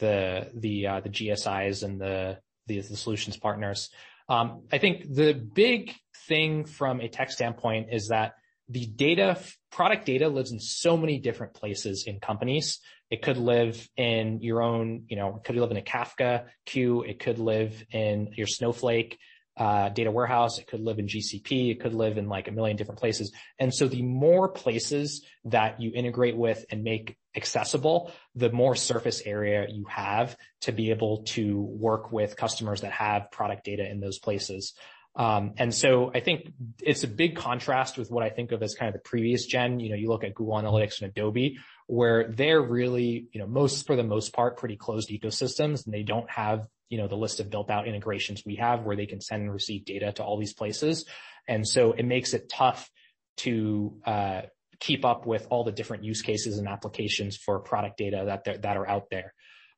the, 0.00 0.50
the, 0.54 0.86
uh, 0.86 1.00
the 1.00 1.08
GSIs 1.08 1.82
and 1.82 2.00
the, 2.00 2.38
the 2.66 2.82
solutions 2.82 3.36
partners. 3.36 3.90
Um, 4.28 4.64
I 4.72 4.78
think 4.78 5.14
the 5.14 5.32
big 5.32 5.94
thing 6.26 6.64
from 6.64 7.00
a 7.00 7.08
tech 7.08 7.30
standpoint 7.30 7.88
is 7.92 8.08
that 8.08 8.34
the 8.68 8.86
data, 8.86 9.38
product 9.70 10.06
data 10.06 10.28
lives 10.28 10.50
in 10.50 10.58
so 10.58 10.96
many 10.96 11.18
different 11.18 11.54
places 11.54 12.04
in 12.06 12.18
companies. 12.18 12.80
It 13.10 13.22
could 13.22 13.36
live 13.36 13.88
in 13.96 14.40
your 14.40 14.60
own, 14.62 15.04
you 15.08 15.16
know, 15.16 15.40
could 15.44 15.54
live 15.54 15.70
in 15.70 15.76
a 15.76 15.82
Kafka 15.82 16.46
queue. 16.64 17.02
It 17.02 17.20
could 17.20 17.38
live 17.38 17.84
in 17.92 18.32
your 18.36 18.48
Snowflake 18.48 19.18
data 19.58 20.10
warehouse, 20.10 20.58
it 20.58 20.66
could 20.66 20.80
live 20.80 20.98
in 20.98 21.06
GCP, 21.06 21.70
it 21.70 21.80
could 21.80 21.94
live 21.94 22.18
in 22.18 22.28
like 22.28 22.48
a 22.48 22.52
million 22.52 22.76
different 22.76 23.00
places. 23.00 23.32
And 23.58 23.72
so 23.72 23.88
the 23.88 24.02
more 24.02 24.48
places 24.48 25.24
that 25.46 25.80
you 25.80 25.92
integrate 25.94 26.36
with 26.36 26.64
and 26.70 26.84
make 26.84 27.16
accessible, 27.34 28.12
the 28.34 28.50
more 28.50 28.74
surface 28.74 29.22
area 29.24 29.66
you 29.68 29.84
have 29.86 30.36
to 30.62 30.72
be 30.72 30.90
able 30.90 31.22
to 31.24 31.60
work 31.60 32.12
with 32.12 32.36
customers 32.36 32.80
that 32.82 32.92
have 32.92 33.30
product 33.30 33.64
data 33.64 33.88
in 33.88 34.00
those 34.00 34.18
places. 34.18 34.74
Um, 35.14 35.54
and 35.56 35.74
so 35.74 36.10
I 36.14 36.20
think 36.20 36.52
it's 36.82 37.02
a 37.02 37.08
big 37.08 37.36
contrast 37.36 37.96
with 37.96 38.10
what 38.10 38.22
I 38.22 38.28
think 38.28 38.52
of 38.52 38.62
as 38.62 38.74
kind 38.74 38.88
of 38.88 38.92
the 38.92 39.08
previous 39.08 39.46
gen. 39.46 39.80
You 39.80 39.90
know, 39.90 39.96
you 39.96 40.08
look 40.08 40.24
at 40.24 40.34
Google 40.34 40.56
Analytics 40.56 41.00
and 41.00 41.10
Adobe, 41.10 41.58
where 41.86 42.28
they're 42.28 42.60
really, 42.60 43.28
you 43.32 43.40
know, 43.40 43.46
most 43.46 43.86
for 43.86 43.96
the 43.96 44.02
most 44.02 44.34
part, 44.34 44.58
pretty 44.58 44.76
closed 44.76 45.08
ecosystems, 45.08 45.86
and 45.86 45.94
they 45.94 46.02
don't 46.02 46.28
have, 46.30 46.66
you 46.88 46.98
know, 46.98 47.08
the 47.08 47.16
list 47.16 47.40
of 47.40 47.50
built-out 47.50 47.88
integrations 47.88 48.42
we 48.46 48.56
have 48.56 48.84
where 48.84 48.96
they 48.96 49.06
can 49.06 49.20
send 49.20 49.42
and 49.42 49.52
receive 49.52 49.84
data 49.84 50.12
to 50.12 50.24
all 50.24 50.38
these 50.38 50.54
places. 50.54 51.04
And 51.48 51.66
so 51.66 51.92
it 51.92 52.04
makes 52.04 52.34
it 52.34 52.48
tough 52.48 52.90
to 53.38 53.98
uh, 54.04 54.42
keep 54.80 55.04
up 55.04 55.26
with 55.26 55.46
all 55.50 55.64
the 55.64 55.72
different 55.72 56.04
use 56.04 56.22
cases 56.22 56.58
and 56.58 56.68
applications 56.68 57.36
for 57.36 57.58
product 57.60 57.96
data 57.96 58.40
that 58.44 58.76
are 58.76 58.88
out 58.88 59.10
there. 59.10 59.32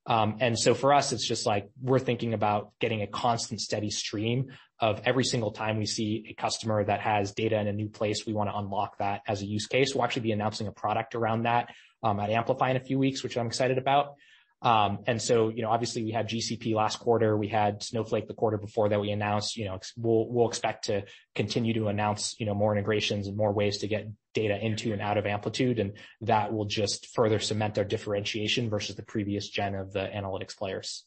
Um, 0.06 0.38
and 0.40 0.58
so 0.58 0.74
for 0.74 0.94
us, 0.94 1.12
it's 1.12 1.26
just 1.26 1.44
like 1.44 1.68
we're 1.82 1.98
thinking 1.98 2.32
about 2.32 2.72
getting 2.80 3.02
a 3.02 3.06
constant 3.06 3.60
steady 3.60 3.90
stream 3.90 4.46
of 4.80 5.02
every 5.04 5.24
single 5.24 5.50
time 5.50 5.76
we 5.76 5.86
see 5.86 6.24
a 6.30 6.34
customer 6.34 6.82
that 6.82 7.00
has 7.00 7.32
data 7.32 7.60
in 7.60 7.66
a 7.66 7.72
new 7.72 7.88
place, 7.88 8.24
we 8.26 8.32
wanna 8.32 8.52
unlock 8.54 8.98
that 8.98 9.20
as 9.26 9.42
a 9.42 9.46
use 9.46 9.66
case. 9.66 9.94
We'll 9.94 10.04
actually 10.04 10.22
be 10.22 10.32
announcing 10.32 10.66
a 10.66 10.72
product 10.72 11.14
around 11.14 11.42
that 11.42 11.74
um, 12.02 12.20
at 12.20 12.30
Amplify 12.30 12.70
in 12.70 12.76
a 12.76 12.80
few 12.80 12.98
weeks, 12.98 13.22
which 13.22 13.36
I'm 13.36 13.46
excited 13.46 13.76
about. 13.76 14.14
Um, 14.60 14.98
you 15.06 15.62
know, 15.62 15.70
obviously 15.70 16.02
we 16.02 16.10
had 16.10 16.28
GCP 16.28 16.74
last 16.74 16.98
quarter. 16.98 17.36
We 17.36 17.48
had 17.48 17.82
Snowflake 17.82 18.26
the 18.26 18.34
quarter 18.34 18.58
before 18.58 18.88
that 18.88 19.00
we 19.00 19.10
announced. 19.10 19.56
You 19.56 19.66
know, 19.66 19.78
we'll 19.96 20.28
we'll 20.28 20.48
expect 20.48 20.86
to 20.86 21.04
continue 21.34 21.74
to 21.74 21.88
announce, 21.88 22.34
you 22.40 22.46
know, 22.46 22.54
more 22.54 22.72
integrations 22.72 23.28
and 23.28 23.36
more 23.36 23.52
ways 23.52 23.78
to 23.78 23.88
get 23.88 24.08
data 24.34 24.58
into 24.58 24.92
and 24.92 25.00
out 25.00 25.16
of 25.16 25.26
Amplitude, 25.26 25.78
and 25.78 25.92
that 26.22 26.52
will 26.52 26.64
just 26.64 27.08
further 27.14 27.38
cement 27.38 27.78
our 27.78 27.84
differentiation 27.84 28.68
versus 28.68 28.96
the 28.96 29.04
previous 29.04 29.48
gen 29.48 29.74
of 29.74 29.92
the 29.92 30.00
analytics 30.00 30.56
players. 30.56 31.04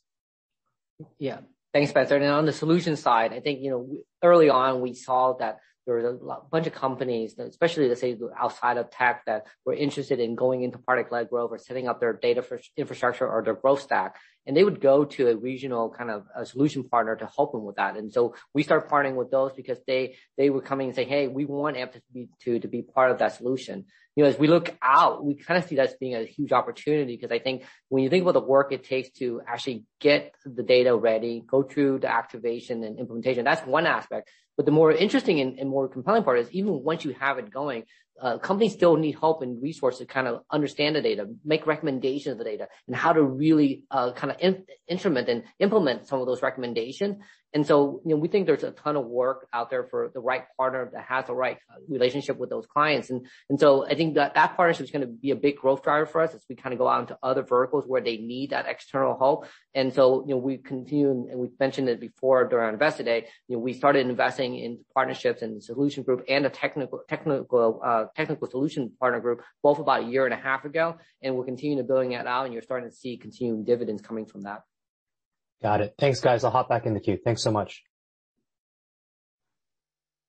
Yeah. 1.19 1.39
Thanks, 1.73 1.91
Spenser. 1.91 2.21
On 2.21 2.45
the 2.45 2.51
solution 2.51 2.97
side, 2.97 3.31
I 3.31 3.39
think, 3.39 3.61
you 3.61 3.71
know, 3.71 3.89
early 4.21 4.49
on, 4.49 4.81
we 4.81 4.93
saw 4.93 5.33
that 5.39 5.59
there 5.85 5.95
was 5.95 6.05
a 6.05 6.49
bunch 6.51 6.67
of 6.67 6.73
companies, 6.73 7.37
especially, 7.37 7.89
let's 7.89 8.01
say, 8.01 8.17
outside 8.39 8.77
of 8.77 8.91
tech, 8.91 9.23
that 9.25 9.47
were 9.65 9.73
interested 9.73 10.19
in 10.19 10.35
going 10.35 10.63
into 10.63 10.77
product-led 10.77 11.29
growth 11.29 11.51
or 11.51 11.57
setting 11.57 11.87
up 11.87 11.99
their 11.99 12.13
data 12.13 12.43
infrastructure 12.77 13.27
or 13.27 13.43
their 13.43 13.55
growth 13.55 13.81
stack, 13.81 14.17
and 14.45 14.55
they 14.55 14.63
would 14.63 14.79
go 14.81 15.05
to 15.05 15.29
a 15.29 15.35
regional 15.35 15.89
kind 15.89 16.11
of 16.11 16.25
a 16.35 16.45
solution 16.45 16.83
partner 16.87 17.15
to 17.15 17.29
help 17.35 17.51
them 17.51 17.63
with 17.63 17.77
that. 17.77 17.97
And 17.97 18.11
so 18.11 18.35
we 18.53 18.63
started 18.63 18.89
partnering 18.89 19.15
with 19.15 19.31
those 19.31 19.53
because 19.53 19.79
they 19.87 20.15
would 20.37 20.65
come 20.65 20.81
in 20.81 20.87
and 20.87 20.95
say, 20.95 21.05
"Hey, 21.05 21.27
we 21.27 21.45
want 21.45 21.77
Amplitude 21.77 22.61
to 22.61 22.67
be 22.67 22.81
part 22.81 23.11
of 23.11 23.19
that 23.19 23.33
solution." 23.33 23.85
You 24.15 24.23
know, 24.23 24.29
as 24.29 24.37
we 24.37 24.47
look 24.47 24.75
out, 24.81 25.23
we 25.23 25.35
kinda 25.35 25.65
see 25.65 25.75
that 25.75 25.89
as 25.89 25.95
being 25.95 26.15
a 26.15 26.23
huge 26.25 26.51
opportunity 26.51 27.15
because 27.15 27.31
I 27.31 27.39
think 27.39 27.63
when 27.89 28.03
you 28.03 28.09
think 28.09 28.23
about 28.23 28.33
the 28.33 28.41
work 28.41 28.71
it 28.71 28.83
takes 28.83 29.09
to 29.19 29.41
actually 29.47 29.85
get 29.99 30.33
the 30.45 30.63
data 30.63 30.95
ready, 30.95 31.43
go 31.45 31.63
through 31.63 31.99
the 31.99 32.11
activation 32.11 32.83
and 32.83 32.99
implementation, 32.99 33.45
that's 33.45 33.65
one 33.65 33.85
aspect. 33.85 34.29
But 34.57 34.65
the 34.65 34.71
more 34.71 34.91
interesting 34.91 35.39
and 35.39 35.69
more 35.69 35.87
compelling 35.87 36.23
part 36.23 36.39
is 36.39 36.51
even 36.51 36.83
once 36.83 37.05
you 37.05 37.13
have 37.13 37.37
it 37.37 37.49
going, 37.51 37.85
uh, 38.21 38.37
companies 38.37 38.73
still 38.73 38.97
need 38.97 39.17
help 39.17 39.41
and 39.41 39.61
resources 39.61 39.99
to 39.99 40.05
kind 40.05 40.27
of 40.27 40.41
understand 40.51 40.95
the 40.95 41.01
data, 41.01 41.27
make 41.43 41.65
recommendations 41.65 42.33
of 42.33 42.37
the 42.37 42.43
data, 42.43 42.67
and 42.87 42.95
how 42.95 43.13
to 43.13 43.23
really 43.23 43.83
uh, 43.89 44.11
kinda 44.11 44.35
instrument 44.87 45.27
and 45.29 45.43
implement 45.59 46.07
some 46.07 46.19
of 46.19 46.27
those 46.27 46.43
recommendations. 46.43 47.17
And 47.53 47.67
so, 47.67 48.01
you 48.05 48.11
know, 48.11 48.17
we 48.17 48.27
think 48.29 48.45
there's 48.45 48.63
a 48.63 48.71
ton 48.71 48.95
of 48.95 49.05
work 49.05 49.47
out 49.51 49.69
there 49.69 49.83
for 49.83 50.09
the 50.13 50.21
right 50.21 50.43
partner 50.57 50.89
that 50.93 51.03
has 51.03 51.25
the 51.27 51.33
right 51.33 51.57
relationship 51.87 52.37
with 52.37 52.49
those 52.49 52.65
clients. 52.65 53.09
And 53.09 53.27
and 53.49 53.59
so 53.59 53.85
I 53.85 53.95
think 53.95 54.15
that 54.15 54.33
partnership 54.55 54.85
is 54.85 54.91
gonna 54.91 55.07
be 55.07 55.31
a 55.31 55.35
big 55.35 55.57
growth 55.57 55.83
driver 55.83 56.05
for 56.05 56.21
us 56.21 56.33
as 56.33 56.45
we 56.49 56.55
kinda 56.55 56.77
go 56.77 56.87
out 56.87 57.01
into 57.01 57.17
other 57.21 57.43
verticals 57.43 57.85
where 57.85 58.01
they 58.01 58.17
need 58.17 58.51
that 58.51 58.67
external 58.67 59.17
help. 59.17 59.47
And 59.73 59.93
so, 59.93 60.23
you 60.25 60.33
know, 60.33 60.37
we 60.37 60.57
continue, 60.57 61.09
and 61.09 61.39
we've 61.39 61.59
mentioned 61.59 61.89
it 61.89 61.99
before 61.99 62.47
during 62.47 62.65
our 62.65 62.71
Investor 62.71 63.03
Day, 63.03 63.27
you 63.47 63.57
know, 63.57 63.61
we 63.61 63.73
started 63.73 64.07
investing 64.07 64.55
in 64.55 64.79
partnerships 64.93 65.41
and 65.41 65.61
solution 65.61 66.03
group 66.03 66.23
and 66.29 66.45
a 66.45 66.49
technical 66.49 67.01
technical 67.07 67.81
uh 67.83 68.05
technical 68.15 68.49
solution 68.49 68.91
partner 68.99 69.19
group 69.19 69.41
both 69.61 69.79
about 69.79 70.03
a 70.03 70.05
year 70.05 70.25
and 70.25 70.33
a 70.33 70.37
half 70.37 70.63
ago, 70.65 70.97
and 71.21 71.35
we're 71.35 71.45
continuing 71.45 71.77
to 71.77 71.87
building 71.87 72.11
that 72.11 72.27
out, 72.27 72.45
and 72.45 72.53
you're 72.53 72.63
starting 72.63 72.89
to 72.89 72.95
see 72.95 73.17
continuing 73.17 73.63
dividends 73.65 74.01
coming 74.01 74.25
from 74.25 74.41
that. 74.41 74.61
Got 75.61 75.81
it. 75.81 75.93
Thanks, 75.99 76.19
guys. 76.19 76.43
I'll 76.43 76.51
hop 76.51 76.69
back 76.69 76.85
in 76.85 76.93
the 76.93 76.99
queue. 76.99 77.19
Thanks 77.23 77.43
so 77.43 77.51
much. 77.51 77.83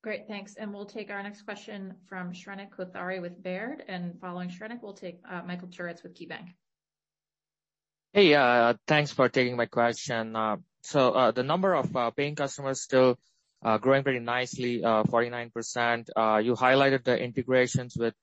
Great. 0.03 0.27
Thanks. 0.27 0.55
And 0.55 0.73
we'll 0.73 0.85
take 0.85 1.09
our 1.09 1.23
next 1.23 1.43
question 1.43 1.95
from 2.07 2.33
Shrenik 2.33 2.69
Kothari 2.77 3.21
with 3.21 3.41
Baird. 3.41 3.83
And 3.87 4.19
following 4.19 4.49
Shrenik, 4.49 4.83
we'll 4.83 4.93
take 4.93 5.21
uh, 5.29 5.41
Michael 5.47 5.69
Turits 5.69 6.03
with 6.03 6.13
KeyBanc. 6.13 6.49
Hey, 8.11 8.35
uh, 8.35 8.73
thanks 8.85 9.11
for 9.11 9.29
taking 9.29 9.55
my 9.55 9.65
question. 9.65 10.35
Uh, 10.35 10.57
so 10.81 11.31
the 11.33 11.41
number 11.41 11.73
of 11.73 12.15
paying 12.15 12.35
customers 12.35 12.81
still 12.81 13.17
growing 13.79 14.03
pretty 14.03 14.19
nicely, 14.19 14.81
49%. 14.81 16.43
You 16.43 16.53
highlighted 16.53 17.05
the 17.05 17.17
integrations 17.17 17.95
with 17.97 18.13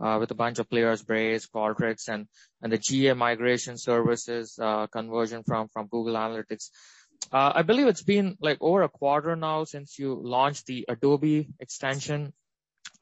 a 0.00 0.34
bunch 0.34 0.58
of 0.58 0.68
players, 0.68 1.02
Braze, 1.02 1.46
Qualtrics, 1.46 2.08
and 2.08 2.26
and 2.62 2.72
the 2.72 2.78
GA 2.78 3.14
migration 3.14 3.76
services, 3.78 4.58
uh 4.58 4.86
conversion 4.86 5.42
from 5.44 5.68
from 5.68 5.88
Google 5.88 6.14
Analytics. 6.14 6.70
Uh 7.32 7.52
I 7.54 7.62
believe 7.62 7.86
it's 7.86 8.02
been, 8.02 8.36
like, 8.40 8.58
over 8.60 8.82
a 8.82 8.88
quarter 8.88 9.36
now 9.36 9.64
since 9.64 9.98
you 9.98 10.14
launched 10.22 10.66
the 10.66 10.86
Adobe 10.88 11.48
extension. 11.60 12.32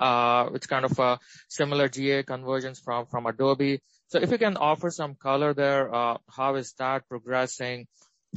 Uh 0.01 0.51
it's 0.55 0.67
kind 0.67 0.85
of 0.85 0.99
a 0.99 1.19
similar 1.49 1.89
GA 1.89 2.23
conversions 2.23 2.81
from 2.81 3.07
from 3.07 3.27
Adobe. 3.27 3.81
So 4.09 4.19
if 4.19 4.31
you 4.31 4.39
can 4.39 4.57
offer 4.57 4.91
some 4.91 5.15
color 5.15 5.55
there, 5.55 5.91
how 5.91 6.55
is 6.57 6.73
that 6.79 7.09
progressing? 7.09 7.87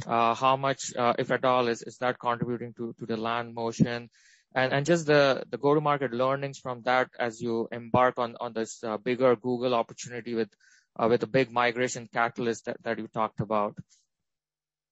How 0.06 0.56
much, 0.56 0.92
if 1.18 1.30
at 1.30 1.44
all, 1.44 1.68
is 1.68 1.96
that 2.00 2.18
contributing 2.18 2.74
to, 2.78 2.94
to 2.98 3.06
the 3.06 3.16
land 3.16 3.54
motion? 3.54 4.10
And 4.54 4.72
and 4.72 4.84
just 4.84 5.06
the 5.06 5.44
the 5.50 5.58
go-to-market 5.58 6.12
learnings 6.12 6.58
from 6.58 6.82
that 6.82 7.08
as 7.18 7.40
you 7.40 7.68
embark 7.72 8.18
on 8.18 8.36
on 8.40 8.52
this 8.52 8.84
uh, 8.84 8.98
bigger 8.98 9.34
Google 9.36 9.74
opportunity 9.74 10.34
with 10.34 10.50
uh, 10.98 11.08
with 11.08 11.20
the 11.20 11.26
big 11.26 11.50
migration 11.50 12.08
catalyst 12.12 12.68
that 12.82 12.98
you 12.98 13.08
talked 13.08 13.40
about. 13.40 13.76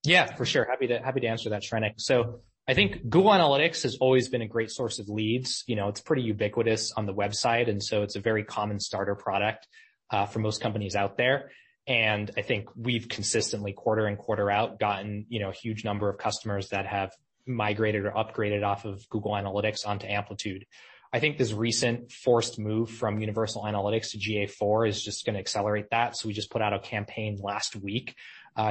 Yeah, 0.02 0.34
for 0.34 0.46
sure. 0.46 0.64
Happy 0.64 0.86
to 0.86 1.26
answer 1.26 1.50
that, 1.50 1.62
Shrenik. 1.62 1.94
So 1.98 2.40
I 2.66 2.74
think 2.74 3.08
Google 3.08 3.32
Analytics 3.32 3.82
has 3.82 3.96
always 4.00 4.28
been 4.28 4.42
a 4.42 4.48
great 4.48 4.70
source 4.70 4.98
of 4.98 5.08
leads. 5.08 5.64
You 5.66 5.76
know, 5.76 5.88
it's 5.88 6.00
pretty 6.00 6.22
ubiquitous 6.22 6.92
on 6.96 7.04
the 7.04 7.12
website, 7.12 7.68
and 7.68 7.82
so 7.82 8.02
it's 8.02 8.16
a 8.16 8.20
very 8.20 8.44
common 8.44 8.80
starter 8.80 9.14
product 9.14 9.66
uh, 10.10 10.26
for 10.26 10.38
most 10.38 10.60
companies 10.60 10.94
out 10.96 11.16
there. 11.16 11.50
And 11.86 12.30
I 12.36 12.42
think 12.42 12.68
we've 12.76 13.08
consistently, 13.08 13.72
quarter 13.72 14.06
in, 14.06 14.16
quarter 14.16 14.50
out, 14.50 14.78
gotten, 14.78 15.26
you 15.28 15.40
know, 15.40 15.50
a 15.50 15.52
huge 15.52 15.84
number 15.84 16.08
of 16.08 16.18
customers 16.18 16.68
that 16.68 16.86
have 16.86 17.10
migrated 17.46 18.04
or 18.04 18.12
upgraded 18.12 18.64
off 18.64 18.84
of 18.84 19.08
Google 19.08 19.32
Analytics 19.32 19.86
onto 19.86 20.06
Amplitude. 20.06 20.66
I 21.12 21.18
think 21.18 21.38
this 21.38 21.52
recent 21.52 22.12
forced 22.12 22.58
move 22.58 22.90
from 22.90 23.18
Universal 23.18 23.64
Analytics 23.64 24.12
to 24.12 24.18
GA4 24.18 24.88
is 24.88 25.02
just 25.02 25.26
gonna 25.26 25.40
accelerate 25.40 25.90
that. 25.90 26.16
So 26.16 26.28
we 26.28 26.34
just 26.34 26.50
put 26.50 26.62
out 26.62 26.72
a 26.72 26.78
campaign 26.78 27.38
last 27.42 27.74
week 27.74 28.14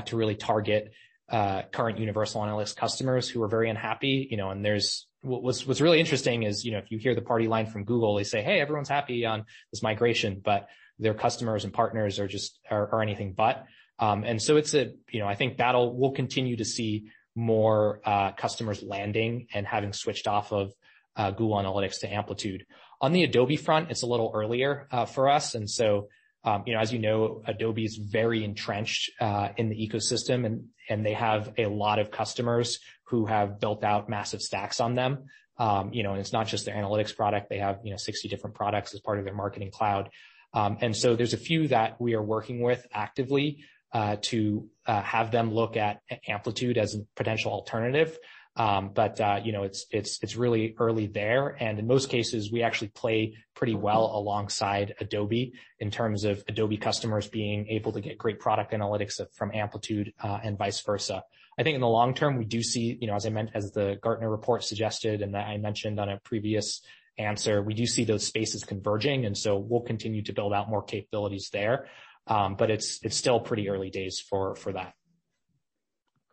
to 0.06 0.16
really 0.16 0.36
target 0.36 0.94
current 1.30 2.00
Universal 2.00 2.42
Analytics 2.42 2.76
customers 2.76 3.28
who 3.28 3.44
are 3.44 3.48
very 3.48 3.70
unhappy. 3.70 4.28
You 4.32 4.38
know, 4.38 4.52
and 4.52 4.64
there's 4.64 5.08
what's 5.22 5.68
what's 5.68 5.82
really 5.82 6.00
interesting 6.00 6.44
is, 6.44 6.64
you 6.64 6.72
know, 6.72 6.78
if 6.78 6.92
you 6.92 6.98
hear 6.98 7.14
the 7.14 7.22
party 7.22 7.48
line 7.48 7.66
from 7.66 7.84
Google, 7.84 8.16
they 8.16 8.24
say, 8.24 8.42
"Hey, 8.42 8.62
everyone's 8.62 8.90
happy 8.90 9.26
on 9.26 9.46
this 9.72 9.84
migration," 9.84 10.42
but 10.44 10.68
their 10.98 11.14
customers 11.14 11.64
and 11.66 11.74
partners 11.74 12.20
are 12.20 12.28
just 12.28 12.60
are 12.70 13.02
anything 13.02 13.34
but. 13.34 13.66
Um, 14.00 14.24
and 14.24 14.42
so 14.42 14.56
it's 14.56 14.74
a, 14.74 14.94
you 15.12 15.20
know, 15.20 15.28
I 15.28 15.36
think 15.36 15.58
battle 15.58 15.98
we'll 15.98 16.12
continue 16.12 16.56
to 16.58 16.66
see 16.66 17.10
more 17.36 18.02
uh, 18.06 18.32
customers 18.32 18.84
landing 18.84 19.48
and 19.54 19.66
having 19.66 19.94
switched 19.94 20.28
off 20.28 20.52
of 20.52 20.72
uh, 21.16 21.32
Google 21.32 21.58
Analytics 21.58 22.00
to 22.02 22.14
Amplitude. 22.14 22.66
On 23.02 23.12
the 23.12 23.24
Adobe 23.24 23.58
front, 23.58 23.92
it's 23.92 24.04
a 24.04 24.08
little 24.08 24.32
earlier 24.34 24.88
uh, 24.92 25.06
for 25.06 25.30
us. 25.30 25.56
And 25.56 25.70
so 25.70 26.08
um, 26.46 26.64
you 26.66 26.74
know, 26.74 26.80
as 26.80 26.94
you 26.94 27.00
know, 27.00 27.42
Adobe 27.48 27.84
is 27.84 27.98
very 27.98 28.46
entrenched 28.46 29.12
in 29.20 29.68
the 29.68 29.76
ecosystem, 29.76 30.62
and 30.90 31.06
they 31.06 31.14
have 31.14 31.52
a 31.58 31.66
lot 31.66 32.00
of 32.00 32.12
customers 32.12 32.80
who 33.10 33.26
have 33.26 33.60
built 33.60 33.84
out 33.84 34.08
massive 34.08 34.42
stacks 34.42 34.80
on 34.80 34.96
them. 34.96 35.26
Um, 35.58 35.92
you 35.92 36.04
know, 36.04 36.12
and 36.12 36.22
it's 36.22 36.32
not 36.32 36.48
just 36.48 36.66
their 36.66 36.76
analytics 36.76 37.14
product. 37.14 37.50
They 37.50 37.58
have, 37.58 37.80
you 37.84 37.92
know, 37.92 37.98
60 37.98 38.30
different 38.30 38.56
products 38.56 38.94
as 38.94 39.02
part 39.02 39.20
of 39.20 39.26
their 39.26 39.34
marketing 39.34 39.72
cloud. 39.72 40.10
Um, 40.54 40.78
and 40.80 40.96
so 40.96 41.16
there's 41.16 41.34
a 41.34 41.38
few 41.38 41.68
that 41.68 42.00
we 42.00 42.14
are 42.14 42.24
working 42.24 42.62
with 42.62 42.88
actively 42.94 43.66
Uh, 43.92 44.18
to 44.22 44.70
uh, 44.86 45.02
have 45.02 45.32
them 45.32 45.52
look 45.52 45.76
at 45.76 46.02
Amplitude 46.28 46.78
as 46.78 46.94
a 46.94 47.00
potential 47.16 47.52
alternative. 47.52 48.20
Um, 48.56 48.92
but 48.94 49.20
uh, 49.20 49.40
you 49.44 49.52
know, 49.52 49.64
it's 49.64 49.88
it's 49.90 50.20
it's 50.22 50.36
really 50.36 50.76
early 50.78 51.08
there. 51.08 51.58
And 51.60 51.80
in 51.80 51.88
most 51.88 52.08
cases, 52.10 52.52
we 52.52 52.62
actually 52.62 52.90
play 52.90 53.36
pretty 53.56 53.74
well 53.74 54.12
alongside 54.14 54.94
Adobe 55.00 55.54
in 55.80 55.90
terms 55.90 56.24
of 56.24 56.44
Adobe 56.48 56.78
customers 56.78 57.28
being 57.28 57.68
able 57.70 57.92
to 57.94 58.02
get 58.02 58.20
great 58.20 58.40
product 58.40 58.74
analytics 58.74 59.20
from 59.34 59.52
Amplitude, 59.56 60.14
and 60.22 60.56
vice 60.56 60.82
versa. 60.82 61.24
I 61.58 61.64
think 61.64 61.74
in 61.74 61.82
the 61.82 61.88
long 61.88 62.14
term, 62.14 62.38
we 62.38 62.46
do 62.46 62.62
see, 62.62 62.98
you 63.02 63.08
know, 63.08 63.16
as 63.16 63.26
I 63.26 63.30
meant 63.30 63.50
as 63.56 63.72
the 63.72 63.98
Gartner 64.04 64.30
report 64.30 64.64
suggested 64.64 65.24
and 65.24 65.34
that 65.34 65.48
I 65.48 65.58
mentioned 65.58 66.00
on 66.00 66.10
a 66.10 66.20
previous 66.20 66.82
answer, 67.18 67.62
we 67.62 67.74
do 67.74 67.86
see 67.86 68.06
those 68.06 68.26
spaces 68.26 68.64
converging, 68.64 69.26
and 69.26 69.38
so 69.38 69.58
we'll 69.58 69.82
continue 69.82 70.22
to 70.24 70.34
build 70.34 70.54
out 70.54 70.70
more 70.70 70.84
capabilities 70.84 71.50
there. 71.52 71.88
It's 72.30 73.00
it's 73.04 73.18
still 73.18 73.40
pretty 73.40 73.70
early 73.70 73.90
days 73.90 74.20
for 74.20 74.56
for 74.56 74.74
that. 74.74 74.94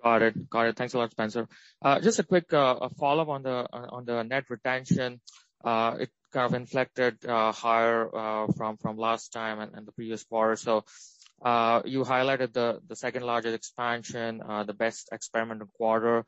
Got 0.05 0.22
it. 0.22 0.51
Got 0.51 0.66
it. 0.66 0.76
Thanks 0.76 0.94
a 0.94 0.99
lot, 0.99 1.11
Spenser. 1.11 1.49
Just 2.03 2.18
a 2.18 2.22
quick 2.22 2.51
follow-up 2.51 3.28
on 3.28 3.42
the 3.42 3.66
uh 3.72 3.86
on 3.90 4.05
the 4.05 4.22
net 4.22 4.44
retention. 4.51 5.20
It 5.64 6.11
kind 6.32 6.47
of 6.47 6.55
inflected 6.55 7.16
higher 7.26 8.14
uh 8.14 8.47
from 8.57 8.76
from 8.76 8.97
last 8.99 9.32
time 9.32 9.61
and 9.61 9.86
the 9.86 9.92
previous 9.92 10.22
quarter. 10.24 10.57
So 10.57 10.84
uh 11.42 11.82
you 11.84 12.05
highlighted 12.05 12.53
the 12.53 12.80
the 12.86 12.97
second-largest 12.97 13.55
expansion, 13.55 14.42
the 14.66 14.74
best 14.74 15.09
experimental 15.12 15.68
quarter, 15.76 16.24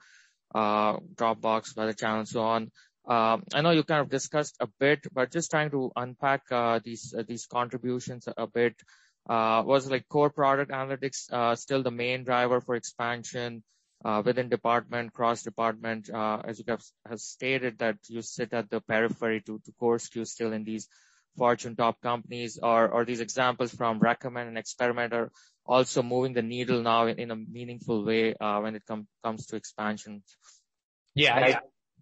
uh 0.54 0.96
Dropbox, 1.14 1.76
Weather 1.76 1.92
Channel, 1.92 2.20
and 2.20 2.28
so 2.28 2.40
on. 2.40 2.70
I 3.06 3.60
know 3.62 3.70
you 3.70 3.84
kind 3.84 4.00
of 4.00 4.08
discussed 4.08 4.56
a 4.60 4.68
bit, 4.80 5.06
but 5.12 5.30
just 5.30 5.50
trying 5.50 5.70
to 5.70 5.92
unpack 5.96 6.42
uh, 6.50 6.80
these, 6.84 7.14
these 7.26 7.46
contributions 7.46 8.28
a 8.36 8.46
bit. 8.46 8.74
Was 9.28 9.90
like 9.90 10.08
core 10.08 10.30
product 10.30 10.70
analytics 10.70 11.32
uh 11.32 11.54
still 11.54 11.82
the 11.82 11.90
main 11.90 12.24
driver 12.24 12.60
for 12.60 12.74
expansion 12.74 13.62
uh 14.04 14.22
within 14.24 14.48
department, 14.48 15.12
cross-department, 15.12 16.08
as 16.10 16.58
you 16.58 16.64
guys 16.64 16.92
have 17.08 17.20
stated 17.20 17.78
that 17.78 17.96
you 18.08 18.22
sit 18.22 18.52
at 18.52 18.70
the 18.70 18.80
periphery 18.80 19.40
to 19.42 19.60
to 19.64 19.72
core 19.78 19.98
SKUs 19.98 20.28
still 20.28 20.52
in 20.52 20.64
these 20.64 20.88
Fortune 21.36 21.76
top 21.76 22.00
companies? 22.00 22.58
Or 22.60 22.92
are 22.92 23.04
these 23.04 23.20
examples 23.20 23.72
from 23.72 24.00
Recommend 24.00 24.48
and 24.48 24.58
Experiment 24.58 25.12
are 25.12 25.30
also 25.64 26.02
moving 26.02 26.32
the 26.32 26.42
needle 26.42 26.82
now 26.82 27.06
in 27.06 27.30
a 27.30 27.36
meaningful 27.36 28.04
way 28.04 28.34
when 28.40 28.74
it 28.74 28.82
comes 28.86 29.46
to 29.46 29.56
expansion? 29.56 30.22
Yeah. 31.14 31.60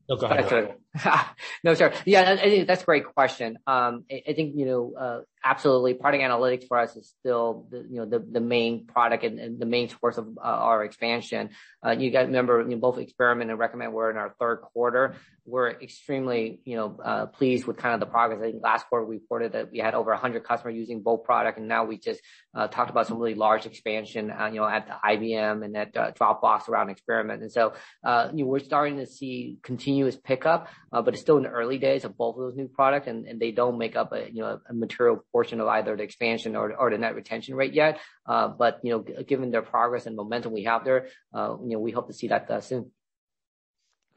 Oh, 0.09 0.17
go 0.17 0.27
ahead. 0.27 0.77
No, 1.65 1.75
sorry. 1.75 1.95
Yeah, 2.05 2.33
I 2.33 2.37
think 2.37 2.67
that's 2.67 2.83
a 2.83 2.85
great 2.85 3.07
question. 3.07 3.59
Um, 3.67 4.05
I 4.11 4.33
think, 4.35 4.55
you 4.57 4.67
know, 4.67 4.93
uh, 4.99 5.21
absolutely, 5.45 5.95
product 5.95 6.23
analytics 6.23 6.69
for 6.69 6.79
us 6.79 6.97
is 6.97 7.13
still 7.19 7.67
the, 7.71 7.79
you 7.79 8.05
know, 8.05 8.05
the 8.05 8.41
main 8.41 8.87
product 8.87 9.25
and 9.25 9.59
the 9.59 9.67
main 9.67 9.89
source 9.89 10.17
of 10.17 10.27
uh, 10.39 10.43
our 10.43 10.85
expansion. 10.85 11.51
Uh, 11.85 11.91
you 11.91 12.11
guys 12.11 12.27
remember, 12.27 12.61
you 12.61 12.69
know, 12.69 12.77
both 12.77 12.99
Experiment 12.99 13.51
and 13.51 13.59
Recommend 13.59 13.93
were 13.93 14.11
in 14.11 14.17
our 14.17 14.35
third 14.39 14.59
quarter. 14.59 15.15
We're 15.45 15.71
extremely, 15.71 16.61
you 16.65 16.77
know, 16.77 17.29
pleased 17.33 17.67
with 17.67 17.77
kind 17.77 17.95
of 17.95 18.01
the 18.01 18.07
progress. 18.07 18.41
I 18.41 18.51
think 18.51 18.63
last 18.63 18.89
quarter 18.89 19.05
we 19.05 19.17
reported 19.17 19.53
that 19.53 19.71
we 19.71 19.79
had 19.79 19.95
over 19.95 20.11
100 20.11 20.43
customers 20.43 20.75
using 20.75 21.03
both 21.03 21.23
product, 21.23 21.59
and 21.59 21.69
now 21.69 21.85
we 21.85 21.99
just 21.99 22.21
talked 22.55 22.91
about 22.91 23.07
some 23.07 23.19
really 23.19 23.35
large 23.37 23.65
expansion, 23.65 24.33
you 24.51 24.61
know, 24.61 24.67
at 24.67 24.87
the 24.89 24.95
IBM 25.05 25.65
and 25.65 25.77
at 25.77 25.95
Dropbox 25.95 26.69
around 26.69 26.91
Experiment. 26.91 27.43
And 27.43 27.53
so 27.53 27.75
uh 28.05 28.31
you 28.35 28.45
know, 28.45 28.51
we're 28.51 28.59
starting 28.59 28.97
to 28.99 29.07
see 29.07 29.59
continuous 29.63 30.17
pickup, 30.17 30.69
Uh, 30.93 31.03
but 31.03 31.15
it's 31.15 31.21
still 31.21 31.37
in 31.37 31.43
the 31.43 31.49
early 31.49 31.79
days 31.79 32.05
of 32.05 32.17
both 32.17 32.37
of 32.37 32.43
those 32.43 32.57
new 32.57 32.69
products, 32.69 33.09
and 33.09 33.41
they 33.41 33.51
don't 33.51 33.77
make 33.77 33.97
up 33.97 34.13
a, 34.13 34.31
you 34.31 34.41
know, 34.41 34.61
a 34.69 34.73
material 34.73 35.25
portion 35.33 35.61
of 35.61 35.67
either 35.67 35.97
the 35.97 36.03
expansion 36.03 36.55
or 36.55 36.91
the 36.91 36.99
net 36.99 37.15
retention 37.15 37.55
rate 37.55 37.73
yet. 37.73 37.99
Uh, 38.25 38.49
but, 38.49 38.79
you 38.83 38.93
know, 38.93 39.23
given 39.25 39.51
their 39.51 39.63
progress 39.63 40.07
and 40.07 40.15
momentum 40.15 40.53
we 40.53 40.65
have 40.65 40.85
there, 40.85 41.09
uh, 41.35 41.57
you 41.63 41.71
know, 41.71 41.81
we 41.81 41.91
hope 41.91 42.07
to 42.07 42.15
see 42.15 42.29
that 42.29 42.63
soon. 42.65 42.91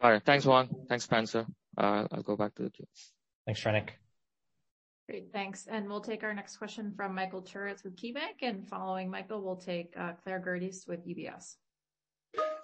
All 0.01 0.11
right. 0.11 0.23
Thanks, 0.23 0.45
Hoang. 0.45 0.69
Thanks, 0.87 1.07
Spenser. 1.07 1.45
I'll 1.77 2.23
go 2.23 2.35
back 2.35 2.55
to 2.55 2.63
the 2.63 2.69
queue. 2.69 2.85
Thanks, 3.45 3.61
Shrenik. 3.61 3.89
Great. 5.09 5.31
Thanks. 5.33 5.65
And 5.65 5.89
we'll 5.89 6.01
take 6.01 6.23
our 6.23 6.35
next 6.35 6.57
question 6.57 6.93
from 6.95 7.15
Michael 7.15 7.41
Turits 7.41 7.83
with 7.83 7.95
KeyBanc, 7.95 8.43
and 8.43 8.67
following 8.67 9.09
Michael, 9.09 9.41
we'll 9.41 9.55
take 9.55 9.93
Claire 10.23 10.39
Gerdes 10.39 10.87
with 10.87 11.07
UBS. 11.07 11.55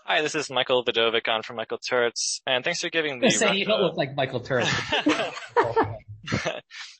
Hi, 0.08 0.22
this 0.22 0.36
is 0.36 0.51
Michael 0.51 0.86
Vidovic 0.86 1.28
on 1.28 1.41
from 1.41 1.56
Michael 1.56 1.80
Turits. 1.80 2.39
Thanks 2.45 2.80
for 2.80 2.91
giving 2.91 3.20
the- 3.20 3.32
say, 3.32 3.56
you 3.56 3.66
don't 3.66 3.82
look 3.82 3.97
like 3.97 4.16
Michael 4.16 4.39
Turits. 4.39 4.70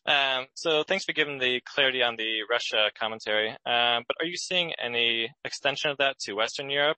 Um, 0.08 0.46
thanks 0.88 1.04
for 1.04 1.14
giving 1.14 1.40
the 1.40 1.60
clarity 1.66 2.04
on 2.04 2.16
the 2.16 2.42
Russia 2.48 2.92
commentary. 3.00 3.50
Um, 3.50 4.04
but 4.08 4.16
are 4.20 4.26
you 4.26 4.38
seeing 4.38 4.72
any 4.74 5.32
extension 5.44 5.90
of 5.90 5.98
that 5.98 6.20
to 6.22 6.34
Western 6.34 6.70
Europe 6.70 6.98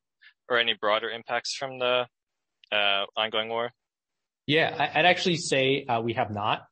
or 0.50 0.60
any 0.60 0.74
broader 0.74 1.10
impacts 1.10 1.56
from 1.56 1.80
the 1.80 2.06
uh, 2.70 3.06
ongoing 3.16 3.48
war? 3.48 3.72
Yeah. 4.46 4.76
I'd 4.94 5.06
actually 5.06 5.38
say 5.38 5.86
uh, 5.88 6.02
we 6.02 6.14
have 6.14 6.32
not. 6.32 6.64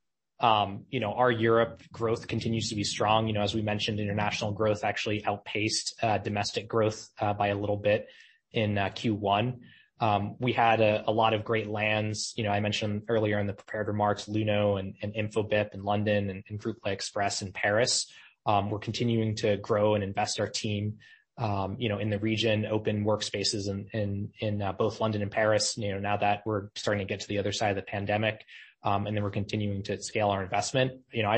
Um, 0.41 0.83
you 0.89 0.99
know, 0.99 1.13
our 1.13 1.31
Europe 1.31 1.81
growth 1.93 2.27
continues 2.27 2.67
to 2.69 2.75
be 2.75 2.83
strong. 2.83 3.27
You 3.27 3.33
know, 3.33 3.41
as 3.41 3.55
we 3.55 3.61
mentioned, 3.61 4.01
international 4.01 4.51
growth 4.51 4.83
actually 4.83 5.25
outpaced 5.25 5.95
uh, 6.03 6.17
domestic 6.17 6.67
growth 6.67 7.09
by 7.17 7.47
a 7.47 7.55
little 7.55 7.77
bit 7.77 8.07
in 8.56 8.78
uh, 8.78 8.89
Q1. 8.89 9.60
Um, 9.99 10.36
we 10.39 10.51
had 10.51 10.82
a 10.82 11.10
lot 11.12 11.34
of 11.34 11.45
great 11.45 11.68
lands. 11.68 12.34
You 12.36 12.43
know, 12.43 12.49
I 12.49 12.60
mentioned 12.60 13.03
earlier 13.08 13.39
in 13.39 13.47
the 13.47 13.53
prepared 13.53 13.88
remarks, 13.88 14.26
Luno 14.26 14.80
and 14.80 15.14
Infobip 15.14 15.74
in 15.74 15.84
London 15.84 16.43
and 16.49 16.60
Groupe 16.60 16.86
L'Express 16.86 17.41
in 17.41 17.53
Paris. 17.53 18.12
Um, 18.45 18.70
we're 18.70 18.80
continuing 18.80 19.36
to 19.38 19.58
grow 19.58 19.95
and 19.95 20.03
invest 20.03 20.39
our 20.39 20.47
team, 20.47 20.97
um, 21.38 21.78
you 21.80 21.89
know, 21.89 21.97
in 21.97 22.10
the 22.10 22.20
region, 22.20 22.66
open 22.66 23.06
workspaces 23.06 23.70
in 23.70 23.88
in, 23.93 24.32
in 24.39 24.62
uh, 24.62 24.74
both 24.74 24.99
London 24.99 25.22
and 25.22 25.32
Paris, 25.32 25.78
you 25.78 25.91
know, 25.91 25.99
now 25.99 26.18
that 26.18 26.43
we're 26.45 26.70
starting 26.76 27.06
to 27.08 27.12
get 27.12 27.22
to 27.22 27.28
the 27.28 27.39
other 27.39 27.53
side 27.53 27.70
of 27.70 27.78
the 27.78 27.82
pandemic, 27.82 28.45
and 28.84 29.08
then 29.08 29.24
we're 29.24 29.32
continuing 29.32 29.82
to 29.84 30.01
scale 30.01 30.30
our 30.30 30.43
investment. 30.43 30.91
You 31.12 31.24
know, 31.24 31.30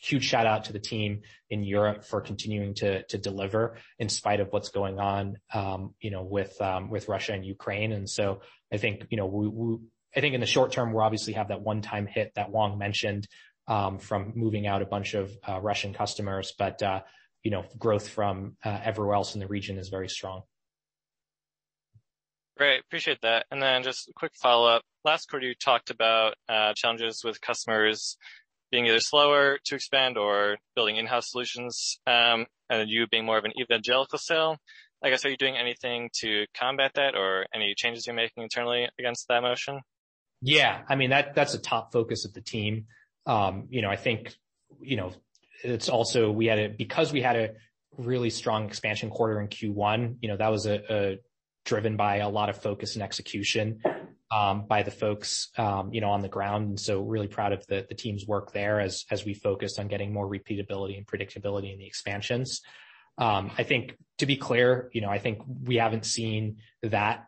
huge 0.00 0.24
shout-out 0.24 0.64
to 0.64 0.72
the 0.72 0.78
team 0.78 1.22
in 1.50 1.62
Europe 1.62 2.04
for 2.04 2.20
continuing 2.20 2.74
to 2.74 3.02
to 3.04 3.18
deliver 3.18 3.76
in 3.98 4.08
spite 4.08 4.40
of 4.40 4.48
what's 4.50 4.70
going 4.70 4.98
on, 4.98 5.38
um, 5.52 5.94
you 6.00 6.10
know, 6.10 6.22
with 6.22 6.60
um 6.60 6.90
with 6.90 7.08
Russia 7.08 7.32
and 7.32 7.44
Ukraine. 7.44 7.92
And 7.92 8.08
so 8.08 8.40
I 8.72 8.76
think, 8.76 9.06
you 9.10 9.16
know, 9.16 9.26
we 9.26 9.48
we 9.48 9.78
I 10.16 10.20
think 10.20 10.34
in 10.34 10.40
the 10.40 10.46
short 10.46 10.72
term, 10.72 10.92
we'll 10.92 11.04
obviously 11.04 11.34
have 11.34 11.48
that 11.48 11.60
one-time 11.60 12.06
hit 12.06 12.32
that 12.36 12.50
Hoang 12.50 12.78
mentioned 12.78 13.28
um, 13.66 13.98
from 13.98 14.32
moving 14.34 14.66
out 14.66 14.82
a 14.82 14.86
bunch 14.86 15.14
of 15.14 15.30
uh, 15.46 15.60
Russian 15.60 15.92
customers. 15.94 16.52
But 16.58 16.82
uh 16.82 17.02
you 17.44 17.52
know, 17.52 17.64
growth 17.78 18.08
from 18.08 18.56
uh, 18.64 18.80
everywhere 18.82 19.14
else 19.14 19.34
in 19.34 19.40
the 19.40 19.46
region 19.46 19.78
is 19.78 19.90
very 19.90 20.08
strong. 20.08 20.42
Great. 22.56 22.80
Appreciate 22.80 23.20
that. 23.22 23.46
And 23.52 23.62
then 23.62 23.84
just 23.84 24.08
a 24.08 24.12
quick 24.12 24.32
follow-up. 24.34 24.82
Last 25.04 25.30
quarter, 25.30 25.46
you 25.46 25.54
talked 25.54 25.90
about 25.90 26.34
uh, 26.48 26.74
challenges 26.74 27.22
with 27.22 27.40
customers 27.40 28.16
being 28.70 28.86
either 28.86 29.00
slower 29.00 29.58
to 29.64 29.74
expand 29.74 30.16
or 30.16 30.56
building 30.74 30.96
in-house 30.96 31.30
solutions, 31.30 31.98
um, 32.06 32.46
and 32.70 32.88
you 32.88 33.06
being 33.06 33.24
more 33.24 33.38
of 33.38 33.44
an 33.44 33.52
evangelical 33.60 34.18
sale. 34.18 34.58
I 35.02 35.10
guess, 35.10 35.24
are 35.24 35.30
you 35.30 35.36
doing 35.36 35.56
anything 35.56 36.10
to 36.20 36.46
combat 36.58 36.92
that 36.94 37.14
or 37.14 37.46
any 37.54 37.74
changes 37.76 38.06
you're 38.06 38.16
making 38.16 38.42
internally 38.42 38.88
against 38.98 39.28
that 39.28 39.42
motion? 39.42 39.80
Yeah. 40.42 40.82
I 40.88 40.96
mean, 40.96 41.10
that, 41.10 41.34
that's 41.34 41.54
a 41.54 41.58
top 41.58 41.92
focus 41.92 42.24
of 42.24 42.32
the 42.34 42.40
team. 42.40 42.86
Um, 43.26 43.68
you 43.70 43.80
know, 43.80 43.90
I 43.90 43.96
think, 43.96 44.34
you 44.80 44.96
know, 44.96 45.12
it's 45.62 45.88
also 45.88 46.30
we 46.30 46.46
had 46.46 46.58
a, 46.58 46.68
because 46.68 47.12
we 47.12 47.22
had 47.22 47.36
a 47.36 47.50
really 47.96 48.30
strong 48.30 48.66
expansion 48.66 49.10
quarter 49.10 49.40
in 49.40 49.48
Q1, 49.48 50.16
you 50.20 50.28
know, 50.28 50.36
that 50.36 50.50
was 50.50 50.66
a, 50.66 50.82
a 50.92 51.18
driven 51.64 51.96
by 51.96 52.16
a 52.16 52.28
lot 52.28 52.48
of 52.48 52.60
focus 52.60 52.94
and 52.94 53.02
execution 53.02 53.80
Um, 54.30 54.66
by 54.68 54.82
the 54.82 54.90
folks, 54.90 55.48
um, 55.56 55.90
you 55.94 56.02
know, 56.02 56.10
on 56.10 56.20
the 56.20 56.28
ground. 56.28 56.68
And 56.68 56.78
so 56.78 57.00
really 57.00 57.28
proud 57.28 57.54
of 57.54 57.66
the 57.66 57.86
the 57.88 57.94
team's 57.94 58.26
work 58.26 58.52
there 58.52 58.78
as 58.78 59.06
as 59.10 59.24
we 59.24 59.32
focus 59.32 59.78
on 59.78 59.88
getting 59.88 60.12
more 60.12 60.28
repeatability 60.28 60.98
and 60.98 61.06
predictability 61.06 61.72
in 61.72 61.78
the 61.78 61.86
expansions. 61.86 62.60
Um, 63.16 63.50
I 63.56 63.62
think 63.62 63.96
to 64.18 64.26
be 64.26 64.36
clear, 64.36 64.90
you 64.92 65.00
know, 65.00 65.08
I 65.08 65.18
think 65.18 65.38
we 65.64 65.76
haven't 65.76 66.04
seen 66.04 66.58
that 66.82 67.24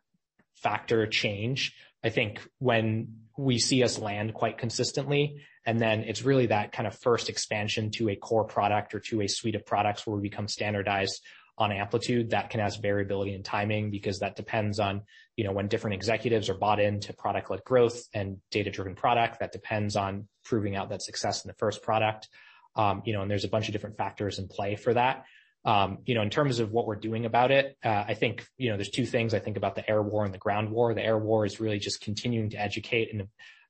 factor 0.57 1.07
change. 1.07 1.75
I 2.05 2.11
think 2.11 2.41
when 2.59 3.17
we 3.37 3.59
see 3.59 3.83
us 3.83 3.99
land 3.99 4.35
quite 4.35 4.59
consistently, 4.59 5.41
and 5.67 5.81
then 5.81 6.01
it's 6.01 6.23
really 6.23 6.47
that 6.47 6.73
kind 6.73 6.87
of 6.87 6.97
first 6.99 7.29
expansion 7.29 7.91
to 7.93 8.09
a 8.09 8.17
core 8.17 8.45
product 8.45 8.95
or 8.95 9.01
to 9.01 9.23
a 9.23 9.29
suite 9.29 9.55
of 9.55 9.67
products 9.67 10.07
where 10.07 10.17
we 10.17 10.23
become 10.23 10.49
standardized 10.49 11.23
on 11.61 11.71
Amplitude, 11.71 12.31
that 12.31 12.51
can 12.51 12.61
have 12.61 12.77
variability 12.81 13.35
in 13.35 13.43
timing 13.43 13.91
because 13.91 14.21
that 14.21 14.35
depends 14.35 14.81
on, 14.81 15.03
you 15.37 15.45
know, 15.45 15.53
when 15.53 15.69
different 15.69 15.95
executives 15.95 16.49
are 16.49 16.55
bought 16.55 16.81
into 16.81 17.13
product-led 17.13 17.63
growth 17.65 18.03
and 18.15 18.39
data-driven 18.51 18.95
product. 18.95 19.41
That 19.41 19.53
depends 19.53 19.95
on 19.95 20.27
proving 20.43 20.75
out 20.75 20.89
that 20.89 21.03
success 21.03 21.45
in 21.45 21.49
the 21.49 21.55
first 21.55 21.83
product. 21.83 22.29
Um, 22.75 23.03
you 23.05 23.13
know, 23.13 23.23
and 23.23 23.31
there's 23.31 23.45
a 23.45 23.49
bunch 23.49 23.69
of 23.69 23.73
different 23.73 23.99
factors 23.99 24.39
in 24.39 24.49
play 24.49 24.77
for 24.77 24.95
that. 24.95 25.25
Um, 25.65 25.99
you 26.07 26.15
know, 26.15 26.23
in 26.23 26.31
terms 26.31 26.61
of 26.61 26.73
what 26.73 26.87
we're 26.87 26.97
doing 26.97 27.27
about 27.27 27.51
it, 27.51 27.77
uh, 27.85 28.05
I 28.09 28.15
think, 28.15 28.47
you 28.57 28.71
know, 28.71 28.77
there's 28.77 28.89
two 28.89 29.05
things 29.05 29.35
I 29.35 29.41
think 29.41 29.59
about 29.59 29.75
the 29.75 29.89
air 29.89 30.01
war 30.01 30.25
and 30.25 30.33
the 30.33 30.39
ground 30.39 30.71
war. 30.71 30.95
The 30.95 31.05
air 31.05 31.19
war 31.19 31.45
is 31.45 31.61
really 31.61 31.79
just 31.79 32.01
continuing 32.01 32.49
to 32.51 32.57
educate 32.57 33.13
and 33.13 33.29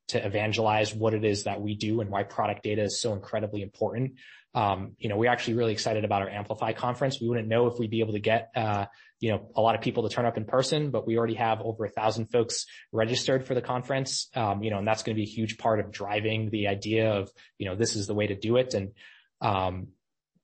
to 0.09 0.25
evangelize 0.25 0.95
what 0.95 1.15
it 1.15 1.25
is 1.25 1.45
that 1.45 1.61
we 1.61 1.75
do 1.75 2.01
and 2.01 2.11
why 2.11 2.23
product 2.23 2.63
data 2.63 2.83
is 2.83 3.01
so 3.01 3.13
incredibly 3.13 3.63
important. 3.63 4.13
Um, 4.55 4.97
you 4.99 5.09
know, 5.09 5.17
we're 5.17 5.31
actually 5.31 5.55
really 5.55 5.73
excited 5.73 6.05
about 6.05 6.23
our 6.23 6.29
Amplify 6.29 6.73
conference. 6.73 7.21
We 7.21 7.29
wouldn't 7.29 7.49
know 7.49 7.69
if 7.69 7.79
we'd 7.79 7.91
be 7.91 8.01
able 8.01 8.15
to 8.15 8.21
get, 8.21 8.51
uh, 8.57 8.87
you 9.21 9.31
know, 9.31 9.49
a 9.55 9.61
lot 9.61 9.75
of 9.75 9.81
people 9.81 10.09
to 10.09 10.15
turn 10.15 10.27
up 10.27 10.37
in 10.37 10.45
person, 10.45 10.91
but 10.91 11.07
we 11.07 11.19
already 11.19 11.35
have 11.35 11.61
over 11.61 11.85
a 11.85 11.89
1,000 11.89 12.27
folks 12.27 12.67
registered 12.91 13.47
for 13.47 13.55
the 13.55 13.63
conference. 13.63 14.29
Um, 14.35 14.63
you 14.63 14.71
know, 14.71 14.79
and 14.79 14.87
that's 14.87 15.03
gonna 15.03 15.15
be 15.15 15.23
a 15.23 15.27
huge 15.27 15.59
part 15.59 15.79
of 15.79 15.93
driving 15.93 16.51
the 16.51 16.67
idea 16.67 17.13
of, 17.13 17.31
you 17.59 17.67
know, 17.67 17.77
this 17.77 17.95
is 17.95 18.07
the 18.07 18.15
way 18.15 18.27
to 18.27 18.35
do 18.35 18.57
it. 18.57 18.75
And 18.75 18.93
um, 19.41 19.89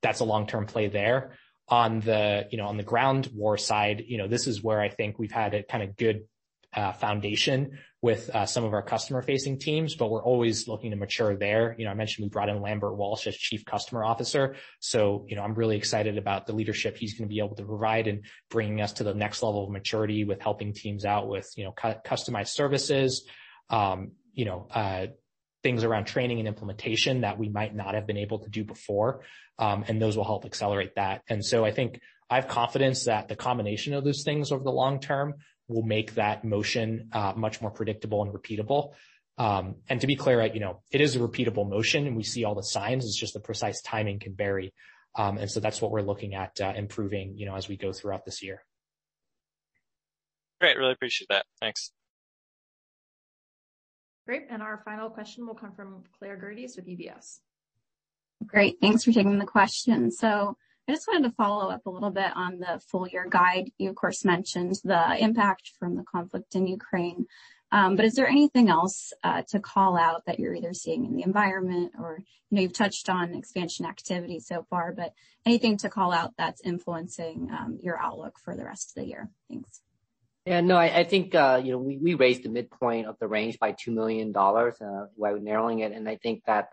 that's 0.02 0.20
a 0.20 0.24
long-term 0.24 0.66
play 0.66 0.88
there. 0.88 1.36
On 1.68 1.98
the, 1.98 2.46
you 2.52 2.59
know, 2.59 2.66
on 2.66 2.76
the 2.76 2.84
ground 2.84 3.28
war 3.34 3.59
side, 3.59 4.04
you 4.07 4.18
know, 4.18 4.28
this 4.28 4.46
is 4.46 4.62
where 4.62 4.80
I 4.80 4.88
think 4.88 5.18
we've 5.18 5.32
had 5.32 5.52
a 5.52 5.64
kinda 5.64 5.88
good 5.88 6.26
uh, 6.72 6.92
foundation 6.92 7.78
with 8.07 8.30
uh, 8.32 8.46
some 8.46 8.62
of 8.62 8.72
our 8.72 8.82
customer-facing 8.82 9.59
teams, 9.59 9.96
but 9.96 10.09
we're 10.12 10.22
always 10.22 10.68
looking 10.68 10.92
to 10.92 10.96
mature 10.96 11.36
there. 11.36 11.74
You 11.76 11.84
know, 11.84 11.90
I 11.90 11.94
mentioned 11.94 12.24
we 12.24 12.28
brought 12.28 12.48
in 12.48 12.62
Lambert 12.62 12.96
Walsh 12.96 13.26
as 13.26 13.36
Chief 13.36 13.64
Customer 13.64 14.04
Officer. 14.04 14.54
So, 14.78 15.26
you 15.28 15.34
know, 15.34 15.42
I'm 15.42 15.54
really 15.54 15.76
excited 15.76 16.16
about 16.16 16.46
the 16.46 16.52
leadership 16.52 16.96
he's 16.96 17.18
gonna 17.18 17.26
be 17.26 17.40
able 17.40 17.57
to 17.57 17.64
provide 17.64 18.07
in 18.07 18.22
bringing 18.48 18.80
us 18.80 18.92
to 18.94 19.04
the 19.04 19.12
next 19.12 19.42
level 19.42 19.64
of 19.64 19.70
maturity 19.70 20.22
with 20.22 20.40
helping 20.40 20.72
teams 20.72 21.04
out 21.04 21.26
with, 21.28 21.50
you 21.57 21.64
know, 21.64 21.72
customized 21.72 22.52
services, 22.61 23.26
um, 23.70 24.12
you 24.34 24.44
know, 24.44 24.68
uh, 24.72 25.07
things 25.64 25.82
around 25.82 26.04
training 26.04 26.38
and 26.38 26.46
implementation 26.46 27.22
that 27.22 27.38
we 27.38 27.48
might 27.48 27.74
not 27.74 27.94
have 27.96 28.07
been 28.07 28.18
able 28.18 28.38
to 28.38 28.48
do 28.48 28.62
before. 28.62 29.22
Um, 29.59 29.84
and 29.88 30.00
those 30.00 30.16
will 30.16 30.24
help 30.32 30.44
accelerate 30.44 30.94
that. 30.94 31.22
And 31.28 31.44
so 31.44 31.64
I 31.64 31.72
think 31.72 32.00
I 32.29 32.37
have 32.37 32.49
confidence 32.49 33.05
that 33.05 33.29
the 33.29 33.37
combination 33.37 33.95
of 33.95 34.05
those 34.05 34.22
things 34.24 34.51
over 34.51 34.64
the 34.64 34.72
long 34.72 35.01
term 35.01 35.35
will 35.68 35.83
make 35.83 36.14
that 36.14 36.45
motion 36.45 37.11
much 37.37 37.61
more 37.61 37.70
predictable 37.70 38.22
and 38.22 38.33
repeatable. 38.33 38.93
Um 39.39 39.77
and 39.89 40.01
to 40.01 40.07
be 40.07 40.16
clear, 40.16 40.45
you 40.47 40.61
know, 40.61 40.83
it 40.91 41.01
is 41.01 41.14
a 41.14 41.18
repeatable 41.18 41.68
motion, 41.68 42.07
and 42.07 42.16
we 42.16 42.22
see 42.22 42.45
all 42.45 42.55
the 42.55 42.62
signs. 42.62 43.05
It's 43.05 43.18
just 43.18 43.35
the 43.35 43.41
precise 43.41 43.83
timing 43.83 44.18
can 44.18 44.35
vary. 44.35 44.72
Um 45.14 45.39
and 45.39 45.51
so 45.51 45.61
that's 45.61 45.81
what 45.83 45.91
we're 45.91 46.03
looking 46.03 46.35
at 46.35 46.59
improving, 46.61 47.37
you 47.37 47.47
know, 47.47 47.55
as 47.55 47.68
we 47.68 47.77
go 47.77 47.93
throughout 47.93 48.24
this 48.24 48.43
year. 48.43 48.64
Great. 50.61 50.79
Really 50.79 50.93
appreciate 50.93 51.29
that. 51.29 51.45
Thanks. 51.61 51.93
Great. 54.27 54.47
And 54.51 54.62
our 54.62 54.83
final 54.85 55.11
question 55.11 55.47
will 55.47 55.55
come 55.55 55.72
from 55.72 56.03
Claire 56.18 56.37
Gerdes 56.37 56.77
with 56.77 56.89
UBS. 56.89 57.41
Great. 58.45 58.79
Thanks 58.81 59.05
for 59.05 59.12
taking 59.12 59.39
the 59.39 59.47
question. 59.47 60.11
I 60.89 60.93
just 60.93 61.09
wanted 61.09 61.28
to 61.28 61.34
follow 61.34 61.68
up 61.70 61.84
a 61.87 61.91
little 61.91 62.11
bit 62.11 62.30
on 62.37 62.59
the 62.59 62.80
full 62.87 63.09
year 63.09 63.26
guide. 63.28 63.72
You 63.76 63.91
of 63.91 63.97
course 63.97 64.24
mentioned 64.24 64.78
the 64.84 65.16
impact 65.18 65.72
from 65.78 65.97
the 65.97 66.05
conflict 66.05 66.55
in 66.55 66.66
Ukraine. 66.66 67.26
Um, 67.72 67.97
but 67.97 68.05
is 68.05 68.14
there 68.14 68.28
anything 68.28 68.68
else 68.68 69.12
uh, 69.24 69.43
to 69.49 69.59
call 69.59 69.99
out 69.99 70.22
that 70.26 70.39
you're 70.39 70.55
either 70.55 70.72
seeing 70.72 71.05
in 71.05 71.16
the 71.16 71.24
environment 71.24 71.93
or, 71.99 72.20
you 72.49 72.55
know, 72.55 72.62
you've 72.62 72.72
touched 72.72 73.09
on 73.09 73.34
expansion 73.34 73.84
activity 73.84 74.39
so 74.39 74.64
far, 74.70 74.93
but 74.93 75.12
anything 75.45 75.76
to 75.78 75.89
call 75.89 76.12
out 76.12 76.34
that's 76.39 76.61
influencing 76.61 77.49
um, 77.51 77.80
your 77.82 78.01
outlook 78.01 78.39
for 78.39 78.55
the 78.55 78.64
rest 78.64 78.91
of 78.91 79.03
the 79.03 79.09
year? 79.09 79.30
Thanks. 79.51 79.80
Yeah, 80.45 80.61
no, 80.61 80.76
I 80.76 81.03
think, 81.03 81.34
uh, 81.34 81.61
you 81.62 81.72
know, 81.72 81.78
we 81.78 82.14
raised 82.14 82.45
the 82.45 82.49
midpoint 82.49 83.09
of 83.09 83.18
the 83.18 83.26
range 83.26 83.59
by 83.59 83.72
$2 83.72 83.93
million 83.93 84.32
uh, 84.37 85.07
while 85.16 85.41
narrowing 85.41 85.80
it. 85.80 85.91
And 85.91 86.09
I 86.09 86.14
think 86.14 86.45
that 86.47 86.68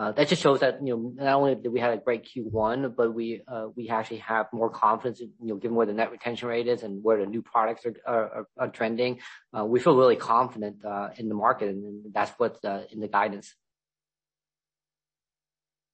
Uh, 0.00 0.24
just 0.24 0.40
shows 0.40 0.60
that, 0.60 0.78
you 0.82 0.96
know, 0.96 1.12
not 1.22 1.34
only 1.34 1.54
did 1.54 1.68
we 1.68 1.78
have 1.78 1.92
a 1.92 1.98
great 1.98 2.26
Q1, 2.26 2.96
but 2.96 3.12
we 3.12 3.42
uh, 3.46 3.66
we 3.76 3.90
actually 3.90 4.16
have 4.18 4.46
more 4.50 4.70
confidence, 4.70 5.20
you 5.20 5.30
know, 5.40 5.56
given 5.56 5.76
where 5.76 5.84
the 5.84 5.92
net 5.92 6.10
retention 6.10 6.48
rate 6.48 6.66
is 6.66 6.82
and 6.82 7.04
where 7.04 7.18
the 7.18 7.26
new 7.26 7.42
products 7.42 7.84
are 8.06 8.46
trending. 8.72 9.20
Uh, 9.52 9.66
we 9.66 9.78
feel 9.78 9.94
really 9.94 10.16
confident 10.16 10.76
in 11.18 11.28
the 11.28 11.34
market, 11.34 11.68
and 11.68 12.14
that's 12.14 12.32
what's 12.38 12.58
in 12.90 13.00
the 13.00 13.08
guidance. 13.08 13.54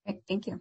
Great. 0.06 0.20
Thank 0.28 0.46
you. 0.46 0.60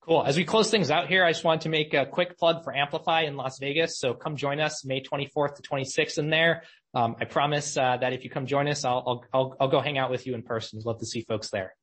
Cool. 0.00 0.22
As 0.22 0.36
we 0.36 0.44
close 0.44 0.70
things 0.70 0.92
out 0.92 1.08
here, 1.08 1.24
I 1.24 1.32
just 1.32 1.42
wanted 1.42 1.62
to 1.62 1.70
make 1.70 1.92
a 1.92 2.06
quick 2.06 2.38
plug 2.38 2.62
for 2.62 2.72
Amplify 2.72 3.22
in 3.22 3.36
Las 3.36 3.58
Vegas. 3.58 3.98
So 3.98 4.14
come 4.14 4.36
join 4.36 4.60
us 4.60 4.84
May 4.84 5.02
24th 5.02 5.56
to 5.56 5.62
26th 5.62 6.18
in 6.18 6.30
there. 6.30 6.62
Um, 6.94 7.16
I 7.20 7.24
promise 7.24 7.76
uh, 7.76 7.96
that 8.00 8.12
if 8.12 8.24
you 8.24 8.30
come 8.30 8.46
join 8.46 8.68
us, 8.68 8.84
I'll 8.84 9.24
go 9.32 9.80
hang 9.80 9.98
out 9.98 10.10
with 10.10 10.26
you 10.26 10.34
in 10.34 10.42
person. 10.42 10.80
Love 10.84 10.98
to 11.00 11.06
see 11.06 11.22
folks 11.22 11.50
there. 11.50 11.74